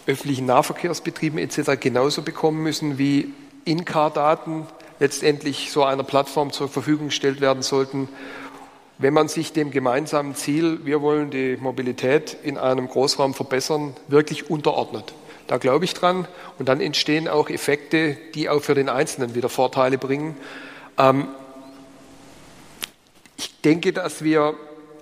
öffentlichen 0.07 0.45
Nahverkehrsbetrieben 0.45 1.39
etc. 1.39 1.79
genauso 1.79 2.21
bekommen 2.21 2.61
müssen, 2.63 2.97
wie 2.97 3.33
In-Car-Daten 3.65 4.67
letztendlich 4.99 5.71
so 5.71 5.83
einer 5.83 6.03
Plattform 6.03 6.51
zur 6.51 6.69
Verfügung 6.69 7.07
gestellt 7.07 7.41
werden 7.41 7.63
sollten, 7.63 8.07
wenn 8.99 9.13
man 9.13 9.27
sich 9.27 9.51
dem 9.53 9.71
gemeinsamen 9.71 10.35
Ziel, 10.35 10.85
wir 10.85 11.01
wollen 11.01 11.31
die 11.31 11.57
Mobilität 11.59 12.37
in 12.43 12.57
einem 12.57 12.87
Großraum 12.87 13.33
verbessern, 13.33 13.95
wirklich 14.07 14.49
unterordnet. 14.49 15.13
Da 15.53 15.59
glaube 15.59 15.85
ich 15.85 15.93
dran. 15.93 16.27
Und 16.57 16.67
dann 16.67 16.81
entstehen 16.81 17.27
auch 17.27 17.47
Effekte, 17.47 18.17
die 18.33 18.49
auch 18.49 18.63
für 18.63 18.73
den 18.73 18.89
Einzelnen 18.89 19.35
wieder 19.35 19.49
Vorteile 19.49 19.99
bringen. 19.99 20.35
Ähm, 20.97 21.27
ich 23.37 23.61
denke, 23.61 23.93
dass 23.93 24.23
wir 24.23 24.55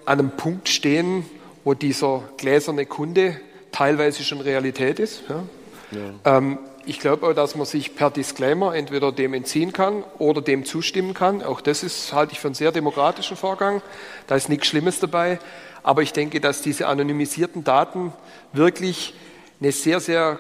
an 0.04 0.20
einem 0.20 0.32
Punkt 0.32 0.68
stehen, 0.68 1.26
wo 1.64 1.74
dieser 1.74 2.24
gläserne 2.36 2.86
Kunde 2.86 3.40
teilweise 3.72 4.26
schon 4.26 4.42
Realität 4.42 5.00
ist. 5.00 5.24
Ja. 5.30 5.44
Ja. 5.92 6.38
Ähm, 6.38 6.60
ich 6.86 7.00
glaube 7.00 7.28
auch, 7.28 7.34
dass 7.34 7.56
man 7.56 7.66
sich 7.66 7.96
per 7.96 8.10
Disclaimer 8.10 8.76
entweder 8.76 9.14
dem 9.14 9.34
entziehen 9.34 9.72
kann 9.72 10.04
oder 10.18 10.42
dem 10.42 10.66
zustimmen 10.66 11.14
kann. 11.14 11.44
Auch 11.44 11.62
das 11.62 11.82
ist, 11.82 12.12
halte 12.12 12.34
ich 12.34 12.42
für 12.42 12.50
einen 12.50 12.56
sehr 12.56 12.74
demokratischen 12.74 13.38
Vorgang. 13.38 13.82
Da 14.28 14.36
ist 14.36 14.50
nichts 14.50 14.68
Schlimmes 14.68 15.00
dabei. 15.00 15.40
Aber 15.82 16.02
ich 16.02 16.12
denke, 16.12 16.42
dass 16.42 16.62
diese 16.62 16.88
anonymisierten 16.88 17.64
Daten 17.64 18.12
wirklich 18.52 19.14
eine 19.62 19.72
sehr, 19.72 20.00
sehr 20.00 20.40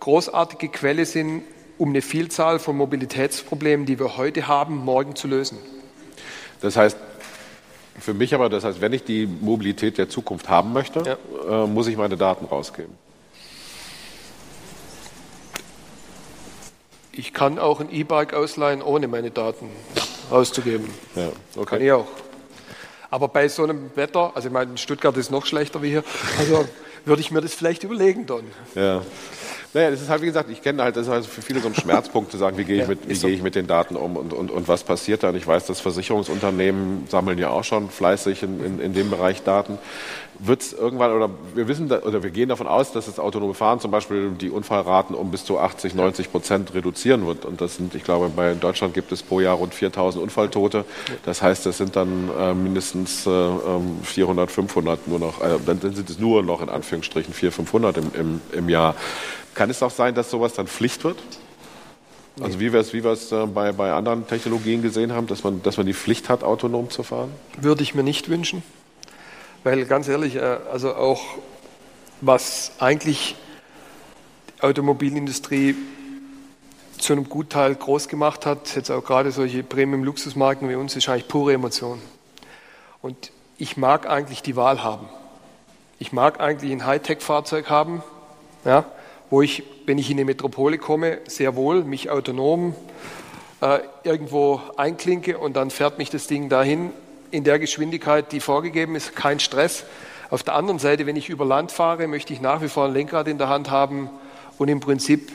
großartige 0.00 0.68
Quelle 0.68 1.04
sind, 1.04 1.42
um 1.78 1.90
eine 1.90 2.02
Vielzahl 2.02 2.58
von 2.58 2.76
Mobilitätsproblemen, 2.76 3.86
die 3.86 3.98
wir 3.98 4.16
heute 4.16 4.46
haben, 4.46 4.76
morgen 4.76 5.14
zu 5.14 5.28
lösen. 5.28 5.58
Das 6.60 6.76
heißt, 6.76 6.96
für 8.00 8.14
mich 8.14 8.34
aber, 8.34 8.48
das 8.48 8.64
heißt, 8.64 8.80
wenn 8.80 8.92
ich 8.92 9.04
die 9.04 9.26
Mobilität 9.26 9.98
der 9.98 10.08
Zukunft 10.08 10.48
haben 10.48 10.72
möchte, 10.72 11.18
ja. 11.46 11.64
äh, 11.64 11.66
muss 11.66 11.86
ich 11.86 11.96
meine 11.96 12.16
Daten 12.16 12.46
rausgeben. 12.46 12.94
Ich 17.12 17.34
kann 17.34 17.58
auch 17.58 17.80
ein 17.80 17.92
E-Bike 17.92 18.32
ausleihen, 18.32 18.80
ohne 18.80 19.06
meine 19.06 19.30
Daten 19.30 19.68
rauszugeben. 20.30 20.88
Ja, 21.14 21.28
okay. 21.56 21.66
Kann 21.66 21.82
ich 21.82 21.92
auch. 21.92 22.06
Aber 23.10 23.28
bei 23.28 23.48
so 23.48 23.64
einem 23.64 23.90
Wetter, 23.94 24.32
also 24.34 24.48
ich 24.48 24.54
meine, 24.54 24.78
Stuttgart 24.78 25.14
ist 25.18 25.30
noch 25.30 25.44
schlechter 25.44 25.82
wie 25.82 25.90
hier, 25.90 26.04
also 26.38 26.64
würde 27.04 27.22
ich 27.22 27.30
mir 27.30 27.40
das 27.40 27.54
vielleicht 27.54 27.84
überlegen 27.84 28.26
dann. 28.26 28.44
Ja. 28.74 29.02
Naja, 29.74 29.90
das 29.90 30.02
ist 30.02 30.10
halt, 30.10 30.20
wie 30.20 30.26
gesagt, 30.26 30.50
ich 30.50 30.60
kenne 30.60 30.82
halt, 30.82 30.96
das 30.96 31.06
ist 31.06 31.12
halt 31.12 31.24
für 31.24 31.40
viele 31.40 31.60
so 31.60 31.68
ein 31.68 31.74
Schmerzpunkt 31.74 32.30
zu 32.30 32.36
sagen, 32.36 32.58
wie 32.58 32.64
gehe 32.64 32.82
ich, 32.82 32.88
mit, 32.88 33.08
wie 33.08 33.18
gehe 33.18 33.30
ich 33.30 33.42
mit 33.42 33.54
den 33.54 33.66
Daten 33.66 33.96
um 33.96 34.16
und, 34.16 34.34
und, 34.34 34.50
und 34.50 34.68
was 34.68 34.84
passiert 34.84 35.22
da. 35.22 35.30
Und 35.30 35.36
ich 35.36 35.46
weiß, 35.46 35.66
dass 35.66 35.80
Versicherungsunternehmen 35.80 37.06
sammeln 37.08 37.38
ja 37.38 37.48
auch 37.48 37.64
schon 37.64 37.88
fleißig 37.88 38.42
in, 38.42 38.62
in, 38.62 38.80
in 38.80 38.92
dem 38.92 39.08
Bereich 39.08 39.42
Daten 39.42 39.78
wird 40.38 40.62
es 40.62 40.72
irgendwann, 40.72 41.12
oder 41.12 41.30
wir 41.54 41.68
wissen, 41.68 41.90
oder 41.90 42.22
wir 42.22 42.30
gehen 42.30 42.48
davon 42.48 42.66
aus, 42.66 42.92
dass 42.92 43.06
das 43.06 43.18
autonome 43.18 43.54
Fahren 43.54 43.80
zum 43.80 43.90
Beispiel 43.90 44.30
die 44.30 44.50
Unfallraten 44.50 45.14
um 45.14 45.30
bis 45.30 45.44
zu 45.44 45.58
80, 45.58 45.94
90 45.94 46.32
Prozent 46.32 46.74
reduzieren 46.74 47.26
wird. 47.26 47.44
Und 47.44 47.60
das 47.60 47.76
sind, 47.76 47.94
ich 47.94 48.02
glaube, 48.02 48.30
bei 48.34 48.54
Deutschland 48.54 48.94
gibt 48.94 49.12
es 49.12 49.22
pro 49.22 49.40
Jahr 49.40 49.56
rund 49.56 49.74
4000 49.74 50.22
Unfalltote. 50.22 50.84
Das 51.24 51.42
heißt, 51.42 51.64
das 51.66 51.78
sind 51.78 51.96
dann 51.96 52.30
äh, 52.38 52.54
mindestens 52.54 53.26
äh, 53.26 53.50
400, 54.02 54.48
ähm, 54.48 54.54
500 54.54 55.08
nur 55.08 55.18
noch, 55.18 55.40
äh, 55.40 55.58
dann 55.64 55.80
sind 55.80 56.10
es 56.10 56.18
nur 56.18 56.42
noch 56.42 56.60
in 56.60 56.68
Anführungsstrichen 56.68 57.32
400, 57.32 57.54
500 57.54 57.96
im, 57.98 58.10
im, 58.18 58.40
im 58.52 58.68
Jahr. 58.68 58.94
Kann 59.54 59.70
es 59.70 59.82
auch 59.82 59.90
sein, 59.90 60.14
dass 60.14 60.30
sowas 60.30 60.54
dann 60.54 60.66
Pflicht 60.66 61.04
wird? 61.04 61.18
Also 62.40 62.58
wie 62.60 62.72
wir 62.72 62.80
es, 62.80 62.94
wie 62.94 62.98
äh, 62.98 63.46
bei, 63.46 63.72
bei 63.72 63.92
anderen 63.92 64.26
Technologien 64.26 64.80
gesehen 64.80 65.12
haben, 65.12 65.26
dass 65.26 65.44
man, 65.44 65.62
dass 65.62 65.76
man 65.76 65.86
die 65.86 65.92
Pflicht 65.92 66.28
hat, 66.30 66.42
autonom 66.42 66.88
zu 66.88 67.02
fahren? 67.02 67.30
Würde 67.60 67.82
ich 67.82 67.94
mir 67.94 68.02
nicht 68.02 68.30
wünschen. 68.30 68.62
Weil 69.64 69.84
ganz 69.84 70.08
ehrlich, 70.08 70.36
äh, 70.36 70.58
also 70.72 70.94
auch 70.94 71.22
was 72.22 72.72
eigentlich 72.78 73.36
die 74.58 74.62
Automobilindustrie 74.62 75.76
zu 76.98 77.12
einem 77.12 77.28
Gutteil 77.28 77.74
groß 77.74 78.08
gemacht 78.08 78.46
hat, 78.46 78.74
jetzt 78.76 78.90
auch 78.90 79.04
gerade 79.04 79.32
solche 79.32 79.62
Premium-Luxusmarken 79.62 80.68
wie 80.68 80.76
uns, 80.76 80.96
ist 80.96 81.08
eigentlich 81.08 81.28
pure 81.28 81.52
Emotion. 81.52 82.00
Und 83.02 83.32
ich 83.58 83.76
mag 83.76 84.08
eigentlich 84.08 84.40
die 84.42 84.56
Wahl 84.56 84.82
haben. 84.82 85.08
Ich 85.98 86.12
mag 86.12 86.40
eigentlich 86.40 86.72
ein 86.72 86.86
Hightech-Fahrzeug 86.86 87.68
haben, 87.68 88.02
ja, 88.64 88.84
wo 89.32 89.40
ich, 89.40 89.62
wenn 89.86 89.96
ich 89.96 90.10
in 90.10 90.18
eine 90.18 90.26
Metropole 90.26 90.76
komme, 90.76 91.16
sehr 91.26 91.56
wohl 91.56 91.84
mich 91.84 92.10
autonom 92.10 92.74
äh, 93.62 93.78
irgendwo 94.04 94.60
einklinke 94.76 95.38
und 95.38 95.56
dann 95.56 95.70
fährt 95.70 95.96
mich 95.96 96.10
das 96.10 96.26
Ding 96.26 96.50
dahin 96.50 96.90
in 97.30 97.42
der 97.42 97.58
Geschwindigkeit, 97.58 98.30
die 98.30 98.40
vorgegeben 98.40 98.94
ist, 98.94 99.16
kein 99.16 99.40
Stress. 99.40 99.84
Auf 100.28 100.42
der 100.42 100.54
anderen 100.54 100.78
Seite, 100.78 101.06
wenn 101.06 101.16
ich 101.16 101.30
über 101.30 101.46
Land 101.46 101.72
fahre, 101.72 102.08
möchte 102.08 102.34
ich 102.34 102.42
nach 102.42 102.60
wie 102.60 102.68
vor 102.68 102.84
ein 102.84 102.92
Lenkrad 102.92 103.26
in 103.26 103.38
der 103.38 103.48
Hand 103.48 103.70
haben 103.70 104.10
und 104.58 104.68
im 104.68 104.80
Prinzip 104.80 105.32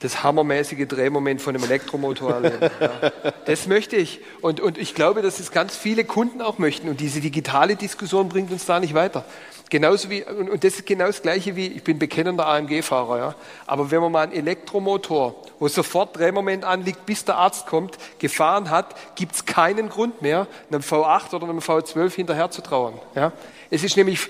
das 0.00 0.22
hammermäßige 0.22 0.86
Drehmoment 0.86 1.40
von 1.40 1.56
einem 1.56 1.64
Elektromotor 1.64 2.34
erleben. 2.34 2.70
Ja. 2.78 3.10
Das 3.46 3.66
möchte 3.66 3.96
ich. 3.96 4.20
Und, 4.42 4.60
und 4.60 4.76
ich 4.76 4.94
glaube, 4.94 5.22
dass 5.22 5.40
es 5.40 5.50
ganz 5.50 5.74
viele 5.74 6.04
Kunden 6.04 6.42
auch 6.42 6.58
möchten. 6.58 6.90
Und 6.90 7.00
diese 7.00 7.20
digitale 7.20 7.74
Diskussion 7.74 8.28
bringt 8.28 8.52
uns 8.52 8.66
da 8.66 8.78
nicht 8.78 8.92
weiter. 8.92 9.24
Genauso 9.70 10.08
wie, 10.08 10.24
und 10.24 10.64
das 10.64 10.74
ist 10.74 10.86
genau 10.86 11.06
das 11.06 11.20
Gleiche 11.20 11.54
wie, 11.54 11.66
ich 11.66 11.84
bin 11.84 11.98
bekennender 11.98 12.46
AMG-Fahrer, 12.46 13.18
ja. 13.18 13.34
Aber 13.66 13.90
wenn 13.90 14.00
man 14.00 14.12
mal 14.12 14.22
einen 14.22 14.32
Elektromotor, 14.32 15.34
wo 15.58 15.68
sofort 15.68 16.16
Drehmoment 16.16 16.64
anliegt, 16.64 17.04
bis 17.04 17.24
der 17.24 17.36
Arzt 17.36 17.66
kommt, 17.66 17.98
gefahren 18.18 18.70
hat, 18.70 18.94
gibt 19.14 19.34
es 19.34 19.44
keinen 19.44 19.90
Grund 19.90 20.22
mehr, 20.22 20.46
einem 20.70 20.80
V8 20.80 21.34
oder 21.34 21.48
einem 21.48 21.58
V12 21.58 22.14
hinterher 22.14 22.50
zu 22.50 22.62
trauern, 22.62 22.94
ja. 23.14 23.32
Es 23.70 23.84
ist 23.84 23.96
nämlich 23.96 24.28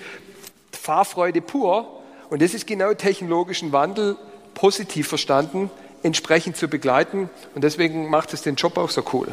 Fahrfreude 0.72 1.40
pur. 1.40 2.00
Und 2.30 2.42
das 2.42 2.54
ist 2.54 2.66
genau 2.66 2.92
technologischen 2.94 3.72
Wandel 3.72 4.16
positiv 4.54 5.08
verstanden, 5.08 5.70
entsprechend 6.02 6.56
zu 6.56 6.68
begleiten. 6.68 7.30
Und 7.54 7.62
deswegen 7.62 8.10
macht 8.10 8.32
es 8.32 8.42
den 8.42 8.56
Job 8.56 8.76
auch 8.76 8.90
so 8.90 9.02
cool. 9.12 9.28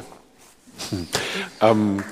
Hm. 0.89 1.07
Ähm. 1.61 2.03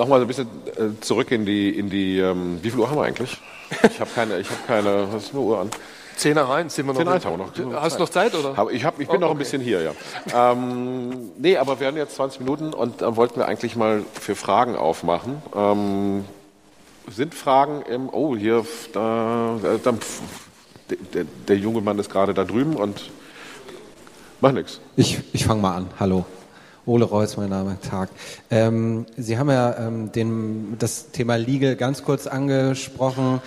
Nochmal 0.00 0.22
ein 0.22 0.26
bisschen 0.26 0.48
äh, 0.78 0.98
zurück 1.02 1.30
in 1.30 1.44
die, 1.44 1.78
in 1.78 1.90
die 1.90 2.20
ähm, 2.20 2.58
wie 2.62 2.70
viel 2.70 2.80
Uhr 2.80 2.88
haben 2.88 2.96
wir 2.96 3.04
eigentlich? 3.04 3.36
Ich 3.82 4.00
habe 4.00 4.08
keine, 4.14 4.38
ich 4.38 4.48
habe 4.48 4.60
keine, 4.66 5.12
was 5.12 5.24
ist 5.24 5.34
eine 5.34 5.42
Uhr 5.42 5.60
an? 5.60 5.70
Zehn 6.16 6.34
nach 6.34 6.48
eins 6.48 6.74
sind 6.74 6.86
wir 6.86 6.94
noch. 6.94 7.00
Zehn 7.00 7.06
nach 7.06 7.22
haben 7.22 7.38
wir 7.38 7.66
noch. 7.66 7.82
Hast 7.82 7.96
du 7.96 8.00
noch 8.00 8.08
Zeit, 8.08 8.34
oder? 8.34 8.70
Ich, 8.70 8.82
hab, 8.82 8.98
ich 8.98 9.08
bin 9.08 9.18
oh, 9.18 9.20
noch 9.20 9.30
ein 9.30 9.36
bisschen 9.36 9.60
hier, 9.60 9.82
ja. 9.82 9.92
ähm, 10.52 11.32
nee, 11.36 11.58
aber 11.58 11.80
wir 11.80 11.88
haben 11.88 11.98
jetzt 11.98 12.16
20 12.16 12.40
Minuten 12.40 12.72
und 12.72 13.02
dann 13.02 13.16
wollten 13.16 13.36
wir 13.40 13.46
eigentlich 13.46 13.76
mal 13.76 14.02
für 14.18 14.34
Fragen 14.34 14.74
aufmachen. 14.74 15.42
Ähm, 15.54 16.24
sind 17.10 17.34
Fragen 17.34 17.82
im, 17.82 18.08
oh, 18.08 18.34
hier, 18.34 18.64
da, 18.94 19.58
da 19.62 19.94
der, 21.12 21.24
der, 21.46 21.56
junge 21.58 21.82
Mann 21.82 21.98
ist 21.98 22.10
gerade 22.10 22.32
da 22.32 22.44
drüben 22.44 22.74
und 22.74 23.10
macht 24.40 24.54
nichts. 24.54 24.80
Ich, 24.96 25.20
ich 25.34 25.44
fange 25.44 25.60
mal 25.60 25.76
an. 25.76 25.88
Hallo. 26.00 26.24
Ole 26.90 27.04
Reus, 27.04 27.36
mein 27.36 27.50
Name, 27.50 27.78
Tag. 27.88 28.08
Ähm, 28.50 29.06
Sie 29.16 29.38
haben 29.38 29.48
ja 29.48 29.76
ähm, 29.78 30.10
den, 30.10 30.74
das 30.80 31.12
Thema 31.12 31.36
Legal 31.36 31.76
ganz 31.76 32.02
kurz 32.02 32.26
angesprochen 32.26 33.40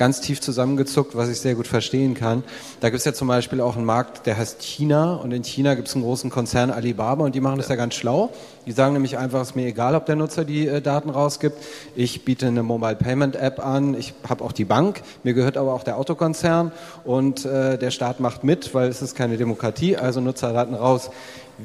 ganz 0.00 0.22
tief 0.22 0.40
zusammengezuckt, 0.40 1.14
was 1.14 1.28
ich 1.28 1.40
sehr 1.40 1.54
gut 1.54 1.66
verstehen 1.66 2.14
kann. 2.14 2.42
Da 2.80 2.88
gibt 2.88 3.00
es 3.00 3.04
ja 3.04 3.12
zum 3.12 3.28
Beispiel 3.28 3.60
auch 3.60 3.76
einen 3.76 3.84
Markt, 3.84 4.26
der 4.26 4.38
heißt 4.38 4.62
China 4.62 5.16
und 5.16 5.30
in 5.30 5.44
China 5.44 5.74
gibt 5.74 5.88
es 5.88 5.94
einen 5.94 6.04
großen 6.04 6.30
Konzern 6.30 6.70
Alibaba 6.70 7.26
und 7.26 7.34
die 7.34 7.42
machen 7.42 7.58
das 7.58 7.68
ja 7.68 7.76
ganz 7.76 7.96
schlau. 7.96 8.30
Die 8.64 8.72
sagen 8.72 8.94
nämlich 8.94 9.18
einfach, 9.18 9.42
es 9.42 9.50
ist 9.50 9.56
mir 9.56 9.66
egal, 9.66 9.94
ob 9.94 10.06
der 10.06 10.16
Nutzer 10.16 10.46
die 10.46 10.66
äh, 10.66 10.80
Daten 10.80 11.10
rausgibt. 11.10 11.58
Ich 11.96 12.24
biete 12.24 12.46
eine 12.46 12.62
Mobile 12.62 12.96
Payment 12.96 13.36
App 13.36 13.62
an, 13.62 13.92
ich 13.92 14.14
habe 14.26 14.42
auch 14.42 14.52
die 14.52 14.64
Bank, 14.64 15.02
mir 15.22 15.34
gehört 15.34 15.58
aber 15.58 15.74
auch 15.74 15.82
der 15.82 15.98
Autokonzern 15.98 16.72
und 17.04 17.44
äh, 17.44 17.76
der 17.76 17.90
Staat 17.90 18.20
macht 18.20 18.42
mit, 18.42 18.74
weil 18.74 18.88
es 18.88 19.02
ist 19.02 19.14
keine 19.14 19.36
Demokratie, 19.36 19.98
also 19.98 20.22
Nutzerdaten 20.22 20.74
raus. 20.74 21.10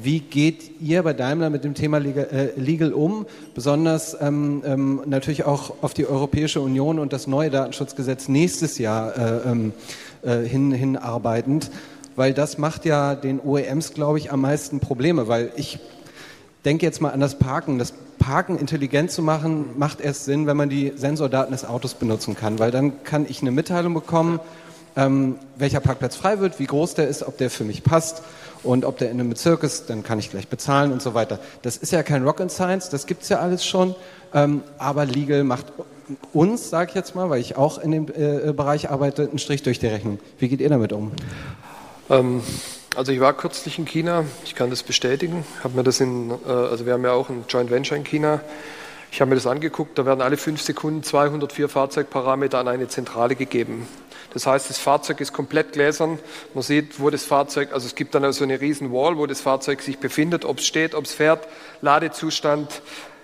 Wie 0.02 0.20
geht 0.20 0.80
ihr 0.80 1.02
bei 1.02 1.12
Daimler 1.12 1.48
mit 1.48 1.64
dem 1.64 1.74
Thema 1.74 1.98
Legal, 1.98 2.28
äh, 2.30 2.60
Legal 2.60 2.92
um? 2.92 3.26
Besonders 3.54 4.16
ähm, 4.20 4.62
ähm, 4.66 5.02
natürlich 5.06 5.44
auch 5.44 5.82
auf 5.82 5.94
die 5.94 6.06
Europäische 6.06 6.60
Union 6.60 6.98
und 6.98 7.12
das 7.12 7.26
neue 7.26 7.50
Datenschutzgesetz 7.50 8.28
nächstes 8.28 8.78
Jahr 8.78 9.16
äh, 9.16 9.50
ähm, 9.50 9.72
äh, 10.22 10.38
hin, 10.40 10.72
hinarbeitend, 10.72 11.70
weil 12.14 12.34
das 12.34 12.58
macht 12.58 12.84
ja 12.84 13.14
den 13.14 13.40
OEMs, 13.40 13.94
glaube 13.94 14.18
ich, 14.18 14.32
am 14.32 14.42
meisten 14.42 14.80
Probleme, 14.80 15.28
weil 15.28 15.52
ich 15.56 15.78
denke 16.64 16.84
jetzt 16.84 17.00
mal 17.00 17.10
an 17.10 17.20
das 17.20 17.38
Parken. 17.38 17.78
Das 17.78 17.94
Parken 18.18 18.58
intelligent 18.58 19.10
zu 19.10 19.22
machen, 19.22 19.66
macht 19.78 20.00
erst 20.00 20.24
Sinn, 20.24 20.46
wenn 20.46 20.56
man 20.56 20.68
die 20.68 20.92
Sensordaten 20.96 21.52
des 21.52 21.64
Autos 21.64 21.94
benutzen 21.94 22.34
kann, 22.34 22.58
weil 22.58 22.70
dann 22.70 23.04
kann 23.04 23.24
ich 23.28 23.40
eine 23.40 23.50
Mitteilung 23.50 23.94
bekommen, 23.94 24.40
ähm, 24.96 25.36
welcher 25.56 25.80
Parkplatz 25.80 26.16
frei 26.16 26.40
wird, 26.40 26.58
wie 26.58 26.66
groß 26.66 26.94
der 26.94 27.08
ist, 27.08 27.22
ob 27.22 27.38
der 27.38 27.50
für 27.50 27.64
mich 27.64 27.82
passt 27.82 28.22
und 28.62 28.84
ob 28.84 28.98
der 28.98 29.10
in 29.10 29.20
einem 29.20 29.30
Bezirk 29.30 29.62
ist, 29.62 29.90
dann 29.90 30.02
kann 30.02 30.18
ich 30.18 30.30
gleich 30.30 30.48
bezahlen 30.48 30.92
und 30.92 31.02
so 31.02 31.14
weiter. 31.14 31.38
Das 31.62 31.76
ist 31.76 31.92
ja 31.92 32.02
kein 32.02 32.24
Rocket 32.24 32.50
Science, 32.50 32.88
das 32.88 33.06
gibt 33.06 33.22
es 33.22 33.28
ja 33.28 33.38
alles 33.38 33.64
schon, 33.64 33.94
ähm, 34.34 34.62
aber 34.78 35.06
Legal 35.06 35.44
macht 35.44 35.66
uns, 36.32 36.70
sage 36.70 36.90
ich 36.90 36.94
jetzt 36.94 37.14
mal, 37.14 37.30
weil 37.30 37.40
ich 37.40 37.56
auch 37.56 37.78
in 37.78 37.90
dem 37.90 38.08
äh, 38.08 38.52
Bereich 38.52 38.90
arbeite, 38.90 39.28
einen 39.28 39.38
Strich 39.38 39.62
durch 39.62 39.78
die 39.78 39.86
Rechnung. 39.86 40.18
Wie 40.38 40.48
geht 40.48 40.60
ihr 40.60 40.68
damit 40.68 40.92
um? 40.92 41.12
Ähm, 42.10 42.42
also 42.94 43.12
ich 43.12 43.20
war 43.20 43.32
kürzlich 43.34 43.78
in 43.78 43.84
China, 43.84 44.24
ich 44.44 44.54
kann 44.54 44.70
das 44.70 44.82
bestätigen. 44.82 45.44
Hab 45.62 45.74
mir 45.74 45.82
das 45.82 46.00
in, 46.00 46.30
äh, 46.30 46.50
also 46.50 46.86
wir 46.86 46.92
haben 46.92 47.04
ja 47.04 47.12
auch 47.12 47.28
ein 47.28 47.44
Joint 47.48 47.70
Venture 47.70 47.96
in 47.96 48.04
China. 48.04 48.40
Ich 49.12 49.20
habe 49.20 49.28
mir 49.30 49.34
das 49.34 49.46
angeguckt, 49.46 49.98
da 49.98 50.06
werden 50.06 50.20
alle 50.20 50.36
fünf 50.36 50.60
Sekunden 50.62 51.02
204 51.02 51.68
Fahrzeugparameter 51.68 52.58
an 52.58 52.68
eine 52.68 52.88
Zentrale 52.88 53.34
gegeben. 53.34 53.86
Das 54.36 54.46
heißt, 54.46 54.68
das 54.68 54.76
Fahrzeug 54.76 55.22
ist 55.22 55.32
komplett 55.32 55.72
gläsern. 55.72 56.18
Man 56.52 56.62
sieht, 56.62 57.00
wo 57.00 57.08
das 57.08 57.24
Fahrzeug, 57.24 57.72
also 57.72 57.86
es 57.86 57.94
gibt 57.94 58.14
dann 58.14 58.22
also 58.22 58.44
eine 58.44 58.60
riesen 58.60 58.92
Wall, 58.92 59.16
wo 59.16 59.24
das 59.24 59.40
Fahrzeug 59.40 59.80
sich 59.80 59.96
befindet, 59.96 60.44
ob 60.44 60.58
es 60.58 60.66
steht, 60.66 60.94
ob 60.94 61.06
es 61.06 61.14
fährt, 61.14 61.48
Ladezustand, 61.80 62.82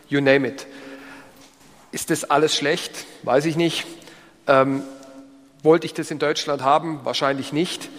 you 0.08 0.22
name 0.22 0.48
it. 0.48 0.66
Ist 1.90 2.08
das 2.08 2.24
alles 2.24 2.56
schlecht? 2.56 3.04
Weiß 3.24 3.44
ich 3.44 3.56
nicht. 3.56 3.84
Ähm, 4.46 4.84
wollte 5.62 5.84
ich 5.84 5.92
das 5.92 6.10
in 6.10 6.18
Deutschland 6.18 6.62
haben? 6.62 7.00
Wahrscheinlich 7.04 7.52
nicht. 7.52 7.90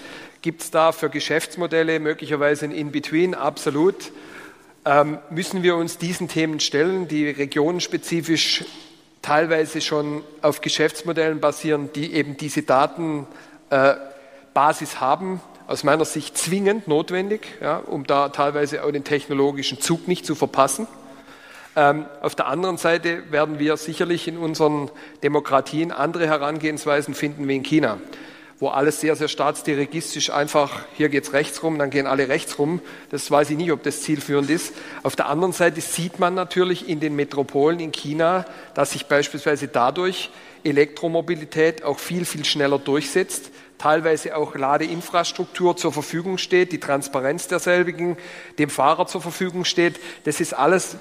Gibt 0.41 0.64
es 0.64 0.72
da 0.72 0.91
für 0.91 1.11
Geschäftsmodelle 1.11 1.99
möglicherweise 1.99 2.66
ein 2.66 2.72
In-Between? 2.72 3.36
Absolut. 3.36 4.11
Ähm, 4.86 5.20
müssen 5.30 5.61
wir 5.61 5.76
uns 5.76 5.99
diesen 5.99 6.30
Themen 6.30 6.59
stellen, 6.59 7.07
die 7.07 7.30
regionenspezifisch 7.30 8.66
teilweise 9.24 9.82
schon 9.82 10.24
auf 10.43 10.61
Geschäftsmodellen 10.61 11.39
basieren, 11.39 11.89
die 11.93 12.13
eben 12.13 12.38
diese 12.38 12.61
Datenbasis 12.61 13.28
äh, 13.71 14.97
haben, 14.97 15.41
aus 15.65 15.84
meiner 15.84 16.05
Sicht 16.05 16.38
zwingend 16.38 16.88
notwendig, 16.88 17.47
ja, 17.61 17.78
um 17.78 18.05
da 18.05 18.30
teilweise 18.30 18.84
auch 18.84 18.91
den 18.91 19.03
technologischen 19.03 19.82
Zug 19.82 20.07
nicht 20.07 20.28
zu 20.28 20.36
verpassen. 20.36 20.88
Ähm, 21.76 22.05
auf 22.21 22.36
der 22.36 22.47
anderen 22.47 22.78
Seite 22.78 23.32
werden 23.32 23.57
wir 23.57 23.78
sicherlich 23.78 24.28
in 24.28 24.38
unseren 24.38 24.91
Demokratien 25.24 25.91
andere 25.91 26.28
Herangehensweisen 26.28 27.15
finden 27.15 27.47
wie 27.47 27.55
in 27.55 27.63
China 27.63 27.97
wo 28.60 28.70
alles 28.70 29.01
sehr, 29.01 29.16
sehr 29.16 29.28
staatsdirigistisch 29.28 30.30
einfach, 30.30 30.86
hier 30.95 31.10
geht 31.10 31.26
es 31.26 31.34
rechts 31.34 31.64
rum, 31.64 31.78
dann 31.78 31.89
gehen 31.89 32.08
alle 32.08 32.30
rechts 32.30 32.60
rum. 32.60 32.82
Das 33.10 33.30
weiß 33.30 33.49
ich 33.49 33.58
nicht, 33.58 33.72
ob 33.72 33.84
das 33.84 34.01
zielführend 34.01 34.49
ist. 34.49 34.74
Auf 35.04 35.16
der 35.16 35.28
anderen 35.28 35.54
Seite 35.54 35.82
sieht 35.82 36.20
man 36.20 36.34
natürlich 36.34 36.88
in 36.88 36.99
den 36.99 37.16
Metropolen 37.16 37.80
in 37.80 37.91
China, 37.91 38.45
dass 38.74 38.91
sich 38.91 39.08
beispielsweise 39.08 39.68
dadurch 39.68 40.30
Elektromobilität 40.64 41.84
auch 41.84 41.99
viel, 41.99 42.26
viel 42.26 42.45
schneller 42.45 42.80
durchsetzt, 42.80 43.51
teilweise 43.78 44.38
auch 44.38 44.56
Ladeinfrastruktur 44.56 45.76
zur 45.76 45.91
Verfügung 45.91 46.38
steht, 46.38 46.72
die 46.72 46.80
Transparenz 46.80 47.47
derselbigen 47.47 48.18
dem 48.60 48.70
Fahrer 48.70 49.08
zur 49.08 49.22
Verfügung 49.22 49.66
steht. 49.66 49.99
Das 50.24 50.39
ist 50.39 50.54
alles 50.54 50.95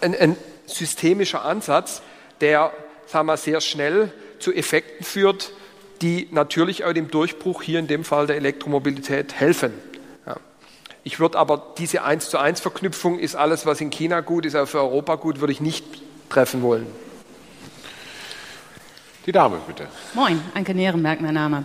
ein, 0.00 0.14
ein 0.14 0.36
systemischer 0.66 1.44
Ansatz, 1.44 2.00
der 2.40 2.72
sagen 3.06 3.26
wir, 3.26 3.36
sehr 3.36 3.60
schnell 3.60 4.10
zu 4.38 4.52
Effekten 4.52 5.04
führt, 5.04 5.52
die 6.02 6.28
natürlich 6.32 6.84
auch 6.84 6.92
dem 6.92 7.10
Durchbruch 7.10 7.62
hier 7.62 7.78
in 7.78 7.86
dem 7.86 8.04
Fall 8.04 8.26
der 8.26 8.36
Elektromobilität 8.36 9.34
helfen. 9.34 9.72
Ja. 10.26 10.36
Ich 11.04 11.20
würde 11.20 11.38
aber 11.38 11.74
diese 11.78 12.02
1 12.02 12.28
zu 12.28 12.38
1 12.38 12.60
Verknüpfung 12.60 13.18
ist 13.18 13.36
alles, 13.36 13.64
was 13.64 13.80
in 13.80 13.90
China 13.90 14.20
gut 14.20 14.44
ist, 14.44 14.56
auch 14.56 14.66
für 14.66 14.80
Europa 14.80 15.14
gut, 15.14 15.40
würde 15.40 15.52
ich 15.52 15.60
nicht 15.60 15.84
treffen 16.28 16.62
wollen. 16.62 16.86
Die 19.26 19.32
Dame, 19.32 19.58
bitte. 19.66 19.86
Moin, 20.14 20.40
Anke 20.54 20.74
Nierenberg, 20.74 21.20
mein 21.20 21.34
Name. 21.34 21.64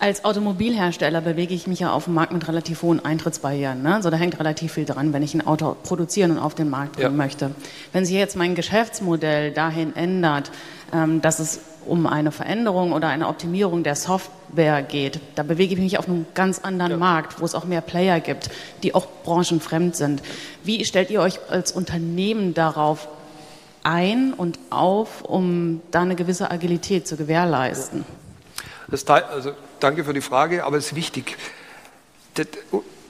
Als 0.00 0.24
Automobilhersteller 0.24 1.20
bewege 1.20 1.54
ich 1.54 1.66
mich 1.66 1.80
ja 1.80 1.92
auf 1.92 2.04
dem 2.04 2.14
Markt 2.14 2.32
mit 2.32 2.48
relativ 2.48 2.82
hohen 2.82 3.04
Eintrittsbarrieren. 3.04 3.82
Ne? 3.82 3.94
Also 3.94 4.08
da 4.08 4.16
hängt 4.16 4.40
relativ 4.40 4.72
viel 4.72 4.86
dran, 4.86 5.12
wenn 5.12 5.22
ich 5.22 5.34
ein 5.34 5.46
Auto 5.46 5.76
produzieren 5.82 6.32
und 6.32 6.38
auf 6.38 6.54
den 6.54 6.70
Markt 6.70 6.92
bringen 6.92 7.12
ja. 7.12 7.16
möchte. 7.16 7.50
Wenn 7.92 8.06
sich 8.06 8.16
jetzt 8.16 8.34
mein 8.34 8.54
Geschäftsmodell 8.54 9.52
dahin 9.52 9.94
ändert, 9.94 10.50
ähm, 10.92 11.20
dass 11.20 11.38
es 11.38 11.60
um 11.86 12.06
eine 12.06 12.32
Veränderung 12.32 12.92
oder 12.92 13.08
eine 13.08 13.28
Optimierung 13.28 13.82
der 13.82 13.96
Software 13.96 14.82
geht, 14.82 15.20
da 15.34 15.42
bewege 15.42 15.74
ich 15.74 15.80
mich 15.80 15.98
auf 15.98 16.08
einem 16.08 16.26
ganz 16.34 16.60
anderen 16.60 16.92
ja. 16.92 16.98
Markt, 16.98 17.40
wo 17.40 17.44
es 17.44 17.54
auch 17.54 17.64
mehr 17.64 17.80
Player 17.80 18.20
gibt, 18.20 18.50
die 18.82 18.94
auch 18.94 19.06
branchenfremd 19.24 19.96
sind. 19.96 20.22
Wie 20.64 20.84
stellt 20.84 21.10
ihr 21.10 21.20
euch 21.20 21.38
als 21.48 21.72
Unternehmen 21.72 22.54
darauf 22.54 23.08
ein 23.82 24.32
und 24.32 24.58
auf, 24.70 25.22
um 25.22 25.80
da 25.90 26.02
eine 26.02 26.16
gewisse 26.16 26.50
Agilität 26.50 27.06
zu 27.06 27.16
gewährleisten? 27.16 28.04
Das, 28.88 29.06
also, 29.06 29.52
danke 29.78 30.04
für 30.04 30.12
die 30.12 30.20
Frage, 30.20 30.64
aber 30.64 30.76
es 30.76 30.86
ist 30.86 30.96
wichtig. 30.96 31.36
Das, 32.34 32.46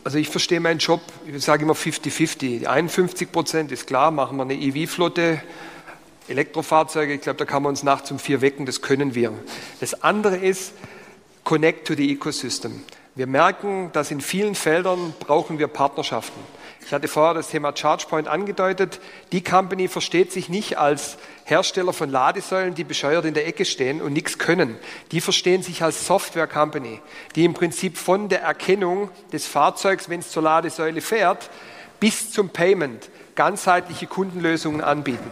also 0.05 0.19
ich 0.19 0.29
verstehe 0.29 0.61
meinen 0.61 0.79
Job, 0.79 1.01
ich 1.27 1.43
sage 1.45 1.65
immer 1.65 1.75
50-50. 1.75 2.67
51 2.67 3.33
Prozent 3.33 3.73
ist 3.73 3.87
klar, 3.87 4.11
machen 4.11 4.37
wir 4.37 4.43
eine 4.43 4.55
EV-Flotte, 4.55 5.41
Elektrofahrzeuge, 6.31 7.15
ich 7.15 7.21
glaube, 7.21 7.39
da 7.39 7.45
kann 7.45 7.63
man 7.63 7.71
uns 7.71 7.83
nachts 7.83 8.11
um 8.11 8.19
vier 8.19 8.41
wecken, 8.41 8.67
das 8.67 8.83
können 8.83 9.15
wir. 9.15 9.33
Das 9.81 10.03
andere 10.03 10.37
ist, 10.37 10.73
Connect 11.45 11.87
to 11.87 11.95
the 11.95 12.13
Ecosystem. 12.13 12.85
Wir 13.17 13.27
merken, 13.27 13.91
dass 13.93 14.11
in 14.11 14.21
vielen 14.21 14.55
Feldern 14.55 15.15
brauchen 15.19 15.59
wir 15.59 15.67
Partnerschaften. 15.67 16.41
Ich 16.87 16.93
hatte 16.93 17.09
vorher 17.09 17.35
das 17.35 17.49
Thema 17.49 17.73
ChargePoint 17.73 18.29
angedeutet. 18.29 19.01
Die 19.33 19.43
Company 19.43 19.89
versteht 19.89 20.33
sich 20.33 20.49
nicht 20.49 20.79
als 20.79 21.19
Hersteller 21.45 21.93
von 21.93 22.09
Ladesäulen, 22.09 22.75
die 22.75 22.85
bescheuert 22.85 23.25
in 23.25 23.35
der 23.35 23.47
Ecke 23.47 23.65
stehen 23.65 24.01
und 24.01 24.13
nichts 24.13 24.39
können. 24.39 24.77
Die 25.13 25.21
verstehen 25.21 25.63
sich 25.63 25.83
als 25.83 26.07
Software 26.07 26.47
Company, 26.47 27.01
die 27.35 27.45
im 27.45 27.55
Prinzip 27.55 27.99
von 27.99 28.29
der 28.29 28.43
Erkennung 28.43 29.11
des 29.33 29.47
Fahrzeugs, 29.47 30.09
wenn 30.09 30.21
es 30.21 30.31
zur 30.31 30.43
Ladesäule 30.43 31.01
fährt, 31.01 31.51
bis 31.99 32.31
zum 32.31 32.51
Payment 32.51 33.11
ganzheitliche 33.35 34.07
Kundenlösungen 34.07 34.81
anbieten. 34.81 35.31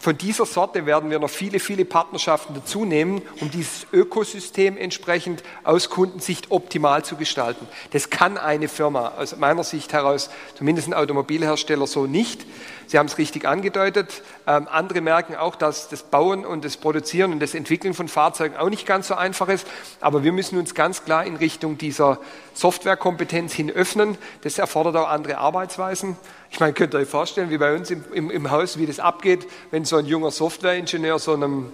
Von 0.00 0.16
dieser 0.16 0.46
Sorte 0.46 0.86
werden 0.86 1.10
wir 1.10 1.18
noch 1.18 1.30
viele, 1.30 1.58
viele 1.58 1.84
Partnerschaften 1.84 2.54
dazu 2.54 2.84
nehmen, 2.84 3.20
um 3.40 3.50
dieses 3.50 3.86
Ökosystem 3.92 4.76
entsprechend 4.76 5.42
aus 5.64 5.90
Kundensicht 5.90 6.50
optimal 6.50 7.04
zu 7.04 7.16
gestalten. 7.16 7.66
Das 7.90 8.08
kann 8.08 8.38
eine 8.38 8.68
Firma 8.68 9.14
aus 9.18 9.36
meiner 9.36 9.64
Sicht 9.64 9.92
heraus, 9.92 10.30
zumindest 10.54 10.86
ein 10.88 10.94
Automobilhersteller, 10.94 11.88
so 11.88 12.06
nicht. 12.06 12.46
Sie 12.88 12.98
haben 12.98 13.06
es 13.06 13.18
richtig 13.18 13.46
angedeutet. 13.46 14.22
Ähm, 14.46 14.66
andere 14.70 15.02
merken 15.02 15.36
auch, 15.36 15.56
dass 15.56 15.90
das 15.90 16.02
Bauen 16.02 16.46
und 16.46 16.64
das 16.64 16.78
Produzieren 16.78 17.32
und 17.32 17.40
das 17.40 17.54
Entwickeln 17.54 17.92
von 17.92 18.08
Fahrzeugen 18.08 18.56
auch 18.56 18.70
nicht 18.70 18.86
ganz 18.86 19.08
so 19.08 19.14
einfach 19.14 19.48
ist. 19.48 19.66
Aber 20.00 20.24
wir 20.24 20.32
müssen 20.32 20.58
uns 20.58 20.74
ganz 20.74 21.04
klar 21.04 21.26
in 21.26 21.36
Richtung 21.36 21.76
dieser 21.76 22.18
Softwarekompetenz 22.54 23.52
hin 23.52 23.70
öffnen. 23.70 24.16
Das 24.40 24.58
erfordert 24.58 24.96
auch 24.96 25.08
andere 25.08 25.36
Arbeitsweisen. 25.36 26.16
Ich 26.50 26.60
meine, 26.60 26.72
könnt 26.72 26.94
ihr 26.94 27.00
euch 27.00 27.08
vorstellen, 27.08 27.50
wie 27.50 27.58
bei 27.58 27.74
uns 27.76 27.90
im, 27.90 28.02
im, 28.14 28.30
im 28.30 28.50
Haus, 28.50 28.78
wie 28.78 28.86
das 28.86 29.00
abgeht, 29.00 29.46
wenn 29.70 29.84
so 29.84 29.96
ein 29.96 30.06
junger 30.06 30.30
Softwareingenieur 30.30 31.18
so 31.18 31.34
einem 31.34 31.70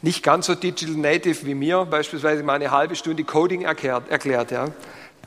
nicht 0.00 0.22
ganz 0.22 0.46
so 0.46 0.54
Digital 0.54 0.94
Native 0.94 1.44
wie 1.44 1.56
mir 1.56 1.84
beispielsweise 1.86 2.44
mal 2.44 2.54
eine 2.54 2.70
halbe 2.70 2.94
Stunde 2.94 3.24
Coding 3.24 3.62
erklärt. 3.62 4.08
erklärt 4.08 4.52
ja. 4.52 4.66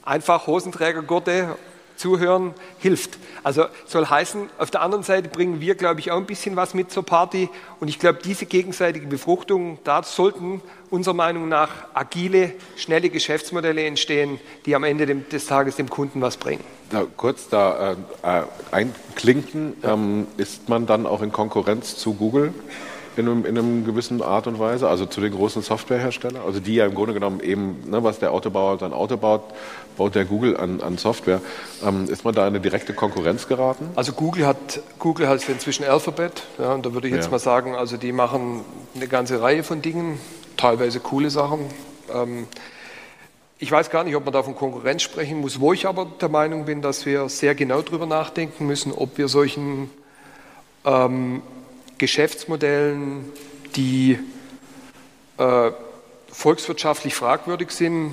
Einfach 0.06 0.48
Hosenträgergurte 0.48 1.58
Zuhören 1.96 2.54
hilft. 2.80 3.18
Also 3.44 3.66
soll 3.86 4.06
heißen, 4.06 4.50
auf 4.58 4.72
der 4.72 4.82
anderen 4.82 5.04
Seite 5.04 5.30
bringen 5.30 5.62
wir, 5.62 5.76
glaube 5.76 6.00
ich, 6.00 6.12
auch 6.12 6.18
ein 6.18 6.26
bisschen 6.26 6.56
was 6.56 6.74
mit 6.74 6.92
zur 6.92 7.06
Party. 7.06 7.50
Und 7.80 7.88
ich 7.88 8.00
glaube, 8.00 8.20
diese 8.24 8.46
gegenseitige 8.46 9.08
Befruchtung, 9.08 9.80
da 9.84 10.04
sollten 10.04 10.62
unserer 10.90 11.14
Meinung 11.14 11.50
nach 11.50 11.70
agile, 11.94 12.54
schnelle 12.76 13.10
Geschäftsmodelle 13.10 13.84
entstehen, 13.86 14.40
die 14.66 14.76
am 14.76 14.84
Ende 14.84 15.08
des 15.16 15.46
Tages 15.48 15.76
dem 15.76 15.90
Kunden 15.90 16.22
was 16.22 16.38
bringen. 16.38 16.64
Na, 16.92 17.06
kurz 17.18 17.50
da 17.50 17.92
äh, 17.92 17.96
äh 18.24 18.44
einklinken, 18.72 19.74
ähm, 19.84 20.28
ist 20.38 20.70
man 20.70 20.86
dann 20.86 21.06
auch 21.06 21.22
in 21.22 21.32
Konkurrenz 21.32 21.98
zu 21.98 22.14
Google? 22.14 22.54
In 23.18 23.28
einem, 23.28 23.46
in 23.46 23.58
einem 23.58 23.86
gewissen 23.86 24.22
Art 24.22 24.48
und 24.48 24.60
Weise, 24.60 24.90
also 24.90 25.06
zu 25.06 25.22
den 25.22 25.34
großen 25.34 25.62
Softwareherstellern, 25.62 26.42
also 26.46 26.60
die 26.60 26.76
ja 26.76 26.86
im 26.86 26.96
Grunde 26.96 27.14
genommen 27.14 27.40
eben, 27.40 27.90
ne, 27.90 28.04
was 28.04 28.20
der 28.20 28.32
Autobauer 28.32 28.80
sein 28.80 28.94
Auto 28.94 29.18
baut, 29.18 29.44
baut 29.98 30.16
der 30.16 30.26
Google 30.26 30.58
an, 30.58 30.82
an 30.82 30.98
Software. 30.98 31.42
Ähm, 31.86 32.08
ist 32.10 32.26
man 32.26 32.34
da 32.34 32.42
in 32.42 32.48
eine 32.48 32.60
direkte 32.60 32.94
Konkurrenz 32.94 33.48
geraten? 33.48 33.90
Also 33.96 34.14
Google 34.14 34.48
hat 34.48 34.82
Google 35.00 35.28
hat 35.28 35.48
inzwischen 35.48 35.86
Alphabet, 35.86 36.44
ja, 36.58 36.74
und 36.74 36.86
da 36.86 36.94
würde 36.94 37.08
ich 37.08 37.14
jetzt 37.14 37.26
ja. 37.26 37.32
mal 37.32 37.40
sagen, 37.40 37.76
also 37.76 37.98
die 37.98 38.12
machen 38.12 38.62
eine 38.96 39.08
ganze 39.08 39.42
Reihe 39.42 39.64
von 39.64 39.82
Dingen, 39.82 40.20
teilweise 40.58 41.00
coole 41.00 41.30
Sachen. 41.30 41.60
Ähm, 42.14 42.48
ich 43.60 43.72
weiß 43.72 43.90
gar 43.90 44.04
nicht, 44.04 44.16
ob 44.16 44.26
man 44.26 44.34
da 44.34 44.44
von 44.44 44.56
Konkurrenz 44.56 45.04
sprechen 45.04 45.40
muss, 45.40 45.60
wo 45.60 45.72
ich 45.72 45.88
aber 45.88 46.08
der 46.20 46.30
Meinung 46.30 46.66
bin, 46.66 46.82
dass 46.82 47.06
wir 47.06 47.30
sehr 47.30 47.56
genau 47.56 47.82
darüber 47.82 48.06
nachdenken 48.06 48.68
müssen, 48.68 48.92
ob 48.92 49.18
wir 49.18 49.30
solchen 49.30 49.90
ähm, 50.84 51.42
Geschäftsmodellen, 52.04 53.32
die 53.78 54.20
äh, 55.38 55.72
volkswirtschaftlich 56.28 57.16
fragwürdig 57.16 57.72
sind, 57.72 58.12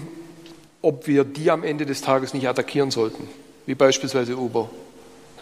ob 0.81 1.09
wir 1.09 1.25
die 1.25 1.51
am 1.51 1.65
Ende 1.65 1.87
des 1.87 2.01
Tages 2.01 2.33
nicht 2.33 2.49
attackieren 2.49 2.93
sollten, 2.93 3.29
wie 3.67 3.75
beispielsweise 3.75 4.37
Uber. 4.37 4.71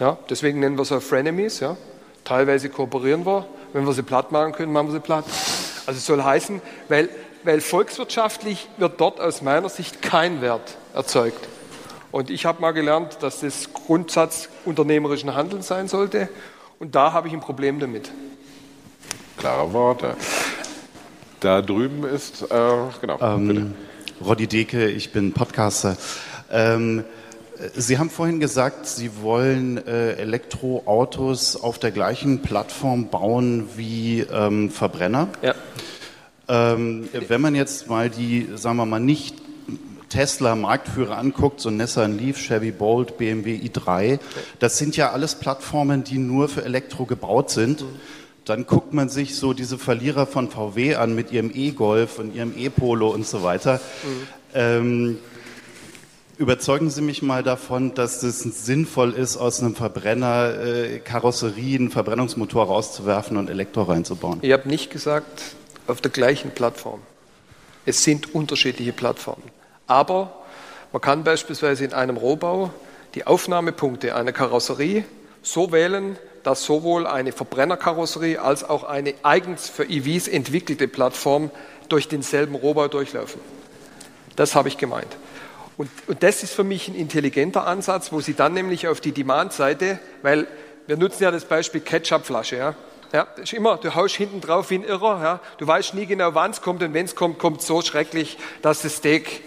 Ja, 0.01 0.17
deswegen 0.31 0.61
nennen 0.61 0.79
wir 0.79 0.87
sie 0.87 0.99
Frenemies. 1.03 1.61
Ja. 1.61 1.77
Teilweise 2.25 2.71
kooperieren 2.71 3.27
wir. 3.27 3.45
Wenn 3.75 3.85
wir 3.85 3.93
sie 3.93 4.03
platt 4.03 4.33
machen 4.33 4.53
können, 4.53 4.73
machen 4.73 4.87
wir 4.87 4.95
sie 4.95 5.01
platt. 5.01 5.27
Also 5.85 5.99
es 5.99 6.07
soll 6.07 6.23
heißen, 6.23 6.63
weil, 6.89 7.11
weil 7.45 7.61
volkswirtschaftlich 7.61 8.67
wird 8.79 8.99
dort 8.99 9.21
aus 9.21 9.43
meiner 9.43 9.69
Sicht 9.69 10.01
kein 10.01 10.41
Wert 10.41 10.79
erzeugt. 10.95 11.47
Und 12.13 12.31
ich 12.31 12.47
habe 12.47 12.63
mal 12.63 12.73
gelernt, 12.73 13.19
dass 13.21 13.41
das 13.41 13.75
Grundsatz 13.75 14.49
unternehmerischen 14.65 15.35
Handelns 15.35 15.67
sein 15.67 15.87
sollte. 15.87 16.31
Und 16.79 16.95
da 16.95 17.13
habe 17.13 17.29
ich 17.29 17.35
ein 17.35 17.41
Problem 17.41 17.81
damit. 17.81 18.11
Klare 19.39 19.73
Worte. 19.73 20.17
Da 21.39 21.63
drüben 21.63 22.03
ist, 22.03 22.43
äh, 22.43 22.77
genau. 23.01 23.19
Ähm, 23.21 23.75
Roddy 24.21 24.49
Deke, 24.49 24.89
ich 24.89 25.13
bin 25.13 25.33
Podcaster. 25.33 25.97
Ähm, 26.51 27.05
Sie 27.77 27.99
haben 27.99 28.11
vorhin 28.11 28.41
gesagt, 28.41 28.87
Sie 28.87 29.23
wollen 29.23 29.85
äh, 29.87 30.15
Elektroautos 30.15 31.55
auf 31.55 31.79
der 31.79 31.93
gleichen 31.93 32.43
Plattform 32.43 33.11
bauen 33.11 33.69
wie 33.77 34.21
ähm, 34.21 34.71
Verbrenner. 34.71 35.29
Ja. 35.43 35.55
Ähm, 36.49 37.09
wenn 37.29 37.41
man 37.41 37.55
jetzt 37.55 37.89
mal 37.89 38.11
die, 38.11 38.49
sagen 38.55 38.77
wir 38.77 38.87
mal, 38.87 38.99
nicht 38.99 39.37
Tesla 40.09 40.57
Marktführer 40.57 41.17
anguckt, 41.17 41.61
so 41.61 41.71
Nissan 41.71 42.19
Leaf, 42.19 42.39
Chevy 42.39 42.73
Bolt, 42.73 43.19
BMW 43.19 43.57
i3, 43.57 44.19
das 44.59 44.79
sind 44.79 44.97
ja 44.97 45.13
alles 45.13 45.37
Plattformen, 45.37 46.03
die 46.03 46.19
nur 46.19 46.49
für 46.49 46.65
Elektro 46.65 47.05
gebaut 47.05 47.51
sind. 47.51 47.83
Mhm 47.83 48.18
dann 48.49 48.67
guckt 48.67 48.95
man 48.95 49.09
sich 49.11 49.37
so 49.37 49.53
diese 49.53 49.77
Verlierer 49.79 50.27
von 50.27 50.51
VW 50.51 50.95
an 50.95 51.15
mit 51.15 51.33
ihrem 51.33 51.51
E-Golf 51.55 52.19
und 52.19 52.35
ihrem 52.35 52.57
E-Polo 52.57 53.09
und 53.11 53.27
so 53.27 53.43
weiter. 53.43 53.81
Mhm. 54.03 54.27
Ähm, 54.55 55.19
überzeugen 56.39 56.89
Sie 56.89 57.03
mich 57.03 57.21
mal 57.21 57.43
davon, 57.43 57.95
dass 57.95 58.23
es 58.23 58.41
sinnvoll 58.41 59.13
ist, 59.13 59.37
aus 59.37 59.61
einem 59.61 59.75
Verbrenner 59.75 60.55
äh, 60.65 60.99
Karosserie, 61.01 61.77
einen 61.77 61.91
Verbrennungsmotor 61.91 62.67
rauszuwerfen 62.67 63.37
und 63.37 63.51
Elektro 63.51 63.83
reinzubauen. 63.83 64.39
Ich 64.41 64.53
habe 64.53 64.67
nicht 64.67 64.91
gesagt, 64.91 65.43
auf 65.87 66.01
der 66.01 66.11
gleichen 66.11 66.51
Plattform. 66.51 67.01
Es 67.85 68.03
sind 68.03 68.35
unterschiedliche 68.35 68.93
Plattformen. 68.93 69.45
Aber 69.87 70.33
man 70.93 71.03
kann 71.03 71.23
beispielsweise 71.23 71.85
in 71.85 71.93
einem 71.93 72.17
Rohbau 72.17 72.71
die 73.15 73.27
Aufnahmepunkte 73.27 74.15
einer 74.15 74.33
Karosserie 74.33 75.05
so 75.43 75.71
wählen, 75.71 76.17
dass 76.49 76.65
sowohl 76.65 77.07
eine 77.07 77.33
Verbrennerkarosserie 77.33 78.41
als 78.41 78.65
auch 78.65 78.85
eine 78.85 79.13
eigens 79.23 79.69
für 79.69 79.85
EVs 79.85 80.29
entwickelte 80.29 80.89
Plattform 80.89 81.51
durch 81.91 82.09
denselben 82.09 82.55
Rohbau 82.55 82.89
durchlaufen. 82.89 83.39
Das 84.35 84.55
habe 84.55 84.69
ich 84.69 84.79
gemeint. 84.79 85.15
Und, 85.77 85.91
und, 86.07 86.23
das 86.23 86.43
ist 86.43 86.55
für 86.55 86.65
mich 86.65 86.89
ein 86.89 86.95
intelligenter 86.95 87.67
Ansatz, 87.67 88.13
wo 88.13 88.23
Sie 88.23 88.33
dann 88.33 88.55
nämlich 88.55 88.89
auf 88.89 89.03
die 89.03 89.13
Demand-Seite, 89.13 89.99
weil 90.23 90.47
wir 90.87 90.97
nutzen 90.97 91.23
ja 91.23 91.31
das 91.31 91.45
Beispiel 91.45 91.83
Ketchupflasche, 91.83 92.57
ja. 92.57 92.75
Ja, 93.13 93.27
ist 93.37 93.53
immer, 93.53 93.77
du 93.77 93.95
haust 93.95 94.17
hinten 94.17 94.41
drauf 94.41 94.71
wie 94.71 94.77
ein 94.77 94.85
Irrer, 94.85 95.23
ja. 95.23 95.41
Du 95.59 95.67
weißt 95.67 95.93
nie 95.93 96.07
genau, 96.07 96.35
wann 96.35 96.53
es 96.53 96.63
kommt 96.63 96.83
und 96.83 96.95
wenn 96.95 97.05
es 97.05 97.15
kommt, 97.15 97.39
kommt 97.39 97.61
so 97.61 97.83
schrecklich, 97.83 98.39
dass 98.63 98.81
das 98.81 98.97
Steak 98.97 99.43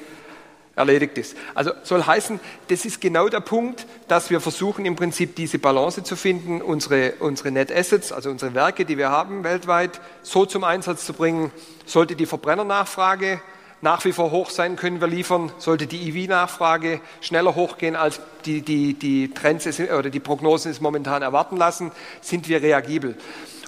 erledigt 0.75 1.17
ist. 1.17 1.35
Also 1.53 1.71
soll 1.83 2.03
heißen, 2.03 2.39
das 2.69 2.85
ist 2.85 3.01
genau 3.01 3.27
der 3.27 3.41
Punkt, 3.41 3.85
dass 4.07 4.29
wir 4.29 4.39
versuchen 4.39 4.85
im 4.85 4.95
Prinzip 4.95 5.35
diese 5.35 5.59
Balance 5.59 6.03
zu 6.03 6.15
finden, 6.15 6.61
unsere, 6.61 7.13
unsere 7.19 7.51
Net 7.51 7.71
Assets, 7.71 8.11
also 8.11 8.29
unsere 8.29 8.53
Werke, 8.53 8.85
die 8.85 8.97
wir 8.97 9.09
haben 9.09 9.43
weltweit, 9.43 9.99
so 10.23 10.45
zum 10.45 10.63
Einsatz 10.63 11.05
zu 11.05 11.13
bringen. 11.13 11.51
Sollte 11.85 12.15
die 12.15 12.25
Verbrennernachfrage 12.25 13.41
nach 13.81 14.05
wie 14.05 14.11
vor 14.11 14.29
hoch 14.29 14.51
sein, 14.51 14.75
können 14.75 15.01
wir 15.01 15.07
liefern. 15.07 15.51
Sollte 15.57 15.87
die 15.87 16.07
EV-Nachfrage 16.09 17.01
schneller 17.19 17.55
hochgehen, 17.55 17.95
als 17.95 18.21
die, 18.45 18.61
die, 18.61 18.93
die 18.93 19.33
Trends 19.33 19.67
oder 19.79 20.09
die 20.09 20.19
Prognosen 20.19 20.71
es 20.71 20.81
momentan 20.81 21.23
erwarten 21.23 21.57
lassen, 21.57 21.91
sind 22.21 22.47
wir 22.47 22.61
reagibel. 22.61 23.15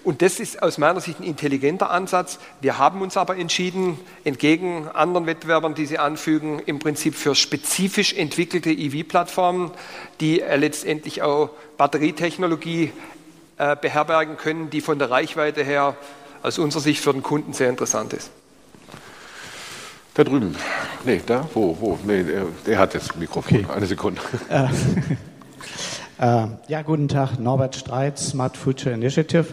Und 0.03 0.21
das 0.21 0.39
ist 0.41 0.61
aus 0.61 0.77
meiner 0.77 0.99
Sicht 0.99 1.21
ein 1.21 1.23
intelligenter 1.23 1.89
Ansatz. 1.89 2.37
Wir 2.59 2.77
haben 2.77 3.01
uns 3.01 3.15
aber 3.15 3.37
entschieden, 3.37 3.97
entgegen 4.25 4.89
anderen 4.89 5.25
Wettbewerbern, 5.25 5.75
die 5.75 5.85
Sie 5.85 5.97
anfügen, 5.97 6.61
im 6.65 6.79
Prinzip 6.79 7.15
für 7.15 7.35
spezifisch 7.35 8.13
entwickelte 8.13 8.69
EV-Plattformen, 8.69 9.71
die 10.19 10.41
äh, 10.41 10.57
letztendlich 10.57 11.21
auch 11.21 11.51
Batterietechnologie 11.77 12.91
äh, 13.57 13.77
beherbergen 13.77 14.35
können, 14.35 14.69
die 14.69 14.81
von 14.81 14.99
der 14.99 15.09
Reichweite 15.09 15.63
her 15.63 15.95
aus 16.41 16.59
unserer 16.59 16.81
Sicht 16.81 17.01
für 17.01 17.13
den 17.13 17.23
Kunden 17.23 17.53
sehr 17.53 17.69
interessant 17.69 18.11
ist. 18.11 18.29
Da 20.15 20.25
drüben. 20.25 20.55
Nee, 21.05 21.21
da? 21.25 21.47
Wo? 21.53 21.77
Wo? 21.79 21.97
Nee, 22.05 22.23
der, 22.23 22.45
der 22.67 22.77
hat 22.77 22.93
das 22.93 23.15
Mikrofon. 23.15 23.63
Okay. 23.63 23.73
Eine 23.73 23.85
Sekunde. 23.85 24.21
Äh, 24.49 24.65
äh, 26.19 26.47
ja, 26.67 26.81
guten 26.81 27.07
Tag. 27.07 27.39
Norbert 27.39 27.77
Streit, 27.77 28.19
Smart 28.19 28.57
Future 28.57 28.93
Initiative. 28.93 29.45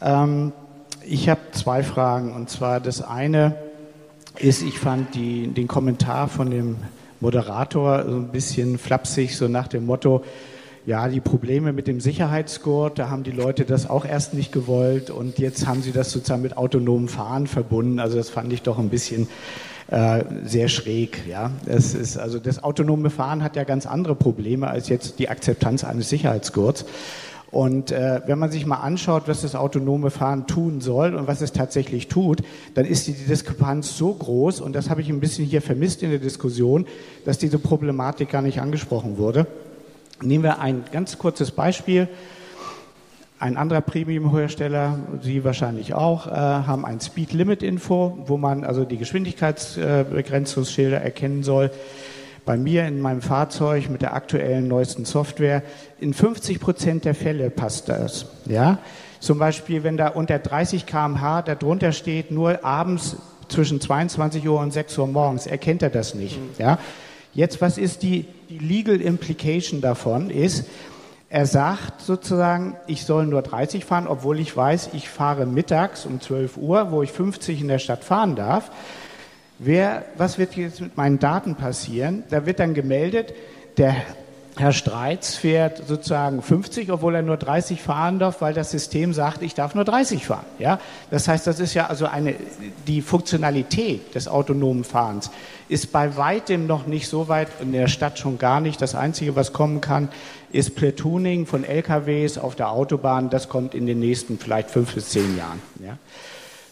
Ähm, 0.00 0.52
ich 1.04 1.28
habe 1.28 1.40
zwei 1.52 1.82
Fragen. 1.82 2.34
Und 2.34 2.50
zwar 2.50 2.80
das 2.80 3.02
eine 3.02 3.54
ist, 4.38 4.62
ich 4.62 4.78
fand 4.78 5.14
die, 5.14 5.48
den 5.48 5.68
Kommentar 5.68 6.28
von 6.28 6.50
dem 6.50 6.76
Moderator 7.20 8.04
so 8.04 8.16
ein 8.16 8.28
bisschen 8.28 8.78
flapsig, 8.78 9.36
so 9.36 9.48
nach 9.48 9.68
dem 9.68 9.86
Motto, 9.86 10.22
ja, 10.84 11.08
die 11.08 11.20
Probleme 11.20 11.72
mit 11.72 11.88
dem 11.88 12.00
Sicherheitsgurt, 12.00 12.98
da 13.00 13.10
haben 13.10 13.24
die 13.24 13.32
Leute 13.32 13.64
das 13.64 13.90
auch 13.90 14.04
erst 14.04 14.34
nicht 14.34 14.52
gewollt 14.52 15.10
und 15.10 15.38
jetzt 15.40 15.66
haben 15.66 15.82
sie 15.82 15.90
das 15.90 16.12
sozusagen 16.12 16.42
mit 16.42 16.56
autonomem 16.56 17.08
Fahren 17.08 17.48
verbunden. 17.48 17.98
Also 17.98 18.16
das 18.16 18.30
fand 18.30 18.52
ich 18.52 18.62
doch 18.62 18.78
ein 18.78 18.88
bisschen 18.88 19.26
äh, 19.88 20.22
sehr 20.44 20.68
schräg. 20.68 21.26
Ja, 21.28 21.50
es 21.66 21.94
ist 21.94 22.16
also 22.18 22.38
das 22.38 22.62
autonome 22.62 23.10
Fahren 23.10 23.42
hat 23.42 23.56
ja 23.56 23.64
ganz 23.64 23.84
andere 23.86 24.14
Probleme 24.14 24.68
als 24.68 24.88
jetzt 24.88 25.18
die 25.18 25.28
Akzeptanz 25.28 25.82
eines 25.82 26.08
Sicherheitsgurts. 26.08 26.84
Und 27.50 27.92
äh, 27.92 28.20
wenn 28.26 28.38
man 28.38 28.50
sich 28.50 28.66
mal 28.66 28.80
anschaut, 28.80 29.24
was 29.26 29.42
das 29.42 29.54
autonome 29.54 30.10
Fahren 30.10 30.46
tun 30.46 30.80
soll 30.80 31.14
und 31.14 31.28
was 31.28 31.40
es 31.40 31.52
tatsächlich 31.52 32.08
tut, 32.08 32.42
dann 32.74 32.84
ist 32.84 33.06
die 33.06 33.12
Diskrepanz 33.12 33.96
so 33.96 34.12
groß, 34.12 34.60
und 34.60 34.74
das 34.74 34.90
habe 34.90 35.00
ich 35.00 35.08
ein 35.08 35.20
bisschen 35.20 35.46
hier 35.46 35.62
vermisst 35.62 36.02
in 36.02 36.10
der 36.10 36.18
Diskussion, 36.18 36.86
dass 37.24 37.38
diese 37.38 37.58
Problematik 37.58 38.30
gar 38.30 38.42
nicht 38.42 38.60
angesprochen 38.60 39.16
wurde. 39.16 39.46
Nehmen 40.20 40.44
wir 40.44 40.60
ein 40.60 40.84
ganz 40.92 41.18
kurzes 41.18 41.50
Beispiel. 41.50 42.08
Ein 43.38 43.58
anderer 43.58 43.82
Premium-Hersteller, 43.82 44.98
Sie 45.20 45.44
wahrscheinlich 45.44 45.92
auch, 45.92 46.26
äh, 46.26 46.30
haben 46.30 46.86
ein 46.86 47.00
Speed-Limit-Info, 47.00 48.24
wo 48.26 48.38
man 48.38 48.64
also 48.64 48.84
die 48.84 48.96
Geschwindigkeitsbegrenzungsschilder 48.96 51.02
erkennen 51.02 51.42
soll. 51.42 51.70
Bei 52.46 52.56
mir 52.56 52.86
in 52.86 53.00
meinem 53.00 53.22
Fahrzeug 53.22 53.90
mit 53.90 54.02
der 54.02 54.14
aktuellen 54.14 54.68
neuesten 54.68 55.04
Software, 55.04 55.64
in 55.98 56.14
50 56.14 56.60
Prozent 56.60 57.04
der 57.04 57.16
Fälle 57.16 57.50
passt 57.50 57.88
das. 57.88 58.26
Ja? 58.46 58.78
Zum 59.18 59.40
Beispiel, 59.40 59.82
wenn 59.82 59.96
da 59.96 60.08
unter 60.08 60.38
30 60.38 60.86
km/h 60.86 61.42
darunter 61.42 61.90
steht, 61.90 62.30
nur 62.30 62.64
abends 62.64 63.16
zwischen 63.48 63.80
22 63.80 64.48
Uhr 64.48 64.60
und 64.60 64.72
6 64.72 64.96
Uhr 64.96 65.08
morgens, 65.08 65.48
erkennt 65.48 65.82
er 65.82 65.90
das 65.90 66.14
nicht. 66.14 66.38
Mhm. 66.38 66.50
Ja? 66.56 66.78
Jetzt, 67.34 67.60
was 67.60 67.78
ist 67.78 68.04
die, 68.04 68.26
die 68.48 68.58
Legal 68.58 69.00
Implication 69.00 69.80
davon? 69.80 70.30
Ist, 70.30 70.66
er 71.28 71.46
sagt 71.46 72.00
sozusagen, 72.00 72.76
ich 72.86 73.04
soll 73.04 73.26
nur 73.26 73.42
30 73.42 73.84
fahren, 73.84 74.06
obwohl 74.06 74.38
ich 74.38 74.56
weiß, 74.56 74.90
ich 74.92 75.08
fahre 75.08 75.46
mittags 75.46 76.06
um 76.06 76.20
12 76.20 76.58
Uhr, 76.58 76.92
wo 76.92 77.02
ich 77.02 77.10
50 77.10 77.60
in 77.60 77.66
der 77.66 77.80
Stadt 77.80 78.04
fahren 78.04 78.36
darf. 78.36 78.70
Wer, 79.58 80.04
was 80.16 80.38
wird 80.38 80.56
jetzt 80.56 80.80
mit 80.80 80.96
meinen 80.96 81.18
Daten 81.18 81.54
passieren? 81.54 82.24
Da 82.30 82.44
wird 82.44 82.58
dann 82.58 82.74
gemeldet, 82.74 83.34
der 83.78 83.96
Herr 84.58 84.72
Streitz 84.72 85.34
fährt 85.34 85.86
sozusagen 85.86 86.40
50, 86.40 86.90
obwohl 86.90 87.14
er 87.14 87.22
nur 87.22 87.36
30 87.36 87.82
fahren 87.82 88.18
darf, 88.18 88.40
weil 88.40 88.54
das 88.54 88.70
System 88.70 89.12
sagt, 89.12 89.42
ich 89.42 89.54
darf 89.54 89.74
nur 89.74 89.84
30 89.84 90.24
fahren. 90.24 90.46
Ja? 90.58 90.80
Das 91.10 91.28
heißt, 91.28 91.46
das 91.46 91.60
ist 91.60 91.74
ja 91.74 91.88
also 91.88 92.06
eine, 92.06 92.34
die 92.86 93.02
Funktionalität 93.02 94.14
des 94.14 94.28
autonomen 94.28 94.84
Fahrens 94.84 95.30
ist 95.68 95.92
bei 95.92 96.16
weitem 96.16 96.66
noch 96.66 96.86
nicht 96.86 97.08
so 97.08 97.28
weit, 97.28 97.48
in 97.60 97.72
der 97.72 97.88
Stadt 97.88 98.18
schon 98.18 98.38
gar 98.38 98.60
nicht. 98.60 98.80
Das 98.80 98.94
Einzige, 98.94 99.36
was 99.36 99.52
kommen 99.52 99.80
kann, 99.80 100.08
ist 100.52 100.76
Platooning 100.76 101.46
von 101.46 101.64
LKWs 101.64 102.38
auf 102.38 102.54
der 102.54 102.70
Autobahn. 102.70 103.30
Das 103.30 103.48
kommt 103.48 103.74
in 103.74 103.86
den 103.86 103.98
nächsten 103.98 104.38
vielleicht 104.38 104.70
fünf 104.70 104.94
bis 104.94 105.10
zehn 105.10 105.36
Jahren. 105.36 105.60
Ja? 105.84 105.98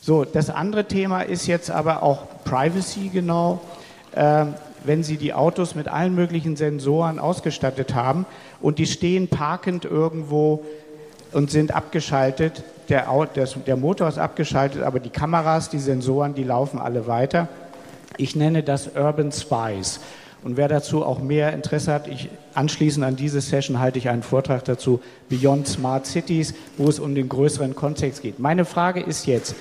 So, 0.07 0.27
das 0.27 0.51
andere 0.51 0.85
Thema 0.85 1.23
ist 1.23 1.47
jetzt 1.47 1.71
aber 1.71 2.03
auch 2.03 2.27
Privacy 2.45 3.09
genau. 3.09 3.63
Ähm, 4.15 4.53
wenn 4.85 5.03
Sie 5.03 5.17
die 5.17 5.33
Autos 5.33 5.75
mit 5.75 5.89
allen 5.89 6.15
möglichen 6.15 6.57
Sensoren 6.57 7.19
ausgestattet 7.19 7.95
haben 7.95 8.27
und 8.61 8.79
die 8.79 8.85
stehen 8.85 9.29
parkend 9.29 9.87
irgendwo 9.87 10.63
und 11.33 11.51
sind 11.51 11.75
abgeschaltet. 11.75 12.65
Der, 12.91 13.07
der, 13.67 13.77
Motor 13.77 14.09
ist 14.09 14.19
abgeschaltet, 14.19 14.83
aber 14.83 15.01
die 15.01 15.09
Kameras, 15.09 15.71
die 15.71 15.79
Sensoren, 15.79 16.35
die 16.35 16.45
laufen 16.45 16.79
alle 16.79 17.07
weiter. 17.07 17.49
Ich 18.19 18.37
nenne 18.37 18.63
das 18.63 18.91
Urban 18.95 19.33
Spies. 19.33 20.01
Und 20.43 20.59
wer 20.59 20.69
dazu 20.69 21.03
auch 21.03 21.21
mehr 21.21 21.55
Interesse 21.55 21.95
hat, 21.95 22.09
ich, 22.09 22.29
anschließend 22.53 23.07
an 23.07 23.17
diese 23.17 23.41
Session 23.41 23.81
halte 23.81 23.99
ich 23.99 24.11
einen 24.11 24.23
Vortrag 24.23 24.67
dazu, 24.67 25.01
Beyond 25.31 25.67
Smart 25.67 26.07
Cities, 26.07 26.53
wo 26.77 26.91
es 26.91 26.99
um 26.99 27.15
den 27.15 27.31
größeren 27.31 27.75
Kontext 27.75 28.21
geht. 28.21 28.39
Meine 28.39 28.67
Frage 28.67 29.01
ist 29.01 29.27
jetzt, 29.27 29.55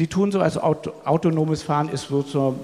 Sie 0.00 0.06
tun 0.06 0.32
so, 0.32 0.40
als 0.40 0.56
Auto, 0.56 0.92
autonomes 1.04 1.62
Fahren 1.62 1.90
ist 1.90 2.08
so, 2.08 2.22
so 2.22 2.54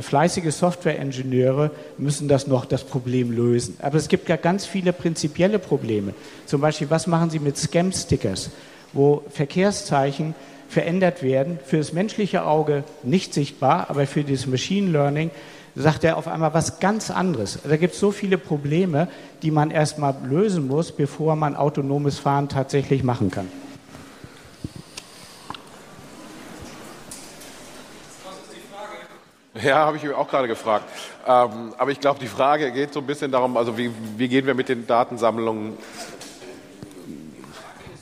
fleißige 0.00 0.50
Software-Ingenieure 0.50 1.72
müssen 1.98 2.26
das 2.26 2.46
noch 2.46 2.64
das 2.64 2.84
Problem 2.84 3.32
lösen. 3.32 3.76
Aber 3.82 3.98
es 3.98 4.08
gibt 4.08 4.30
ja 4.30 4.36
ganz 4.36 4.64
viele 4.64 4.94
prinzipielle 4.94 5.58
Probleme. 5.58 6.14
Zum 6.46 6.62
Beispiel, 6.62 6.88
was 6.88 7.06
machen 7.06 7.28
Sie 7.28 7.38
mit 7.38 7.58
Scam-Stickers, 7.58 8.48
wo 8.94 9.22
Verkehrszeichen 9.28 10.34
verändert 10.70 11.22
werden, 11.22 11.58
für 11.66 11.76
das 11.76 11.92
menschliche 11.92 12.46
Auge 12.46 12.84
nicht 13.02 13.34
sichtbar, 13.34 13.90
aber 13.90 14.06
für 14.06 14.24
das 14.24 14.46
Machine 14.46 14.90
Learning 14.90 15.30
sagt 15.74 16.02
er 16.02 16.16
auf 16.16 16.28
einmal 16.28 16.54
was 16.54 16.80
ganz 16.80 17.10
anderes. 17.10 17.58
Da 17.62 17.76
gibt 17.76 17.92
es 17.92 18.00
so 18.00 18.10
viele 18.10 18.38
Probleme, 18.38 19.08
die 19.42 19.50
man 19.50 19.70
erstmal 19.70 20.14
lösen 20.26 20.66
muss, 20.66 20.92
bevor 20.92 21.36
man 21.36 21.56
autonomes 21.56 22.18
Fahren 22.18 22.48
tatsächlich 22.48 23.04
machen 23.04 23.30
kann. 23.30 23.48
Ja, 29.62 29.86
habe 29.86 29.96
ich 29.96 30.02
mich 30.02 30.14
auch 30.14 30.28
gerade 30.28 30.48
gefragt. 30.48 30.84
Ähm, 31.26 31.74
aber 31.76 31.90
ich 31.90 32.00
glaube, 32.00 32.18
die 32.20 32.28
Frage 32.28 32.72
geht 32.72 32.92
so 32.92 33.00
ein 33.00 33.06
bisschen 33.06 33.30
darum, 33.30 33.56
also 33.56 33.76
wie, 33.76 33.90
wie 34.16 34.28
gehen 34.28 34.46
wir 34.46 34.54
mit 34.54 34.68
den 34.68 34.86
Datensammlungen 34.86 35.76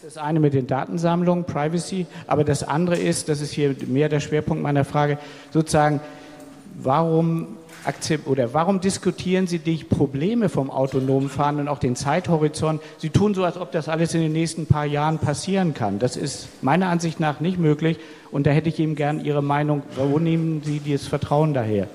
das 0.08 0.16
eine 0.16 0.40
mit 0.40 0.54
den 0.54 0.66
Datensammlungen, 0.66 1.44
Privacy, 1.44 2.06
aber 2.26 2.42
das 2.42 2.62
andere 2.62 2.96
ist, 2.96 3.28
das 3.28 3.42
ist 3.42 3.52
hier 3.52 3.76
mehr 3.86 4.08
der 4.08 4.20
Schwerpunkt 4.20 4.62
meiner 4.62 4.86
Frage, 4.86 5.18
sozusagen, 5.50 6.00
warum 6.80 7.58
oder 8.26 8.52
warum 8.52 8.80
diskutieren 8.80 9.46
Sie 9.46 9.58
die 9.58 9.84
Probleme 9.84 10.48
vom 10.48 10.70
autonomen 10.70 11.28
Fahren 11.28 11.58
und 11.58 11.68
auch 11.68 11.78
den 11.78 11.96
Zeithorizont? 11.96 12.82
Sie 12.98 13.10
tun 13.10 13.34
so, 13.34 13.44
als 13.44 13.56
ob 13.56 13.72
das 13.72 13.88
alles 13.88 14.14
in 14.14 14.20
den 14.20 14.32
nächsten 14.32 14.66
paar 14.66 14.84
Jahren 14.84 15.18
passieren 15.18 15.74
kann. 15.74 15.98
Das 15.98 16.16
ist 16.16 16.48
meiner 16.62 16.88
Ansicht 16.88 17.18
nach 17.20 17.40
nicht 17.40 17.58
möglich. 17.58 17.98
Und 18.30 18.46
da 18.46 18.50
hätte 18.50 18.68
ich 18.68 18.78
Ihnen 18.78 18.94
gern 18.94 19.24
Ihre 19.24 19.42
Meinung. 19.42 19.82
Wo 19.96 20.18
nehmen 20.18 20.62
Sie 20.62 20.80
dieses 20.80 21.06
Vertrauen 21.06 21.54
daher? 21.54 21.88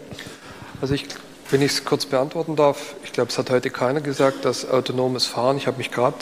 Also 0.81 0.95
ich, 0.95 1.05
wenn 1.51 1.61
ich 1.61 1.73
es 1.73 1.85
kurz 1.85 2.05
beantworten 2.05 2.55
darf, 2.55 2.95
ich 3.03 3.13
glaube, 3.13 3.29
es 3.29 3.37
hat 3.37 3.49
heute 3.49 3.69
keiner 3.69 4.01
gesagt, 4.01 4.45
dass 4.45 4.69
autonomes 4.69 5.27
Fahren, 5.27 5.57
ich 5.57 5.67
habe 5.67 5.77
mich 5.77 5.91
gerade 5.91 6.17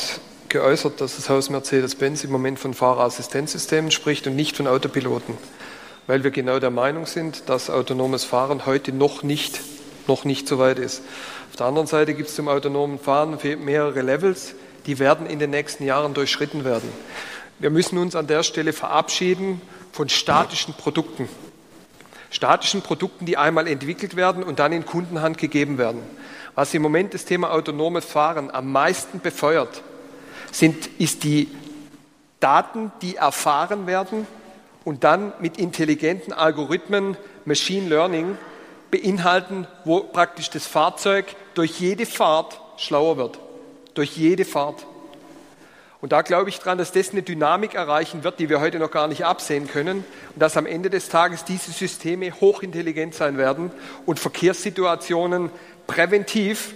geäußert, 0.49 0.99
dass 0.99 1.15
das 1.15 1.29
Haus 1.29 1.49
Mercedes-Benz 1.49 2.25
im 2.25 2.31
Moment 2.31 2.59
von 2.59 2.73
Fahrerassistenzsystemen 2.73 3.89
spricht 3.89 4.27
und 4.27 4.35
nicht 4.35 4.57
von 4.57 4.67
Autopiloten 4.67 5.35
weil 6.07 6.23
wir 6.23 6.31
genau 6.31 6.59
der 6.59 6.71
Meinung 6.71 7.05
sind, 7.05 7.49
dass 7.49 7.69
autonomes 7.69 8.23
Fahren 8.23 8.65
heute 8.65 8.91
noch 8.91 9.23
nicht, 9.23 9.59
noch 10.07 10.25
nicht 10.25 10.47
so 10.47 10.59
weit 10.59 10.79
ist. 10.79 11.01
Auf 11.49 11.57
der 11.57 11.67
anderen 11.67 11.87
Seite 11.87 12.13
gibt 12.13 12.29
es 12.29 12.35
zum 12.35 12.47
autonomen 12.47 12.99
Fahren 12.99 13.37
mehrere 13.63 14.01
Levels, 14.01 14.55
die 14.85 14.99
werden 14.99 15.27
in 15.27 15.39
den 15.39 15.51
nächsten 15.51 15.83
Jahren 15.85 16.13
durchschritten 16.13 16.65
werden. 16.65 16.89
Wir 17.59 17.69
müssen 17.69 17.97
uns 17.97 18.15
an 18.15 18.27
der 18.27 18.43
Stelle 18.43 18.73
verabschieden 18.73 19.61
von 19.91 20.09
statischen 20.09 20.73
Produkten. 20.73 21.29
Statischen 22.31 22.81
Produkten, 22.81 23.25
die 23.25 23.37
einmal 23.37 23.67
entwickelt 23.67 24.15
werden 24.15 24.41
und 24.43 24.59
dann 24.59 24.71
in 24.71 24.85
Kundenhand 24.85 25.37
gegeben 25.37 25.77
werden. 25.77 26.01
Was 26.55 26.73
im 26.73 26.81
Moment 26.81 27.13
das 27.13 27.25
Thema 27.25 27.51
autonomes 27.51 28.05
Fahren 28.05 28.49
am 28.49 28.71
meisten 28.71 29.19
befeuert, 29.19 29.83
sind, 30.51 30.87
ist 30.97 31.23
die 31.23 31.49
Daten, 32.39 32.91
die 33.01 33.17
erfahren 33.17 33.85
werden 33.85 34.25
und 34.83 35.03
dann 35.03 35.33
mit 35.39 35.57
intelligenten 35.57 36.33
Algorithmen, 36.33 37.17
Machine 37.45 37.87
Learning, 37.89 38.37
beinhalten, 38.89 39.67
wo 39.85 40.01
praktisch 40.01 40.49
das 40.49 40.67
Fahrzeug 40.67 41.25
durch 41.53 41.79
jede 41.79 42.05
Fahrt 42.05 42.59
schlauer 42.77 43.17
wird. 43.17 43.39
Durch 43.93 44.17
jede 44.17 44.45
Fahrt. 44.45 44.85
Und 46.01 46.11
da 46.11 46.23
glaube 46.23 46.49
ich 46.49 46.57
dran, 46.59 46.79
dass 46.79 46.91
das 46.91 47.11
eine 47.11 47.21
Dynamik 47.21 47.75
erreichen 47.75 48.23
wird, 48.23 48.39
die 48.39 48.49
wir 48.49 48.59
heute 48.59 48.79
noch 48.79 48.89
gar 48.89 49.07
nicht 49.07 49.23
absehen 49.23 49.67
können. 49.67 50.03
Und 50.33 50.41
dass 50.41 50.57
am 50.57 50.65
Ende 50.65 50.89
des 50.89 51.09
Tages 51.09 51.45
diese 51.45 51.71
Systeme 51.71 52.31
hochintelligent 52.41 53.13
sein 53.13 53.37
werden 53.37 53.71
und 54.05 54.19
Verkehrssituationen 54.19 55.51
präventiv 55.85 56.73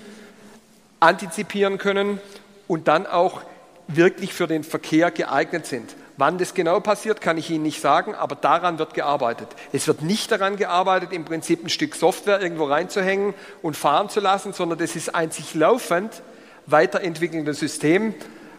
antizipieren 0.99 1.78
können 1.78 2.20
und 2.68 2.88
dann 2.88 3.08
auch 3.08 3.41
wirklich 3.88 4.34
für 4.34 4.47
den 4.47 4.64
Verkehr 4.64 5.12
geeignet 5.12 5.66
sind. 5.66 5.95
Wann 6.18 6.38
das 6.38 6.53
genau 6.53 6.80
passiert, 6.80 7.20
kann 7.20 7.38
ich 7.38 7.49
Ihnen 7.49 7.63
nicht 7.63 7.82
sagen, 7.82 8.16
aber 8.16 8.36
daran 8.36 8.80
wird 8.80 8.93
gearbeitet. 8.93 9.49
Es 9.74 9.86
wird 9.88 10.01
nicht 10.01 10.32
daran 10.32 10.55
gearbeitet, 10.55 11.11
im 11.11 11.26
Prinzip 11.26 11.63
ein 11.63 11.70
Stück 11.70 11.95
Software 11.95 12.41
irgendwo 12.41 12.66
reinzuhängen 12.66 13.34
und 13.61 13.76
fahren 13.76 14.07
zu 14.07 14.22
lassen, 14.22 14.53
sondern 14.53 14.80
das 14.80 14.95
ist 14.95 15.13
ein 15.13 15.32
sich 15.32 15.53
laufend 15.55 16.22
weiterentwickelndes 16.68 17.59
System, 17.59 18.13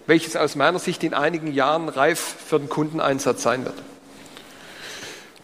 welches 0.06 0.36
aus 0.36 0.54
meiner 0.54 0.78
Sicht 0.78 1.02
in 1.02 1.14
einigen 1.14 1.52
Jahren 1.52 1.88
reif 1.88 2.20
für 2.20 2.58
den 2.58 2.68
Kundeneinsatz 2.68 3.42
sein 3.42 3.64
wird. 3.64 3.74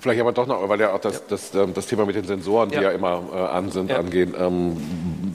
Vielleicht 0.02 0.20
aber 0.20 0.32
doch 0.32 0.48
noch, 0.48 0.68
weil 0.68 0.80
ja 0.80 0.92
auch 0.92 0.98
das, 0.98 1.14
ja. 1.14 1.20
das, 1.28 1.52
das, 1.52 1.62
ähm, 1.62 1.74
das 1.74 1.86
Thema 1.86 2.04
mit 2.04 2.16
den 2.16 2.24
Sensoren, 2.24 2.70
die 2.70 2.74
ja, 2.74 2.82
ja 2.82 2.90
immer 2.90 3.22
äh, 3.32 3.36
an 3.38 3.70
sind, 3.70 3.88
ja. 3.88 4.00
angehen. 4.00 4.34
Ähm, 4.36 4.76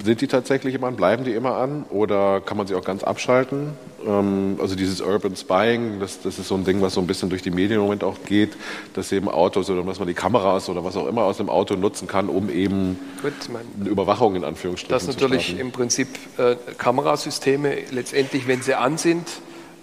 sind 0.03 0.19
die 0.19 0.27
tatsächlich 0.27 0.75
immer 0.75 0.87
an? 0.87 0.97
Bleiben 0.97 1.23
die 1.23 1.31
immer 1.31 1.55
an? 1.55 1.85
Oder 1.89 2.41
kann 2.41 2.57
man 2.57 2.67
sie 2.67 2.75
auch 2.75 2.83
ganz 2.83 3.01
abschalten? 3.01 3.69
Ähm, 4.05 4.59
also 4.61 4.75
dieses 4.75 4.99
Urban 4.99 5.37
Spying, 5.37 6.01
das, 6.01 6.21
das 6.21 6.37
ist 6.37 6.49
so 6.49 6.55
ein 6.55 6.65
Ding, 6.65 6.81
was 6.81 6.95
so 6.95 6.99
ein 6.99 7.07
bisschen 7.07 7.29
durch 7.29 7.41
die 7.41 7.49
Medien 7.49 7.79
im 7.79 7.83
Moment 7.83 8.03
auch 8.03 8.17
geht, 8.25 8.57
dass 8.93 9.09
eben 9.13 9.29
Autos 9.29 9.69
oder 9.69 9.83
dass 9.83 9.99
man 9.99 10.07
die 10.09 10.13
Kameras 10.13 10.67
oder 10.67 10.83
was 10.83 10.97
auch 10.97 11.07
immer 11.07 11.23
aus 11.23 11.37
dem 11.37 11.49
Auto 11.49 11.75
nutzen 11.77 12.09
kann, 12.09 12.27
um 12.27 12.49
eben 12.49 12.99
Gut, 13.21 13.31
eine 13.79 13.89
Überwachung 13.89 14.35
in 14.35 14.43
Anführungsstrichen 14.43 14.93
Das 14.93 15.07
natürlich 15.07 15.57
im 15.57 15.71
Prinzip 15.71 16.09
äh, 16.37 16.57
Kamerasysteme 16.77 17.73
letztendlich, 17.91 18.49
wenn 18.49 18.61
sie 18.61 18.75
an 18.75 18.97
sind, 18.97 19.29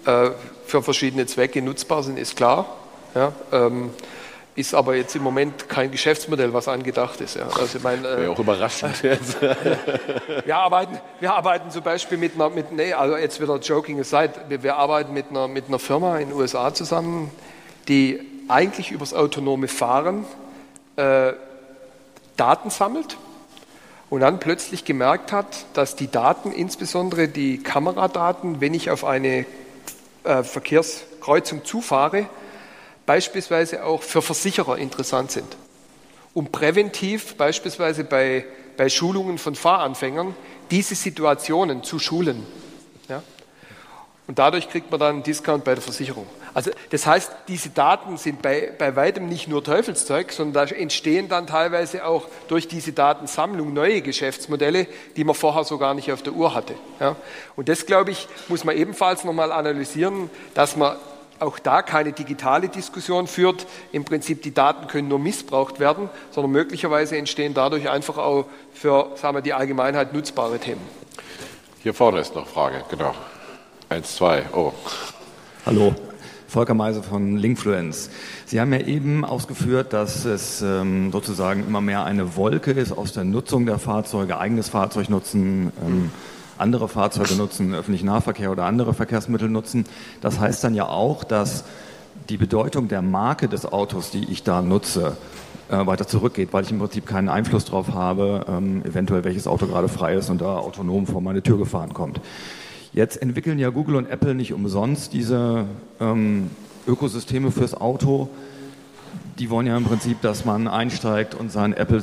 äh, 0.05 0.29
für 0.67 0.83
verschiedene 0.83 1.25
Zwecke 1.25 1.63
nutzbar 1.63 2.03
sind, 2.03 2.19
ist 2.19 2.35
klar. 2.35 2.67
Ja, 3.15 3.31
ähm, 3.51 3.89
ist 4.55 4.73
aber 4.73 4.95
jetzt 4.95 5.15
im 5.15 5.23
Moment 5.23 5.67
kein 5.67 5.91
Geschäftsmodell, 5.91 6.53
was 6.53 6.69
angedacht 6.69 7.19
ist. 7.19 7.35
Ja. 7.35 7.47
Also 7.47 7.77
ich 7.77 7.83
meine, 7.83 8.07
äh, 8.07 8.17
Wäre 8.21 8.31
auch 8.31 8.39
überraschend 8.39 9.03
wir, 10.45 10.55
arbeiten, 10.55 10.97
wir 11.19 11.33
arbeiten 11.33 11.71
zum 11.71 11.83
Beispiel 11.83 12.17
mit 12.17 12.35
einer, 12.35 12.49
mit, 12.49 12.71
nee, 12.71 12.93
also 12.93 13.17
jetzt 13.17 13.41
wieder 13.41 13.57
joking 13.57 13.99
aside, 13.99 14.33
wir, 14.47 14.63
wir 14.63 14.77
arbeiten 14.77 15.13
mit 15.13 15.29
einer, 15.29 15.49
mit 15.49 15.67
einer 15.67 15.79
Firma 15.79 16.17
in 16.19 16.29
den 16.29 16.37
USA 16.37 16.73
zusammen, 16.73 17.31
die 17.89 18.21
eigentlich 18.47 18.91
übers 18.91 19.13
autonome 19.13 19.67
Fahren 19.67 20.25
äh, 20.95 21.33
Daten 22.37 22.69
sammelt 22.69 23.17
und 24.09 24.21
dann 24.21 24.39
plötzlich 24.39 24.85
gemerkt 24.85 25.33
hat, 25.33 25.65
dass 25.73 25.97
die 25.97 26.09
Daten, 26.09 26.53
insbesondere 26.53 27.27
die 27.27 27.61
Kameradaten, 27.61 28.61
wenn 28.61 28.73
ich 28.73 28.89
auf 28.89 29.03
eine 29.03 29.45
äh, 30.23 30.43
Verkehrskreuzung 30.43 31.65
zufahre, 31.65 32.27
beispielsweise 33.05 33.83
auch 33.83 34.01
für 34.01 34.21
Versicherer 34.21 34.77
interessant 34.77 35.31
sind, 35.31 35.57
um 36.33 36.51
präventiv 36.51 37.35
beispielsweise 37.35 38.03
bei, 38.03 38.45
bei 38.77 38.89
Schulungen 38.89 39.37
von 39.37 39.55
Fahranfängern 39.55 40.35
diese 40.71 40.95
Situationen 40.95 41.83
zu 41.83 41.99
schulen. 41.99 42.45
Ja? 43.07 43.21
Und 44.27 44.39
dadurch 44.39 44.69
kriegt 44.69 44.89
man 44.89 44.99
dann 44.99 45.15
einen 45.15 45.23
Discount 45.23 45.63
bei 45.63 45.75
der 45.75 45.83
Versicherung. 45.83 46.25
Also 46.55 46.71
das 46.89 47.05
heißt, 47.05 47.31
diese 47.47 47.69
Daten 47.69 48.17
sind 48.17 48.41
bei, 48.41 48.71
bei 48.77 48.95
weitem 48.95 49.27
nicht 49.27 49.47
nur 49.47 49.63
Teufelszeug, 49.63 50.31
sondern 50.31 50.67
da 50.67 50.73
entstehen 50.73 51.27
dann 51.27 51.47
teilweise 51.47 52.05
auch 52.05 52.27
durch 52.47 52.67
diese 52.67 52.93
Datensammlung 52.93 53.73
neue 53.73 54.01
Geschäftsmodelle, 54.01 54.87
die 55.15 55.23
man 55.25 55.35
vorher 55.35 55.65
so 55.65 55.77
gar 55.77 55.93
nicht 55.93 56.11
auf 56.11 56.23
der 56.23 56.33
Uhr 56.33 56.55
hatte. 56.55 56.73
Ja? 56.99 57.17
Und 57.55 57.69
das, 57.69 57.85
glaube 57.85 58.11
ich, 58.11 58.27
muss 58.47 58.63
man 58.63 58.75
ebenfalls 58.75 59.25
nochmal 59.25 59.51
analysieren, 59.51 60.29
dass 60.53 60.75
man 60.75 60.95
auch 61.39 61.59
da 61.59 61.81
keine 61.81 62.11
digitale 62.11 62.69
Diskussion 62.69 63.27
führt. 63.27 63.67
Im 63.91 64.05
Prinzip, 64.05 64.41
die 64.41 64.53
Daten 64.53 64.87
können 64.87 65.07
nur 65.07 65.19
missbraucht 65.19 65.79
werden, 65.79 66.09
sondern 66.31 66.51
möglicherweise 66.51 67.17
entstehen 67.17 67.53
dadurch 67.53 67.89
einfach 67.89 68.17
auch 68.17 68.45
für 68.73 69.11
sagen 69.15 69.35
wir, 69.35 69.41
die 69.41 69.53
Allgemeinheit 69.53 70.13
nutzbare 70.13 70.59
Themen. 70.59 70.81
Hier 71.83 71.93
vorne 71.93 72.19
ist 72.19 72.35
noch 72.35 72.43
eine 72.43 72.51
Frage, 72.51 72.83
genau. 72.89 73.13
Eins, 73.89 74.15
zwei, 74.15 74.43
oh. 74.53 74.73
Hallo, 75.65 75.93
Volker 76.47 76.73
Meise 76.73 77.03
von 77.03 77.37
Linkfluence. 77.37 78.09
Sie 78.45 78.59
haben 78.59 78.71
ja 78.73 78.79
eben 78.79 79.25
ausgeführt, 79.25 79.93
dass 79.93 80.25
es 80.25 80.61
ähm, 80.61 81.11
sozusagen 81.11 81.65
immer 81.67 81.81
mehr 81.81 82.05
eine 82.05 82.35
Wolke 82.35 82.71
ist 82.71 82.91
aus 82.91 83.13
der 83.13 83.23
Nutzung 83.23 83.65
der 83.65 83.77
Fahrzeuge, 83.77 84.39
eigenes 84.39 84.69
Fahrzeug 84.69 85.09
nutzen, 85.09 85.71
ähm, 85.85 86.11
andere 86.57 86.87
Fahrzeuge 86.87 87.35
nutzen, 87.35 87.73
öffentlichen 87.73 88.05
Nahverkehr 88.05 88.51
oder 88.51 88.65
andere 88.65 88.93
Verkehrsmittel 88.93 89.49
nutzen. 89.49 89.85
Das 90.21 90.39
heißt 90.39 90.63
dann 90.63 90.73
ja 90.73 90.87
auch, 90.87 91.23
dass 91.23 91.63
die 92.29 92.37
Bedeutung 92.37 92.87
der 92.87 93.01
Marke 93.01 93.47
des 93.47 93.65
Autos, 93.65 94.09
die 94.11 94.31
ich 94.31 94.43
da 94.43 94.61
nutze, 94.61 95.17
äh, 95.69 95.85
weiter 95.85 96.07
zurückgeht, 96.07 96.49
weil 96.53 96.63
ich 96.63 96.71
im 96.71 96.79
Prinzip 96.79 97.05
keinen 97.05 97.29
Einfluss 97.29 97.65
darauf 97.65 97.93
habe, 97.93 98.45
ähm, 98.47 98.83
eventuell 98.85 99.23
welches 99.23 99.47
Auto 99.47 99.65
gerade 99.67 99.87
frei 99.87 100.15
ist 100.15 100.29
und 100.29 100.41
da 100.41 100.57
autonom 100.57 101.07
vor 101.07 101.21
meine 101.21 101.41
Tür 101.41 101.57
gefahren 101.57 101.93
kommt. 101.93 102.21
Jetzt 102.93 103.21
entwickeln 103.21 103.59
ja 103.59 103.69
Google 103.69 103.95
und 103.95 104.09
Apple 104.09 104.35
nicht 104.35 104.53
umsonst 104.53 105.13
diese 105.13 105.65
ähm, 105.99 106.49
Ökosysteme 106.87 107.51
fürs 107.51 107.73
Auto, 107.73 108.29
die 109.39 109.49
wollen 109.49 109.67
ja 109.67 109.75
im 109.75 109.83
Prinzip, 109.83 110.21
dass 110.21 110.45
man 110.45 110.67
einsteigt 110.67 111.35
und 111.35 111.51
sein 111.51 111.73
Apple 111.73 112.01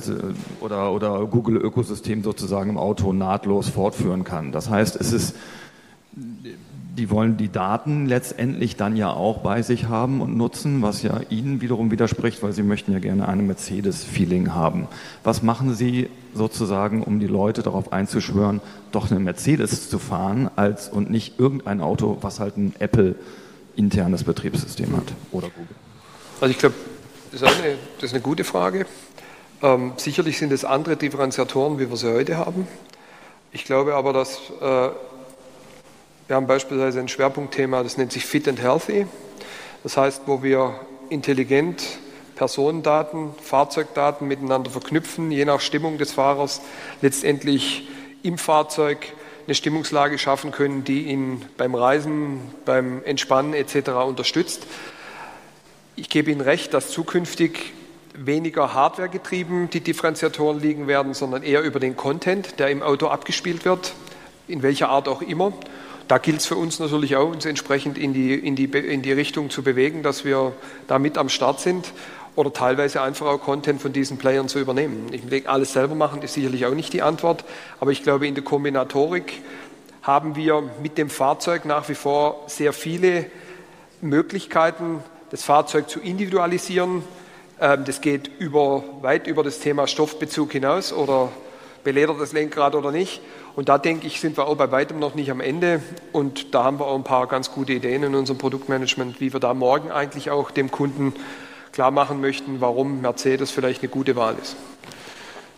oder, 0.60 0.92
oder 0.92 1.26
Google-Ökosystem 1.26 2.22
sozusagen 2.22 2.70
im 2.70 2.78
Auto 2.78 3.12
nahtlos 3.12 3.68
fortführen 3.68 4.24
kann. 4.24 4.52
Das 4.52 4.68
heißt, 4.68 4.96
es 5.00 5.12
ist, 5.12 5.36
die 6.14 7.08
wollen 7.08 7.38
die 7.38 7.50
Daten 7.50 8.04
letztendlich 8.06 8.76
dann 8.76 8.96
ja 8.96 9.10
auch 9.10 9.38
bei 9.38 9.62
sich 9.62 9.86
haben 9.86 10.20
und 10.20 10.36
nutzen, 10.36 10.82
was 10.82 11.02
ja 11.02 11.20
Ihnen 11.30 11.62
wiederum 11.62 11.90
widerspricht, 11.90 12.42
weil 12.42 12.52
Sie 12.52 12.62
möchten 12.62 12.92
ja 12.92 12.98
gerne 12.98 13.26
eine 13.26 13.42
Mercedes-Feeling 13.42 14.54
haben. 14.54 14.86
Was 15.24 15.42
machen 15.42 15.74
Sie 15.74 16.10
sozusagen, 16.34 17.02
um 17.02 17.18
die 17.18 17.26
Leute 17.26 17.62
darauf 17.62 17.94
einzuschwören, 17.94 18.60
doch 18.90 19.10
eine 19.10 19.20
Mercedes 19.20 19.88
zu 19.88 19.98
fahren 19.98 20.50
als 20.56 20.90
und 20.90 21.10
nicht 21.10 21.38
irgendein 21.38 21.80
Auto, 21.80 22.18
was 22.20 22.40
halt 22.40 22.58
ein 22.58 22.74
Apple 22.78 23.14
internes 23.74 24.24
Betriebssystem 24.24 24.94
hat 24.94 25.14
oder 25.30 25.48
Google? 25.48 25.76
Also 26.42 26.50
ich 26.50 26.58
glaube, 26.58 26.74
das 27.32 27.40
ist 27.40 27.48
eine, 27.48 27.78
das 27.96 28.04
ist 28.10 28.14
eine 28.14 28.22
gute 28.22 28.44
Frage. 28.44 28.86
Ähm, 29.62 29.94
sicherlich 29.96 30.36
sind 30.36 30.52
es 30.52 30.64
andere 30.66 30.96
Differenziatoren, 30.96 31.78
wie 31.78 31.88
wir 31.88 31.96
sie 31.96 32.12
heute 32.12 32.36
haben. 32.36 32.68
Ich 33.52 33.64
glaube 33.64 33.94
aber, 33.94 34.12
dass 34.12 34.38
äh, 34.60 34.90
wir 36.26 36.36
haben 36.36 36.46
beispielsweise 36.46 37.00
ein 37.00 37.08
Schwerpunktthema, 37.08 37.82
das 37.82 37.96
nennt 37.96 38.12
sich 38.12 38.26
Fit 38.26 38.46
and 38.48 38.60
Healthy. 38.60 39.06
Das 39.82 39.96
heißt, 39.96 40.22
wo 40.26 40.42
wir 40.42 40.78
intelligent 41.08 41.82
Personendaten, 42.36 43.34
Fahrzeugdaten 43.42 44.28
miteinander 44.28 44.70
verknüpfen, 44.70 45.30
je 45.30 45.44
nach 45.44 45.60
Stimmung 45.60 45.96
des 45.96 46.12
Fahrers 46.12 46.60
letztendlich 47.00 47.88
im 48.22 48.36
Fahrzeug 48.36 48.98
eine 49.46 49.54
Stimmungslage 49.54 50.18
schaffen 50.18 50.50
können, 50.50 50.84
die 50.84 51.04
ihn 51.04 51.44
beim 51.56 51.74
Reisen, 51.74 52.40
beim 52.64 53.02
Entspannen 53.04 53.54
etc. 53.54 53.90
unterstützt. 54.06 54.66
Ich 55.94 56.08
gebe 56.08 56.30
Ihnen 56.30 56.40
recht, 56.40 56.72
dass 56.72 56.88
zukünftig 56.88 57.74
weniger 58.14 58.72
Hardware 58.72 59.10
getrieben 59.10 59.68
die 59.70 59.80
Differenziatoren 59.80 60.58
liegen 60.58 60.86
werden, 60.86 61.12
sondern 61.12 61.42
eher 61.42 61.60
über 61.60 61.80
den 61.80 61.96
Content, 61.96 62.58
der 62.58 62.68
im 62.68 62.82
Auto 62.82 63.08
abgespielt 63.08 63.66
wird, 63.66 63.92
in 64.48 64.62
welcher 64.62 64.88
Art 64.88 65.06
auch 65.06 65.20
immer. 65.20 65.52
Da 66.08 66.16
gilt 66.16 66.40
es 66.40 66.46
für 66.46 66.56
uns 66.56 66.78
natürlich 66.78 67.16
auch, 67.16 67.28
uns 67.28 67.44
entsprechend 67.44 67.98
in 67.98 68.14
die, 68.14 68.34
in, 68.34 68.56
die, 68.56 68.64
in 68.64 69.02
die 69.02 69.12
Richtung 69.12 69.50
zu 69.50 69.62
bewegen, 69.62 70.02
dass 70.02 70.24
wir 70.24 70.54
da 70.88 70.98
mit 70.98 71.18
am 71.18 71.28
Start 71.28 71.60
sind 71.60 71.92
oder 72.36 72.54
teilweise 72.54 73.02
einfach 73.02 73.26
auch 73.26 73.38
Content 73.38 73.82
von 73.82 73.92
diesen 73.92 74.16
Playern 74.16 74.48
zu 74.48 74.58
übernehmen. 74.58 75.08
Ich 75.12 75.26
denke, 75.28 75.50
alles 75.50 75.74
selber 75.74 75.94
machen 75.94 76.22
ist 76.22 76.32
sicherlich 76.32 76.64
auch 76.64 76.74
nicht 76.74 76.94
die 76.94 77.02
Antwort, 77.02 77.44
aber 77.80 77.90
ich 77.90 78.02
glaube, 78.02 78.26
in 78.26 78.34
der 78.34 78.44
Kombinatorik 78.44 79.42
haben 80.00 80.36
wir 80.36 80.62
mit 80.82 80.96
dem 80.96 81.10
Fahrzeug 81.10 81.66
nach 81.66 81.90
wie 81.90 81.94
vor 81.94 82.44
sehr 82.46 82.72
viele 82.72 83.26
Möglichkeiten, 84.00 85.04
das 85.32 85.42
Fahrzeug 85.42 85.88
zu 85.88 85.98
individualisieren. 85.98 87.02
Ähm, 87.60 87.84
das 87.84 88.00
geht 88.00 88.30
über, 88.38 88.84
weit 89.00 89.26
über 89.26 89.42
das 89.42 89.58
Thema 89.58 89.88
Stoffbezug 89.88 90.52
hinaus 90.52 90.92
oder 90.92 91.30
beledert 91.82 92.20
das 92.20 92.32
Lenkrad 92.32 92.76
oder 92.76 92.92
nicht. 92.92 93.20
Und 93.56 93.68
da 93.68 93.78
denke 93.78 94.06
ich, 94.06 94.20
sind 94.20 94.36
wir 94.36 94.46
auch 94.46 94.56
bei 94.56 94.70
weitem 94.70 94.98
noch 94.98 95.14
nicht 95.14 95.30
am 95.30 95.40
Ende. 95.40 95.82
Und 96.12 96.54
da 96.54 96.64
haben 96.64 96.78
wir 96.78 96.86
auch 96.86 96.94
ein 96.94 97.02
paar 97.02 97.26
ganz 97.26 97.50
gute 97.50 97.72
Ideen 97.72 98.02
in 98.04 98.14
unserem 98.14 98.38
Produktmanagement, 98.38 99.20
wie 99.20 99.32
wir 99.32 99.40
da 99.40 99.52
morgen 99.54 99.90
eigentlich 99.90 100.30
auch 100.30 100.50
dem 100.50 100.70
Kunden 100.70 101.14
klar 101.72 101.90
machen 101.90 102.20
möchten, 102.20 102.60
warum 102.60 103.00
Mercedes 103.00 103.50
vielleicht 103.50 103.82
eine 103.82 103.88
gute 103.88 104.14
Wahl 104.14 104.36
ist. 104.40 104.56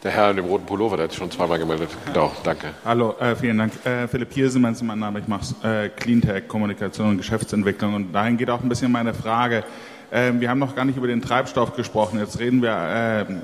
Der 0.04 0.10
Herr 0.10 0.28
in 0.28 0.36
dem 0.36 0.44
roten 0.44 0.66
Pullover, 0.66 0.98
der 0.98 1.04
hat 1.04 1.12
sich 1.12 1.18
schon 1.18 1.30
zweimal 1.30 1.58
gemeldet. 1.58 1.88
Genau, 2.04 2.30
danke. 2.42 2.74
Hallo, 2.84 3.14
äh, 3.18 3.34
vielen 3.34 3.56
Dank. 3.56 3.72
Äh, 3.86 4.06
Philipp 4.06 4.34
Hiersemann 4.34 4.74
ist 4.74 4.82
mein 4.82 4.98
Name. 4.98 5.20
Ich 5.20 5.28
mache 5.28 5.54
äh, 5.66 5.88
Cleantech, 5.88 6.46
Kommunikation 6.46 7.08
und 7.08 7.16
Geschäftsentwicklung. 7.16 7.94
Und 7.94 8.12
dahin 8.12 8.36
geht 8.36 8.50
auch 8.50 8.62
ein 8.62 8.68
bisschen 8.68 8.92
meine 8.92 9.14
Frage. 9.14 9.64
Ähm, 10.12 10.42
wir 10.42 10.50
haben 10.50 10.58
noch 10.58 10.76
gar 10.76 10.84
nicht 10.84 10.98
über 10.98 11.06
den 11.06 11.22
Treibstoff 11.22 11.74
gesprochen. 11.74 12.18
Jetzt 12.18 12.38
reden 12.38 12.60
wir, 12.60 13.24
äh, 13.30 13.34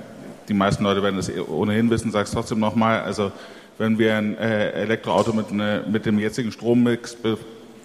die 0.49 0.53
meisten 0.53 0.85
Leute 0.85 1.03
werden 1.03 1.17
das 1.17 1.33
ohnehin 1.49 1.89
wissen, 1.89 2.11
sage 2.11 2.25
es 2.25 2.31
trotzdem 2.31 2.61
nochmal. 2.61 3.01
Also, 3.01 3.33
wenn 3.79 3.99
wir 3.99 4.17
ein 4.17 4.37
äh, 4.37 4.73
Elektroauto 4.73 5.33
mit, 5.33 5.51
ne, 5.53 5.83
mit 5.91 6.05
dem 6.05 6.19
jetzigen 6.19 6.53
Strommix 6.53 7.17
be 7.17 7.39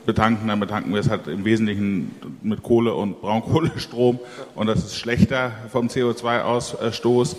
betanken, 0.05 0.49
dann 0.49 0.59
betanken 0.59 0.93
wir 0.93 0.99
es 0.99 1.09
halt 1.09 1.27
im 1.27 1.45
Wesentlichen 1.45 2.13
mit 2.43 2.61
Kohle 2.61 2.93
und 2.93 3.21
Braunkohlestrom. 3.21 4.19
Und 4.53 4.67
das 4.67 4.79
ist 4.79 4.97
schlechter 4.97 5.53
vom 5.71 5.87
CO2-Ausstoß. 5.87 7.37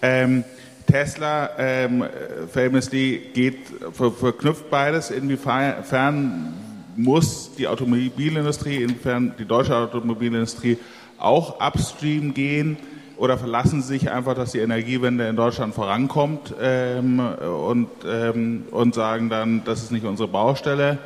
Ähm, 0.00 0.44
Tesla 0.86 1.50
ähm, 1.58 2.04
famously 2.52 3.30
geht, 3.34 3.58
ver, 3.92 4.12
verknüpft 4.12 4.70
beides. 4.70 5.10
Inwiefern 5.10 6.54
muss 6.96 7.50
die 7.56 7.68
Automobilindustrie, 7.68 8.82
inwiefern 8.82 9.34
die 9.38 9.44
deutsche 9.44 9.76
Automobilindustrie 9.76 10.78
auch 11.18 11.60
upstream 11.60 12.34
gehen? 12.34 12.76
Oder 13.16 13.38
verlassen 13.38 13.80
Sie 13.80 13.88
sich 13.88 14.10
einfach, 14.10 14.34
dass 14.34 14.52
die 14.52 14.58
Energiewende 14.58 15.26
in 15.26 15.36
Deutschland 15.36 15.74
vorankommt 15.74 16.54
ähm, 16.60 17.18
und, 17.18 17.88
ähm, 18.06 18.64
und 18.70 18.94
sagen 18.94 19.30
dann, 19.30 19.62
das 19.64 19.82
ist 19.82 19.90
nicht 19.90 20.04
unsere 20.04 20.28
Baustelle? 20.28 20.98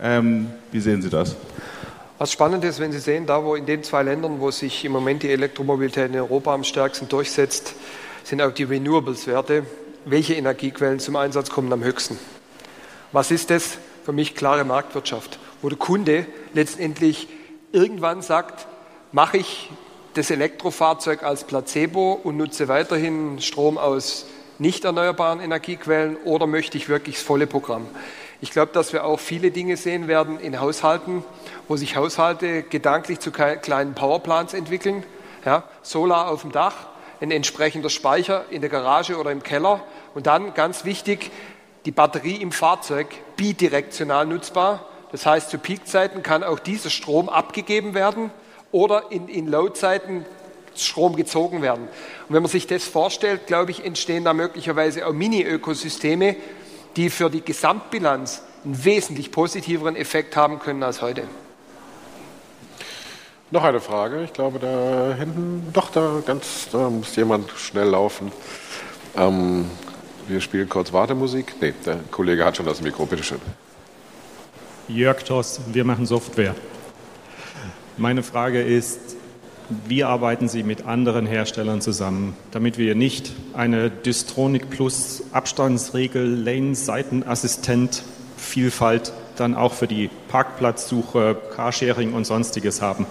Ähm, 0.00 0.46
wie 0.70 0.80
sehen 0.80 1.02
Sie 1.02 1.10
das? 1.10 1.34
Was 2.18 2.32
spannend 2.32 2.64
ist, 2.64 2.78
wenn 2.78 2.92
Sie 2.92 2.98
sehen, 2.98 3.26
da 3.26 3.42
wo 3.44 3.56
in 3.56 3.66
den 3.66 3.82
zwei 3.82 4.02
Ländern, 4.02 4.40
wo 4.40 4.50
sich 4.50 4.84
im 4.84 4.92
Moment 4.92 5.22
die 5.22 5.30
Elektromobilität 5.30 6.10
in 6.10 6.16
Europa 6.16 6.54
am 6.54 6.62
stärksten 6.62 7.08
durchsetzt, 7.08 7.74
sind 8.26 8.42
auch 8.42 8.50
die 8.50 8.64
Renewables-Werte. 8.64 9.64
Welche 10.04 10.34
Energiequellen 10.34 10.98
zum 10.98 11.14
Einsatz 11.14 11.48
kommen 11.48 11.72
am 11.72 11.84
höchsten? 11.84 12.18
Was 13.12 13.30
ist 13.30 13.50
das? 13.50 13.78
Für 14.04 14.12
mich 14.12 14.34
klare 14.34 14.64
Marktwirtschaft, 14.64 15.38
wo 15.62 15.68
der 15.68 15.78
Kunde 15.78 16.26
letztendlich 16.52 17.28
irgendwann 17.70 18.22
sagt, 18.22 18.66
mache 19.12 19.36
ich 19.36 19.70
das 20.14 20.30
Elektrofahrzeug 20.30 21.22
als 21.22 21.44
Placebo 21.44 22.14
und 22.14 22.36
nutze 22.36 22.66
weiterhin 22.66 23.40
Strom 23.40 23.78
aus 23.78 24.26
nicht 24.58 24.84
erneuerbaren 24.84 25.40
Energiequellen 25.40 26.16
oder 26.24 26.48
möchte 26.48 26.76
ich 26.78 26.88
wirklich 26.88 27.16
das 27.16 27.24
volle 27.24 27.46
Programm? 27.46 27.86
Ich 28.40 28.50
glaube, 28.50 28.72
dass 28.72 28.92
wir 28.92 29.04
auch 29.04 29.20
viele 29.20 29.52
Dinge 29.52 29.76
sehen 29.76 30.08
werden 30.08 30.40
in 30.40 30.60
Haushalten, 30.60 31.24
wo 31.68 31.76
sich 31.76 31.94
Haushalte 31.94 32.64
gedanklich 32.64 33.20
zu 33.20 33.30
kleinen 33.30 33.94
Powerplants 33.94 34.52
entwickeln 34.52 35.04
ja, 35.44 35.62
Solar 35.82 36.28
auf 36.28 36.42
dem 36.42 36.50
Dach, 36.50 36.74
ein 37.20 37.30
entsprechender 37.30 37.90
Speicher 37.90 38.44
in 38.50 38.60
der 38.60 38.70
Garage 38.70 39.16
oder 39.16 39.30
im 39.30 39.42
Keller 39.42 39.82
und 40.14 40.26
dann 40.26 40.54
ganz 40.54 40.84
wichtig, 40.84 41.30
die 41.84 41.90
Batterie 41.90 42.36
im 42.36 42.52
Fahrzeug 42.52 43.08
bidirektional 43.36 44.26
nutzbar. 44.26 44.86
Das 45.12 45.24
heißt, 45.24 45.50
zu 45.50 45.58
Peakzeiten 45.58 46.22
kann 46.22 46.42
auch 46.42 46.58
dieser 46.58 46.90
Strom 46.90 47.28
abgegeben 47.28 47.94
werden 47.94 48.30
oder 48.72 49.10
in, 49.10 49.28
in 49.28 49.46
Loadzeiten 49.46 50.24
Strom 50.74 51.16
gezogen 51.16 51.62
werden. 51.62 51.84
Und 52.28 52.34
wenn 52.34 52.42
man 52.42 52.50
sich 52.50 52.66
das 52.66 52.84
vorstellt, 52.84 53.46
glaube 53.46 53.70
ich, 53.70 53.84
entstehen 53.84 54.24
da 54.24 54.34
möglicherweise 54.34 55.06
auch 55.06 55.12
Mini-Ökosysteme, 55.12 56.36
die 56.96 57.10
für 57.10 57.30
die 57.30 57.42
Gesamtbilanz 57.42 58.42
einen 58.64 58.84
wesentlich 58.84 59.30
positiveren 59.30 59.96
Effekt 59.96 60.36
haben 60.36 60.58
können 60.58 60.82
als 60.82 61.02
heute. 61.02 61.22
Noch 63.52 63.62
eine 63.62 63.80
Frage. 63.80 64.24
Ich 64.24 64.32
glaube, 64.32 64.58
da 64.58 65.14
hinten, 65.16 65.68
doch, 65.72 65.90
da 65.90 66.20
ganz, 66.26 66.68
da 66.72 66.90
muss 66.90 67.14
jemand 67.14 67.48
schnell 67.52 67.88
laufen. 67.88 68.32
Ähm, 69.16 69.66
wir 70.26 70.40
spielen 70.40 70.68
kurz 70.68 70.92
Wartemusik. 70.92 71.54
Nee, 71.60 71.72
der 71.84 72.00
Kollege 72.10 72.44
hat 72.44 72.56
schon 72.56 72.66
das 72.66 72.80
Mikro. 72.80 73.06
Bitte 73.06 73.22
schön. 73.22 73.38
Jörg 74.88 75.22
Toss, 75.22 75.60
wir 75.72 75.84
machen 75.84 76.06
Software. 76.06 76.56
Meine 77.96 78.24
Frage 78.24 78.62
ist, 78.62 79.16
wie 79.86 80.02
arbeiten 80.02 80.48
Sie 80.48 80.64
mit 80.64 80.86
anderen 80.86 81.26
Herstellern 81.26 81.80
zusammen, 81.80 82.36
damit 82.50 82.78
wir 82.78 82.96
nicht 82.96 83.32
eine 83.54 83.90
Distronic 83.90 84.70
Plus 84.70 85.22
Abstandsregel, 85.30 86.24
Lane, 86.24 86.74
Seitenassistent, 86.74 88.02
Vielfalt 88.36 89.12
dann 89.36 89.54
auch 89.54 89.72
für 89.72 89.86
die 89.86 90.10
Parkplatzsuche, 90.28 91.36
Carsharing 91.54 92.12
und 92.12 92.24
sonstiges 92.24 92.82
haben? 92.82 93.06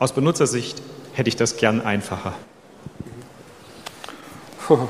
Aus 0.00 0.14
Benutzersicht 0.14 0.80
hätte 1.12 1.28
ich 1.28 1.36
das 1.36 1.56
gern 1.58 1.80
einfacher. 1.80 2.34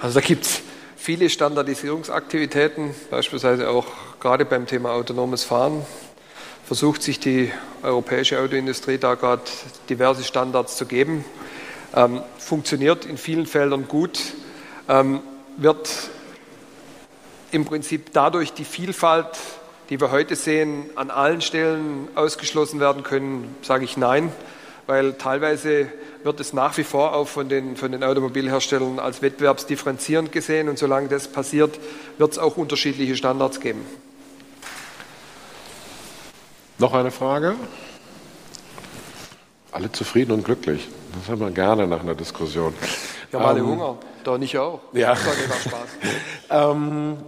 Also 0.00 0.18
da 0.18 0.26
gibt 0.26 0.44
es 0.44 0.62
viele 0.96 1.30
Standardisierungsaktivitäten, 1.30 2.92
beispielsweise 3.08 3.70
auch 3.70 3.86
gerade 4.18 4.44
beim 4.44 4.66
Thema 4.66 4.90
autonomes 4.90 5.44
Fahren. 5.44 5.86
Versucht 6.66 7.04
sich 7.04 7.20
die 7.20 7.52
europäische 7.84 8.40
Autoindustrie 8.40 8.98
da 8.98 9.14
gerade 9.14 9.42
diverse 9.88 10.24
Standards 10.24 10.76
zu 10.76 10.86
geben. 10.86 11.24
Ähm, 11.94 12.20
funktioniert 12.36 13.04
in 13.04 13.16
vielen 13.16 13.46
Feldern 13.46 13.86
gut, 13.86 14.18
ähm, 14.88 15.20
wird 15.56 15.88
im 17.52 17.64
Prinzip 17.64 18.12
dadurch 18.12 18.52
die 18.52 18.64
Vielfalt 18.64 19.38
die 19.92 20.00
wir 20.00 20.10
heute 20.10 20.36
sehen, 20.36 20.88
an 20.94 21.10
allen 21.10 21.42
Stellen 21.42 22.08
ausgeschlossen 22.14 22.80
werden 22.80 23.02
können, 23.02 23.54
sage 23.60 23.84
ich 23.84 23.98
nein, 23.98 24.32
weil 24.86 25.12
teilweise 25.18 25.86
wird 26.24 26.40
es 26.40 26.54
nach 26.54 26.78
wie 26.78 26.82
vor 26.82 27.14
auch 27.14 27.28
von 27.28 27.50
den, 27.50 27.76
von 27.76 27.92
den 27.92 28.02
Automobilherstellern 28.02 28.98
als 28.98 29.20
wettbewerbsdifferenzierend 29.20 30.32
gesehen 30.32 30.70
und 30.70 30.78
solange 30.78 31.08
das 31.08 31.28
passiert, 31.28 31.78
wird 32.16 32.32
es 32.32 32.38
auch 32.38 32.56
unterschiedliche 32.56 33.16
Standards 33.16 33.60
geben. 33.60 33.84
Noch 36.78 36.94
eine 36.94 37.10
Frage? 37.10 37.56
Alle 39.72 39.92
zufrieden 39.92 40.32
und 40.32 40.42
glücklich. 40.46 40.88
Das 41.18 41.28
haben 41.28 41.40
wir 41.42 41.50
gerne 41.50 41.86
nach 41.86 42.00
einer 42.00 42.14
Diskussion. 42.14 42.72
Wir 43.30 43.40
haben 43.40 43.58
ähm, 43.58 43.66
alle 43.66 43.66
Hunger, 43.66 43.98
da 44.24 44.38
nicht 44.38 44.56
auch. 44.56 44.80
Ja. 44.94 45.10
Das 45.10 45.20
Spaß. 45.64 45.88
ähm, 46.50 47.18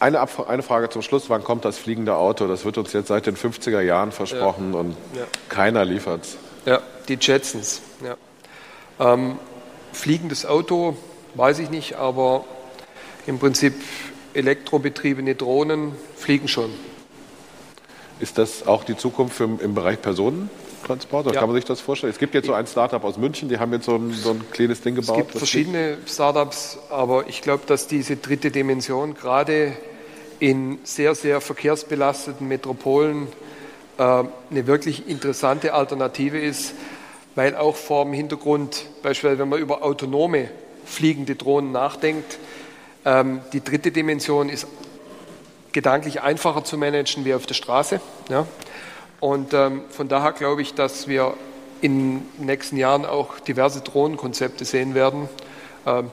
eine, 0.00 0.26
eine, 0.48 0.62
Frage 0.62 0.88
zum 0.88 1.02
Schluss. 1.02 1.30
Wann 1.30 1.44
kommt 1.44 1.64
das 1.64 1.78
fliegende 1.78 2.16
Auto? 2.16 2.46
Das 2.48 2.64
wird 2.64 2.78
uns 2.78 2.92
jetzt 2.92 3.08
seit 3.08 3.26
den 3.26 3.36
50er 3.36 3.80
Jahren 3.80 4.12
versprochen 4.12 4.72
ja. 4.72 4.80
und 4.80 4.96
ja. 5.14 5.24
keiner 5.48 5.84
liefert 5.84 6.24
es. 6.24 6.36
Ja, 6.66 6.80
die 7.08 7.18
Jetsons. 7.20 7.82
Ja. 8.04 8.16
Ähm, 9.12 9.38
fliegendes 9.92 10.46
Auto, 10.46 10.96
weiß 11.34 11.58
ich 11.60 11.70
nicht, 11.70 11.96
aber 11.96 12.44
im 13.26 13.38
Prinzip 13.38 13.74
elektrobetriebene 14.34 15.34
Drohnen 15.34 15.92
fliegen 16.16 16.48
schon. 16.48 16.70
Ist 18.20 18.38
das 18.38 18.66
auch 18.66 18.84
die 18.84 18.96
Zukunft 18.96 19.40
im, 19.40 19.58
im 19.60 19.74
Bereich 19.74 20.00
Personentransport? 20.00 21.26
Oder 21.26 21.34
ja. 21.34 21.40
kann 21.40 21.48
man 21.48 21.56
sich 21.56 21.64
das 21.64 21.80
vorstellen? 21.80 22.12
Es 22.12 22.18
gibt 22.18 22.34
jetzt 22.34 22.46
so 22.46 22.52
ein 22.52 22.66
Startup 22.66 23.02
aus 23.02 23.16
München, 23.16 23.48
die 23.48 23.58
haben 23.58 23.72
jetzt 23.72 23.86
so 23.86 23.96
ein, 23.96 24.12
so 24.12 24.30
ein 24.30 24.44
kleines 24.50 24.82
Ding 24.82 24.94
gebaut. 24.94 25.16
Es 25.18 25.26
gibt 25.26 25.38
verschiedene 25.38 25.96
Startups, 26.06 26.78
aber 26.90 27.28
ich 27.28 27.40
glaube, 27.40 27.64
dass 27.66 27.86
diese 27.86 28.16
dritte 28.16 28.50
Dimension 28.50 29.14
gerade 29.14 29.72
in 30.40 30.78
sehr, 30.84 31.14
sehr 31.14 31.40
verkehrsbelasteten 31.40 32.48
Metropolen 32.48 33.28
äh, 33.98 34.02
eine 34.02 34.66
wirklich 34.66 35.08
interessante 35.08 35.74
Alternative 35.74 36.38
ist, 36.38 36.74
weil 37.34 37.54
auch 37.54 37.76
vor 37.76 38.04
dem 38.04 38.14
Hintergrund, 38.14 38.86
beispielsweise 39.02 39.38
wenn 39.38 39.48
man 39.48 39.60
über 39.60 39.84
autonome 39.84 40.50
fliegende 40.84 41.36
Drohnen 41.36 41.72
nachdenkt, 41.72 42.38
ähm, 43.04 43.42
die 43.52 43.62
dritte 43.62 43.92
Dimension 43.92 44.48
ist 44.48 44.66
gedanklich 45.72 46.22
einfacher 46.22 46.64
zu 46.64 46.76
managen 46.76 47.24
wie 47.24 47.34
auf 47.34 47.46
der 47.46 47.54
Straße. 47.54 48.00
Ja? 48.28 48.46
Und 49.20 49.52
ähm, 49.52 49.82
von 49.90 50.08
daher 50.08 50.32
glaube 50.32 50.62
ich, 50.62 50.74
dass 50.74 51.06
wir 51.06 51.34
in 51.80 52.22
den 52.38 52.46
nächsten 52.46 52.76
Jahren 52.76 53.06
auch 53.06 53.38
diverse 53.40 53.80
Drohnenkonzepte 53.80 54.64
sehen 54.64 54.94
werden, 54.94 55.28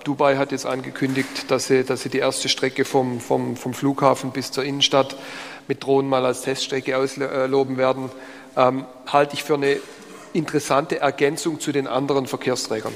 Dubai 0.04 0.38
hat 0.38 0.52
jetzt 0.52 0.66
angekündigt, 0.66 1.52
dass 1.52 1.68
sie, 1.68 1.84
dass 1.84 2.02
sie 2.02 2.10
die 2.10 2.20
erste 2.20 2.48
Strecke 2.50 2.86
vom, 2.86 3.20
vom, 3.20 3.58
vom 3.58 3.74
Flughafen 3.74 4.32
bis 4.32 4.52
zur 4.52 4.64
Innenstadt 4.64 5.16
mit 5.68 5.84
Drohnen 5.84 6.10
mal 6.10 6.26
als 6.26 6.42
Teststrecke 6.42 6.98
ausloben 6.98 7.78
werden. 7.78 8.10
Ähm, 8.56 8.86
halte 9.08 9.34
ich 9.34 9.44
für 9.44 9.56
eine 9.56 9.78
interessante 10.34 11.00
Ergänzung 11.00 11.60
zu 11.60 11.72
den 11.72 11.88
anderen 11.88 12.28
Verkehrsträgern. 12.28 12.94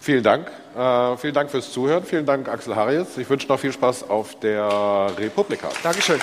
Vielen 0.00 0.22
Dank. 0.22 0.50
Äh, 0.76 1.16
vielen 1.16 1.34
Dank 1.34 1.50
fürs 1.50 1.72
Zuhören. 1.72 2.04
Vielen 2.04 2.26
Dank, 2.26 2.48
Axel 2.48 2.76
Harries. 2.76 3.18
Ich 3.18 3.28
wünsche 3.28 3.48
noch 3.48 3.58
viel 3.58 3.72
Spaß 3.72 4.08
auf 4.08 4.38
der 4.40 5.12
Republika. 5.18 5.68
Dankeschön. 5.82 6.20